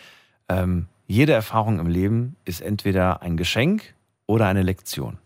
[0.49, 3.93] Ähm, jede Erfahrung im Leben ist entweder ein Geschenk
[4.25, 5.17] oder eine Lektion.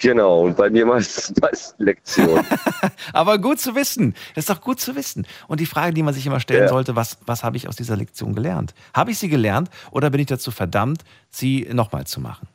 [0.00, 2.44] Genau, und bei mir meistens meist Lektion.
[3.12, 4.14] Aber gut zu wissen.
[4.34, 5.26] Das ist doch gut zu wissen.
[5.48, 6.68] Und die Frage, die man sich immer stellen Ja.
[6.68, 8.74] sollte, was, was habe ich aus dieser Lektion gelernt?
[8.94, 12.46] Habe ich sie gelernt oder bin ich dazu verdammt, sie nochmal zu machen?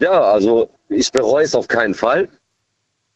[0.00, 2.28] Ja, also ich bereue es auf keinen Fall,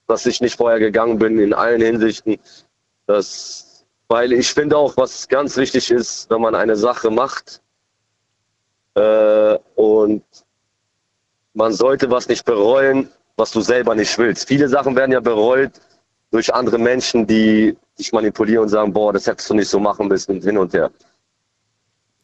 [0.08, 2.38] dass ich nicht vorher gegangen bin in allen Hinsichten.
[3.06, 3.67] Das,
[4.08, 7.60] weil ich finde auch, was ganz wichtig ist, wenn man eine Sache macht
[8.94, 10.24] äh, und
[11.54, 14.48] man sollte was nicht bereuen, was du selber nicht willst.
[14.48, 15.72] Viele Sachen werden ja bereut
[16.30, 20.08] durch andere Menschen, die dich manipulieren und sagen, boah, das hättest du nicht so machen
[20.08, 20.90] müssen, hin und her.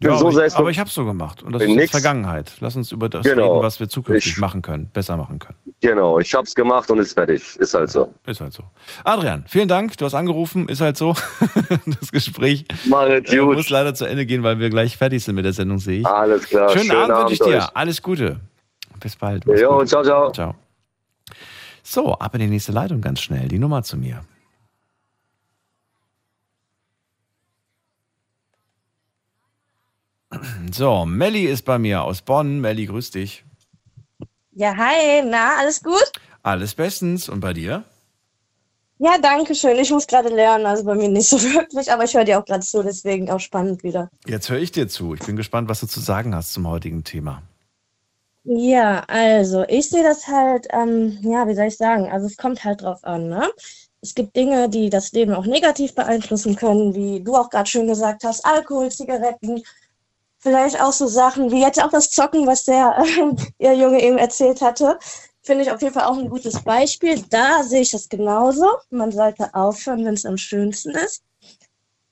[0.02, 1.42] Ja, so aber ich, aber ich habe es so gemacht.
[1.42, 1.90] Und das ist nix.
[1.92, 2.52] Vergangenheit.
[2.60, 3.52] Lass uns über das Genau.
[3.54, 5.56] reden, was wir zukünftig Ich- machen können, besser machen können.
[5.80, 7.56] Genau, ich hab's gemacht und ist fertig.
[7.56, 8.12] Ist halt so.
[8.26, 8.64] Ist halt so.
[9.04, 9.96] Adrian, vielen Dank.
[9.96, 10.68] Du hast angerufen.
[10.68, 11.14] Ist halt so.
[12.00, 15.44] das Gespräch Marit, äh, muss leider zu Ende gehen, weil wir gleich fertig sind mit
[15.44, 16.06] der Sendung, sehe ich.
[16.06, 16.70] Alles klar.
[16.70, 17.58] Schönen, Schönen Abend, wünsche ich Abend dir.
[17.58, 17.68] euch.
[17.76, 18.40] Alles Gute.
[19.00, 19.44] Bis bald.
[19.46, 20.32] Jo, ciao, ciao.
[20.32, 20.54] Ciao.
[21.82, 23.48] So, ab in die nächste Leitung ganz schnell.
[23.48, 24.22] Die Nummer zu mir.
[30.72, 32.60] So, Melli ist bei mir aus Bonn.
[32.60, 33.44] Melli, grüß dich.
[34.52, 36.12] Ja, hi, na, alles gut?
[36.42, 37.28] Alles bestens.
[37.28, 37.84] Und bei dir?
[38.98, 39.76] Ja, danke schön.
[39.78, 42.44] Ich muss gerade lernen, also bei mir nicht so wirklich, aber ich höre dir auch
[42.44, 44.10] gerade zu, deswegen auch spannend wieder.
[44.26, 45.14] Jetzt höre ich dir zu.
[45.14, 47.42] Ich bin gespannt, was du zu sagen hast zum heutigen Thema.
[48.44, 52.10] Ja, also ich sehe das halt, ähm, ja, wie soll ich sagen?
[52.12, 53.50] Also es kommt halt drauf an, ne?
[54.02, 57.86] Es gibt Dinge, die das Leben auch negativ beeinflussen können, wie du auch gerade schön
[57.86, 59.62] gesagt hast, Alkohol, Zigaretten,
[60.44, 63.02] vielleicht auch so Sachen wie jetzt auch das Zocken, was der
[63.58, 64.98] ihr Junge eben erzählt hatte.
[65.42, 67.22] Finde ich auf jeden Fall auch ein gutes Beispiel.
[67.30, 68.66] Da sehe ich das genauso.
[68.90, 71.22] Man sollte aufhören, wenn es am schönsten ist.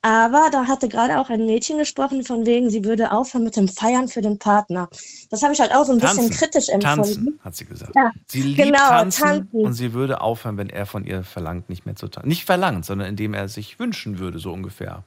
[0.05, 3.69] Aber da hatte gerade auch ein Mädchen gesprochen, von wegen, sie würde aufhören mit dem
[3.69, 4.89] Feiern für den Partner.
[5.31, 6.37] Das habe ich halt auch so ein bisschen Tanzen.
[6.37, 7.05] kritisch empfunden.
[7.05, 7.93] Tanzen, hat sie gesagt.
[7.95, 9.65] Ja, Sie liebt genau, tanzen, tanzen.
[9.65, 12.29] und sie würde aufhören, wenn er von ihr verlangt, nicht mehr zu tanzen.
[12.29, 15.05] Nicht verlangt, sondern indem er sich wünschen würde, so ungefähr.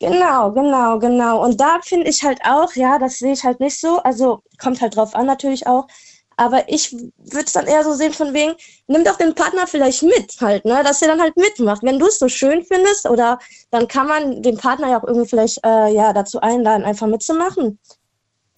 [0.00, 1.44] Genau, genau, genau.
[1.44, 3.98] Und da finde ich halt auch, ja, das sehe ich halt nicht so.
[4.02, 5.86] Also kommt halt drauf an natürlich auch.
[6.36, 8.54] Aber ich würde es dann eher so sehen von wegen,
[8.86, 10.82] nimm doch den Partner vielleicht mit halt, ne?
[10.84, 11.82] Dass er dann halt mitmacht.
[11.82, 13.38] Wenn du es so schön findest, oder
[13.70, 17.78] dann kann man den Partner ja auch irgendwie vielleicht äh, ja dazu einladen, einfach mitzumachen.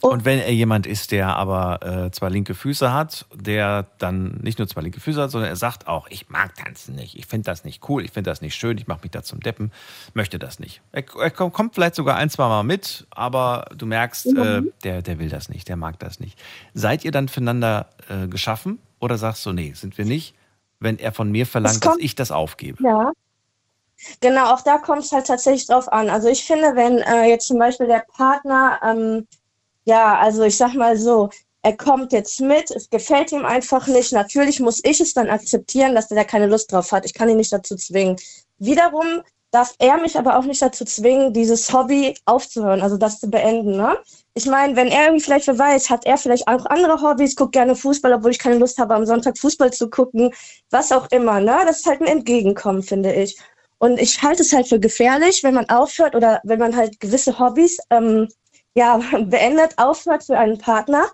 [0.01, 4.59] Und wenn er jemand ist, der aber äh, zwei linke Füße hat, der dann nicht
[4.59, 7.47] nur zwei linke Füße hat, sondern er sagt auch, ich mag tanzen nicht, ich finde
[7.47, 9.73] das nicht cool, ich finde das nicht schön, ich mache mich da zum Deppen,
[10.15, 10.81] möchte das nicht.
[10.93, 15.19] Er, er kommt vielleicht sogar ein, zwei Mal mit, aber du merkst, äh, der, der
[15.19, 16.39] will das nicht, der mag das nicht.
[16.73, 20.35] Seid ihr dann füreinander äh, geschaffen oder sagst du, nee, sind wir nicht,
[20.79, 22.83] wenn er von mir verlangt, dass ich das aufgebe?
[22.83, 23.13] Ja.
[24.21, 26.09] Genau, auch da kommt es halt tatsächlich drauf an.
[26.09, 29.27] Also ich finde, wenn äh, jetzt zum Beispiel der Partner, ähm,
[29.85, 31.31] ja, also ich sag mal so,
[31.63, 34.13] er kommt jetzt mit, es gefällt ihm einfach nicht.
[34.13, 37.05] Natürlich muss ich es dann akzeptieren, dass er da keine Lust drauf hat.
[37.05, 38.17] Ich kann ihn nicht dazu zwingen.
[38.59, 43.29] Wiederum darf er mich aber auch nicht dazu zwingen, dieses Hobby aufzuhören, also das zu
[43.29, 43.73] beenden.
[43.73, 43.99] Ne?
[44.35, 47.75] Ich meine, wenn er irgendwie vielleicht weiß, hat er vielleicht auch andere Hobbys, guckt gerne
[47.75, 50.33] Fußball, obwohl ich keine Lust habe, am Sonntag Fußball zu gucken,
[50.71, 51.41] was auch immer.
[51.41, 51.57] Ne?
[51.67, 53.39] Das ist halt ein Entgegenkommen, finde ich.
[53.79, 57.39] Und ich halte es halt für gefährlich, wenn man aufhört oder wenn man halt gewisse
[57.39, 58.29] Hobbys ähm,
[58.75, 61.07] ja, beendet, aufhört für einen Partner,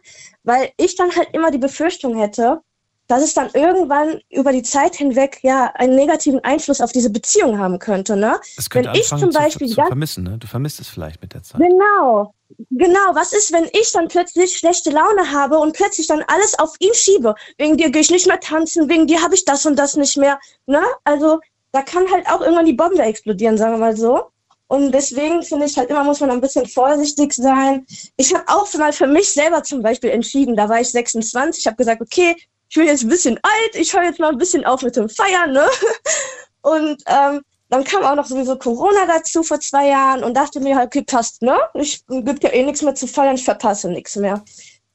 [0.44, 2.60] weil ich dann halt immer die Befürchtung hätte,
[3.08, 7.58] dass es dann irgendwann über die Zeit hinweg ja einen negativen Einfluss auf diese Beziehung
[7.58, 8.16] haben könnte.
[8.16, 8.40] Ne?
[8.56, 10.38] Es könnte wenn ich zum Beispiel zu, zu vermissen, ne?
[10.38, 11.60] Du vermisst es vielleicht mit der Zeit.
[11.60, 12.34] Genau,
[12.70, 13.14] genau.
[13.14, 16.94] Was ist, wenn ich dann plötzlich schlechte Laune habe und plötzlich dann alles auf ihn
[16.94, 17.34] schiebe?
[17.58, 20.16] Wegen dir gehe ich nicht mehr tanzen, wegen dir habe ich das und das nicht
[20.16, 20.40] mehr.
[20.66, 20.82] Ne?
[21.04, 21.40] Also
[21.72, 24.30] da kann halt auch irgendwann die Bombe explodieren, sagen wir mal so.
[24.68, 27.86] Und deswegen finde ich halt immer, muss man ein bisschen vorsichtig sein.
[28.16, 31.66] Ich habe auch mal für mich selber zum Beispiel entschieden, da war ich 26, ich
[31.66, 32.34] habe gesagt, okay,
[32.68, 35.08] ich bin jetzt ein bisschen alt, ich höre jetzt mal ein bisschen auf mit dem
[35.08, 35.66] Feiern, ne?
[36.62, 40.76] Und ähm, dann kam auch noch sowieso Corona dazu vor zwei Jahren und dachte mir
[40.76, 41.56] halt, okay, passt, ne?
[41.74, 44.42] Ich gibt ja eh nichts mehr zu feiern, ich verpasse nichts mehr.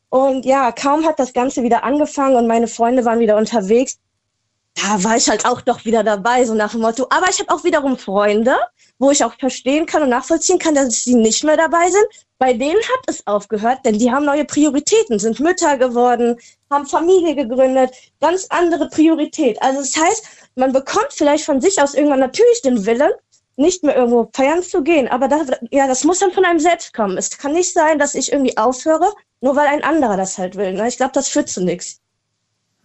[0.09, 3.97] Und ja, kaum hat das Ganze wieder angefangen und meine Freunde waren wieder unterwegs,
[4.75, 7.05] da war ich halt auch doch wieder dabei, so nach dem Motto.
[7.09, 8.55] Aber ich habe auch wiederum Freunde,
[8.99, 12.05] wo ich auch verstehen kann und nachvollziehen kann, dass sie nicht mehr dabei sind.
[12.37, 16.37] Bei denen hat es aufgehört, denn die haben neue Prioritäten, sind Mütter geworden,
[16.69, 19.61] haben Familie gegründet, ganz andere Priorität.
[19.61, 20.25] Also das heißt,
[20.55, 23.11] man bekommt vielleicht von sich aus irgendwann natürlich den Willen,
[23.57, 25.07] nicht mehr irgendwo feiern zu gehen.
[25.07, 27.17] Aber das, ja, das muss dann von einem selbst kommen.
[27.17, 30.73] Es kann nicht sein, dass ich irgendwie aufhöre, nur weil ein anderer das halt will.
[30.73, 30.87] Ne?
[30.87, 31.99] Ich glaube, das führt zu nichts.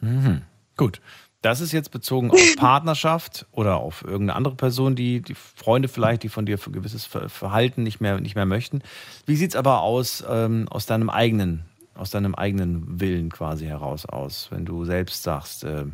[0.00, 0.42] Mhm.
[0.76, 1.00] Gut.
[1.46, 6.24] Das ist jetzt bezogen auf Partnerschaft oder auf irgendeine andere Person, die, die Freunde vielleicht,
[6.24, 8.82] die von dir für gewisses Ver- Verhalten nicht mehr, nicht mehr möchten.
[9.26, 11.64] Wie sieht es aber aus, ähm, aus deinem eigenen,
[11.94, 15.92] aus deinem eigenen Willen quasi heraus aus, wenn du selbst sagst, ähm,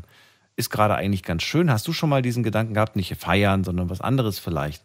[0.56, 1.70] ist gerade eigentlich ganz schön.
[1.70, 4.82] Hast du schon mal diesen Gedanken gehabt, nicht feiern, sondern was anderes vielleicht,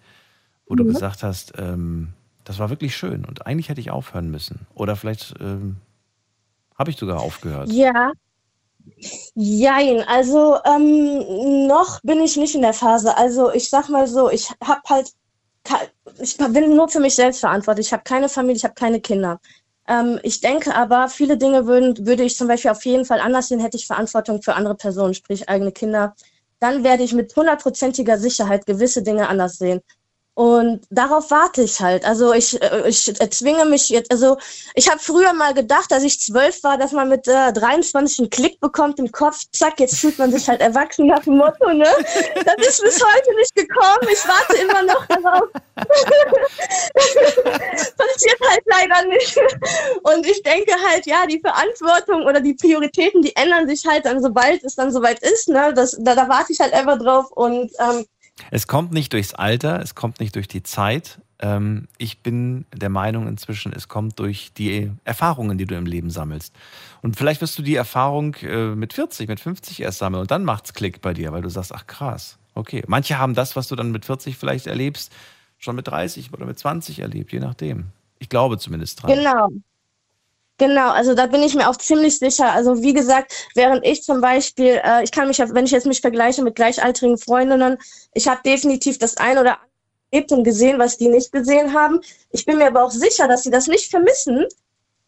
[0.68, 0.89] wo du Mhm.
[0.89, 2.10] gesagt hast, ähm,
[2.44, 4.68] das war wirklich schön und eigentlich hätte ich aufhören müssen.
[4.76, 5.77] Oder vielleicht ähm,
[6.77, 7.72] habe ich sogar aufgehört.
[7.72, 8.11] Ja.
[9.35, 13.18] Jein, also ähm, noch bin ich nicht in der Phase.
[13.18, 15.11] Also ich sag mal so, ich habe halt,
[16.19, 17.88] ich bin nur für mich selbst verantwortlich.
[17.88, 19.39] Ich habe keine Familie, ich habe keine Kinder.
[19.88, 23.47] Ähm, ich denke aber, viele Dinge würden, würde ich zum Beispiel auf jeden Fall anders
[23.49, 26.15] sehen, hätte ich Verantwortung für andere Personen, sprich eigene Kinder.
[26.59, 29.81] Dann werde ich mit hundertprozentiger Sicherheit gewisse Dinge anders sehen.
[30.38, 32.05] Und darauf warte ich halt.
[32.05, 34.38] Also ich, äh, ich zwinge mich jetzt, also
[34.76, 38.30] ich habe früher mal gedacht, als ich zwölf war, dass man mit äh, 23 einen
[38.30, 41.88] Klick bekommt im Kopf, zack, jetzt fühlt man sich halt erwachsen nach dem Motto, ne?
[42.45, 44.07] Das ist bis heute nicht gekommen.
[44.11, 45.49] Ich warte immer noch darauf.
[47.97, 49.39] Passiert halt leider nicht.
[50.03, 54.22] Und ich denke halt, ja, die Verantwortung oder die Prioritäten, die ändern sich halt dann,
[54.22, 55.73] sobald es dann soweit ist, ne?
[55.73, 58.05] Das, da, da warte ich halt einfach drauf und ähm,
[58.51, 61.19] Es kommt nicht durchs Alter, es kommt nicht durch die Zeit.
[61.39, 66.09] Ähm, ich bin der Meinung inzwischen, es kommt durch die Erfahrungen, die du im Leben
[66.09, 66.53] sammelst.
[67.01, 70.45] Und vielleicht wirst du die Erfahrung äh, mit 40, mit 50 erst sammeln und dann
[70.45, 72.84] macht's Klick bei dir, weil du sagst, ach krass, okay.
[72.88, 75.11] Manche haben das, was du dann mit 40 vielleicht erlebst,
[75.57, 77.88] schon mit 30 oder mit 20 erlebt, je nachdem.
[78.19, 79.14] Ich glaube zumindest dran.
[79.14, 79.49] Genau.
[80.57, 82.51] Genau, also da bin ich mir auch ziemlich sicher.
[82.51, 86.01] Also wie gesagt, während ich zum Beispiel, äh, ich kann mich, wenn ich jetzt mich
[86.01, 87.77] vergleiche mit gleichaltrigen Freundinnen,
[88.13, 89.67] ich habe definitiv das ein oder andere
[90.11, 91.99] erlebt und gesehen, was die nicht gesehen haben.
[92.31, 94.45] Ich bin mir aber auch sicher, dass sie das nicht vermissen,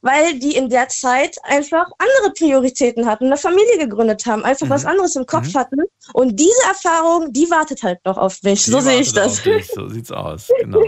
[0.01, 4.85] weil die in der Zeit einfach andere Prioritäten hatten, eine Familie gegründet haben, einfach was
[4.85, 5.81] anderes im Kopf hatten.
[6.13, 8.63] Und diese Erfahrung, die wartet halt noch auf mich.
[8.63, 9.41] Die so sehe ich das.
[9.73, 10.81] So sieht's aus, genau.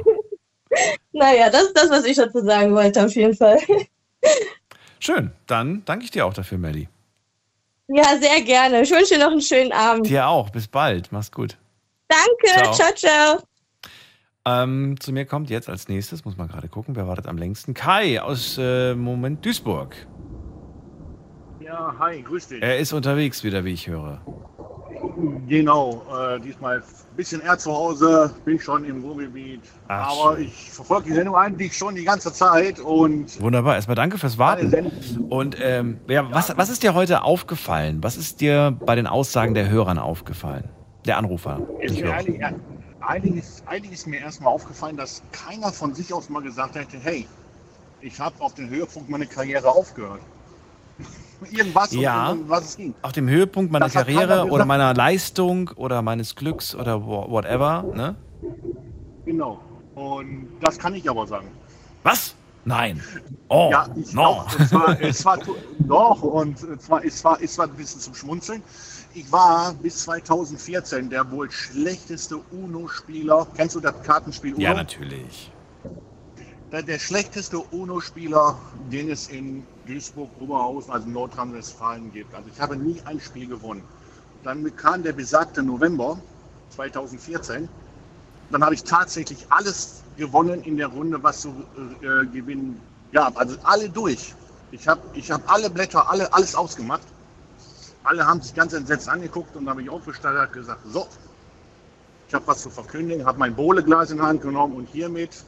[1.11, 3.59] naja, das ist das, was ich dazu sagen wollte, auf jeden Fall.
[4.99, 6.88] Schön, dann danke ich dir auch dafür, Melli.
[7.88, 8.81] Ja, sehr gerne.
[8.81, 10.07] Ich wünsche dir noch einen schönen Abend.
[10.07, 11.57] Dir auch, bis bald, mach's gut.
[12.07, 12.73] Danke, Ciao.
[12.73, 13.39] ciao, ciao.
[14.45, 17.73] Ähm, zu mir kommt jetzt als nächstes, muss man gerade gucken, wer wartet am längsten?
[17.73, 19.95] Kai aus äh, Moment Duisburg.
[21.60, 22.61] Ja, Ja, hi, grüß dich.
[22.61, 24.22] Er ist unterwegs wieder, wie ich höre.
[25.47, 26.83] Genau, äh, diesmal ein
[27.15, 29.61] bisschen eher zu Hause, bin schon im Ruhrgebiet.
[29.87, 34.17] Ach, aber ich verfolge die Sendung eigentlich schon die ganze Zeit und Wunderbar, erstmal danke
[34.17, 34.91] fürs Warten.
[35.29, 37.99] Und ähm, ja, was, was ist dir heute aufgefallen?
[38.01, 40.69] Was ist dir bei den Aussagen der Hörern aufgefallen?
[41.05, 41.59] Der Anrufer.
[41.79, 42.51] ist mir eigentlich, ja,
[43.01, 47.27] eigentlich ist mir erstmal aufgefallen, dass keiner von sich aus mal gesagt hätte, hey,
[48.01, 50.21] ich habe auf den Höhepunkt meiner Karriere aufgehört.
[51.49, 52.31] Irgendwas, Ja.
[52.31, 52.93] um was es ging.
[53.01, 57.84] Auf dem Höhepunkt meiner Das Karriere oder meiner Leistung oder meines Glücks oder wha- whatever,
[57.95, 58.15] ne?
[59.26, 59.59] Genau.
[59.95, 61.47] Und das kann ich aber sagen.
[62.03, 62.35] Was?
[62.63, 63.01] Nein.
[63.47, 64.22] Oh, ja, ich no.
[64.23, 64.55] auch.
[64.59, 65.39] Und zwar, es war
[65.80, 68.61] doch, und zwar, es war, es war ein bisschen zum Schmunzeln.
[69.15, 73.47] Ich war bis 2014 der wohl schlechteste UNO-Spieler.
[73.55, 74.61] Kennst du das Kartenspiel UNO?
[74.63, 75.51] Ja, natürlich.
[76.72, 78.57] Der, der schlechteste UNO-Spieler,
[78.91, 82.33] den es in Duisburg, Oberhausen, also Nordrhein-Westfalen gibt.
[82.35, 83.83] Also ich habe nie ein Spiel gewonnen.
[84.43, 86.17] Dann kam der besagte November
[86.69, 87.69] 2014.
[88.49, 91.49] Dann habe ich tatsächlich alles gewonnen in der Runde, was so
[92.01, 92.81] äh, gewinnen
[93.11, 93.37] gab.
[93.37, 94.33] Also alle durch.
[94.71, 97.07] Ich habe ich hab alle Blätter, alle, alles ausgemacht.
[98.03, 101.07] Alle haben sich ganz entsetzt angeguckt und habe ich aufgestellt und gesagt, so,
[102.27, 105.43] ich habe was zu verkündigen, habe mein Bohleglas in Hand genommen und hiermit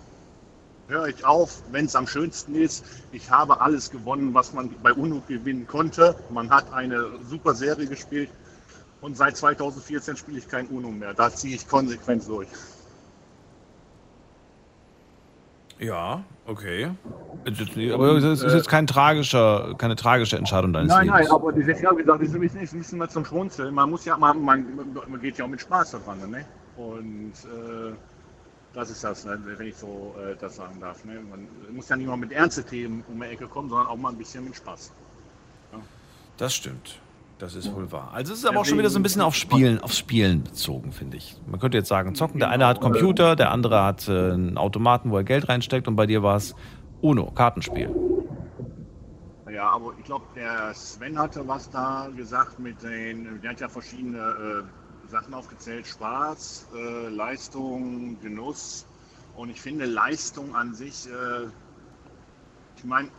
[0.87, 2.83] höre ich auf, wenn es am schönsten ist.
[3.11, 6.15] Ich habe alles gewonnen, was man bei UNO gewinnen konnte.
[6.29, 8.29] Man hat eine super Serie gespielt
[9.01, 11.13] und seit 2014 spiele ich kein UNO mehr.
[11.13, 12.47] Da ziehe ich konsequent durch.
[15.79, 16.91] Ja, okay.
[17.45, 21.27] Es ist- Aber es ist jetzt kein tragischer, keine tragische Entscheidung deines Nein, Lebens.
[21.27, 23.25] nein, aber das ist ja gesagt, das ist ein bisschen, ist ein bisschen mal zum
[23.25, 23.73] Schmunzeln.
[23.73, 24.65] Man muss ja, man, man,
[25.07, 26.45] man geht ja auch mit Spaß daran, ne?
[26.77, 27.93] Und äh,
[28.73, 29.39] das ist das, ne?
[29.43, 31.03] wenn ich so äh, das sagen darf.
[31.05, 31.19] Ne?
[31.29, 34.09] Man muss ja nicht mal mit ernsten Themen um die Ecke kommen, sondern auch mal
[34.09, 34.91] ein bisschen mit Spaß.
[36.37, 36.99] Das stimmt.
[37.39, 38.11] Das ist wohl wahr.
[38.13, 40.93] Also es ist aber auch schon wieder so ein bisschen auf Spielen, aufs Spielen bezogen,
[40.93, 41.35] finde ich.
[41.45, 45.11] Man könnte jetzt sagen, zocken, der eine hat Computer, der andere hat äh, einen Automaten,
[45.11, 46.55] wo er Geld reinsteckt und bei dir war es
[47.01, 47.89] Uno, Kartenspiel.
[49.51, 53.67] Ja, aber ich glaube, der Sven hatte was da gesagt mit den, der hat ja
[53.67, 54.63] verschiedene äh,
[55.09, 58.85] Sachen aufgezählt, Spaß, äh, Leistung, Genuss.
[59.35, 61.47] Und ich finde Leistung an sich, äh,
[62.77, 63.09] ich meine,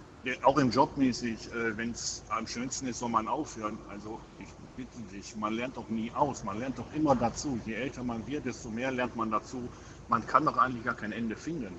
[0.43, 3.79] auch im Job mäßig, äh, wenn es am schönsten ist, soll man aufhören.
[3.91, 7.59] Also ich bitte dich, man lernt doch nie aus, man lernt doch immer dazu.
[7.67, 9.69] Je älter man wird, desto mehr lernt man dazu.
[10.09, 11.75] Man kann doch eigentlich gar kein Ende finden.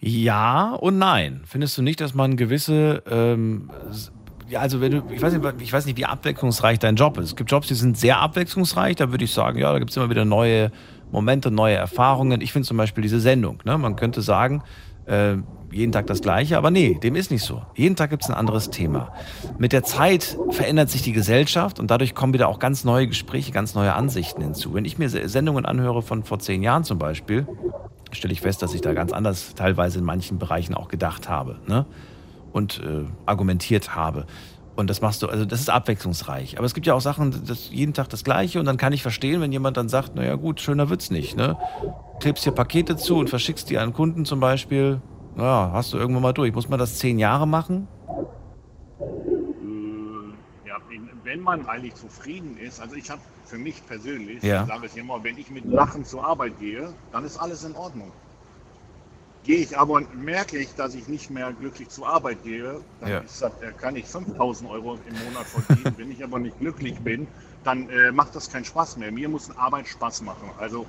[0.00, 1.42] Ja und nein.
[1.46, 3.70] Findest du nicht, dass man gewisse, ähm,
[4.60, 7.24] also wenn du, ich weiß, nicht, ich weiß nicht, wie abwechslungsreich dein Job ist.
[7.26, 9.96] Es gibt Jobs, die sind sehr abwechslungsreich, da würde ich sagen, ja, da gibt es
[9.96, 10.70] immer wieder neue
[11.10, 12.40] Momente, neue Erfahrungen.
[12.40, 13.76] Ich finde zum Beispiel diese Sendung, ne?
[13.78, 14.62] man könnte sagen,
[15.06, 15.36] äh,
[15.70, 17.62] jeden Tag das Gleiche, aber nee, dem ist nicht so.
[17.74, 19.10] Jeden Tag gibt es ein anderes Thema.
[19.58, 23.52] Mit der Zeit verändert sich die Gesellschaft und dadurch kommen wieder auch ganz neue Gespräche,
[23.52, 24.74] ganz neue Ansichten hinzu.
[24.74, 27.46] Wenn ich mir Se- Sendungen anhöre von vor zehn Jahren zum Beispiel,
[28.12, 31.58] stelle ich fest, dass ich da ganz anders teilweise in manchen Bereichen auch gedacht habe
[31.66, 31.86] ne?
[32.52, 34.26] Und äh, argumentiert habe.
[34.74, 36.56] Und das machst du, also das ist abwechslungsreich.
[36.56, 39.02] Aber es gibt ja auch Sachen, das jeden Tag das Gleiche und dann kann ich
[39.02, 41.36] verstehen, wenn jemand dann sagt, naja gut, schöner wird's nicht.
[41.36, 41.58] Ne?
[42.20, 45.00] Klebst dir Pakete zu und verschickst die an Kunden zum Beispiel.
[45.36, 46.54] Ja, hast du irgendwann mal durch.
[46.54, 47.86] Muss man das zehn Jahre machen?
[49.00, 54.62] Äh, Ja, wenn- wenn man eigentlich zufrieden ist, also ich habe für mich persönlich, Ja.
[54.62, 57.74] ich sage es immer, wenn ich mit Lachen zur Arbeit gehe, dann ist alles in
[57.74, 58.10] Ordnung.
[59.44, 63.10] Gehe ich aber und merke ich, dass ich nicht mehr glücklich zur Arbeit gehe, dann
[63.10, 63.20] Ja.
[63.20, 65.94] das, äh, kann ich 5000 Euro im Monat verdienen.
[65.96, 67.26] wenn ich aber nicht glücklich bin,
[67.64, 69.10] dann äh, macht das keinen Spaß mehr.
[69.10, 70.48] Mir muss Arbeit Spaß machen.
[70.58, 70.86] Also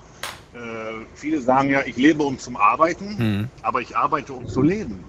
[0.53, 3.49] äh, viele sagen ja, ich lebe um zum Arbeiten, Hm.
[3.63, 5.03] aber ich arbeite um zu leben.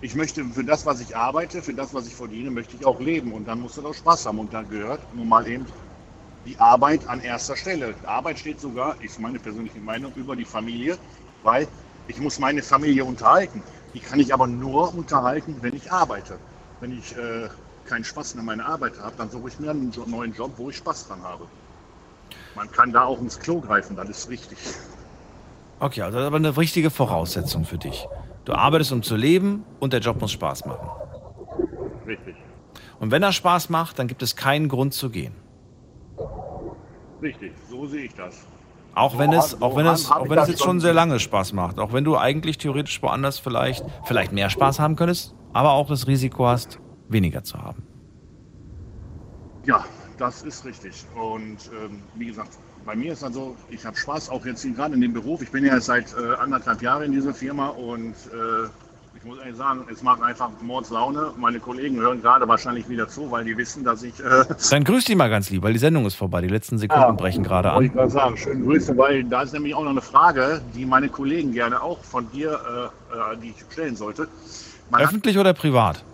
[0.00, 3.00] Ich möchte für das, was ich arbeite, für das, was ich verdiene, möchte ich auch
[3.00, 3.32] leben.
[3.32, 4.38] Und dann muss das auch Spaß haben.
[4.38, 5.66] Und dann gehört nun mal eben
[6.46, 7.94] die Arbeit an erster Stelle.
[8.00, 10.96] Die Arbeit steht sogar, ist meine persönliche Meinung, über die Familie,
[11.42, 11.68] weil
[12.08, 13.62] ich muss meine Familie unterhalten.
[13.94, 16.38] Die kann ich aber nur unterhalten, wenn ich arbeite.
[16.80, 17.48] Wenn ich äh,
[17.86, 20.76] keinen Spaß an meiner Arbeit habe, dann suche ich mir einen neuen Job, wo ich
[20.76, 21.46] Spaß dran habe.
[22.54, 24.58] Man kann da auch ins Klo greifen, das ist richtig.
[25.78, 28.08] Okay, also das ist aber eine richtige Voraussetzung für dich.
[28.44, 30.88] Du arbeitest, um zu leben und der Job muss Spaß machen.
[32.06, 32.36] Richtig.
[32.98, 35.34] Und wenn er Spaß macht, dann gibt es keinen Grund zu gehen.
[37.20, 38.46] Richtig, so sehe ich das.
[38.96, 41.52] Auch wenn es, hab- auch wenn es, auch wenn es jetzt schon sehr lange Spaß
[41.52, 41.78] macht.
[41.78, 46.06] Auch wenn du eigentlich theoretisch woanders vielleicht, vielleicht mehr Spaß haben könntest, aber auch das
[46.06, 47.82] Risiko hast, weniger zu haben.
[49.66, 49.84] Ja,
[50.16, 51.04] das ist richtig.
[51.14, 54.94] Und ähm, wie gesagt, bei mir ist also, ich habe Spaß auch jetzt hier gerade
[54.94, 55.42] in dem Beruf.
[55.42, 58.68] Ich bin ja seit äh, anderthalb Jahren in dieser Firma und äh,
[59.26, 61.32] muss ehrlich sagen, es macht einfach Mordslaune.
[61.36, 64.18] Meine Kollegen hören gerade wahrscheinlich wieder zu, weil die wissen, dass ich.
[64.20, 66.40] Äh, Dann grüß die mal ganz lieb, weil die Sendung ist vorbei.
[66.42, 67.96] Die letzten Sekunden Ja, brechen gerade wollte ich an.
[67.96, 71.52] gerade sagen, schöne Grüße, weil da ist nämlich auch noch eine Frage, die meine Kollegen
[71.52, 74.28] gerne auch von dir, äh, äh, die ich stellen sollte.
[74.90, 76.04] Man Öffentlich oder privat?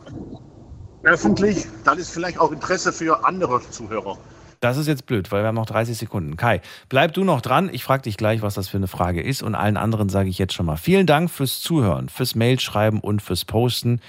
[1.04, 4.16] öffentlich, das ist vielleicht auch Interesse für andere Zuhörer.
[4.62, 6.36] Das ist jetzt blöd, weil wir haben noch 30 Sekunden.
[6.36, 7.68] Kai, bleib du noch dran.
[7.72, 9.42] Ich frage dich gleich, was das für eine Frage ist.
[9.42, 13.22] Und allen anderen sage ich jetzt schon mal vielen Dank fürs Zuhören, fürs Mailschreiben und
[13.22, 14.00] fürs Posten.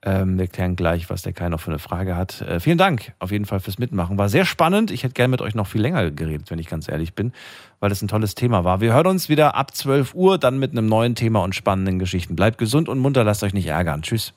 [0.00, 2.40] Ähm, wir klären gleich, was der Kai noch für eine Frage hat.
[2.40, 4.16] Äh, vielen Dank auf jeden Fall fürs Mitmachen.
[4.16, 4.90] War sehr spannend.
[4.90, 7.34] Ich hätte gerne mit euch noch viel länger geredet, wenn ich ganz ehrlich bin,
[7.80, 8.80] weil das ein tolles Thema war.
[8.80, 12.34] Wir hören uns wieder ab 12 Uhr, dann mit einem neuen Thema und spannenden Geschichten.
[12.34, 14.00] Bleibt gesund und munter, lasst euch nicht ärgern.
[14.00, 14.32] Tschüss.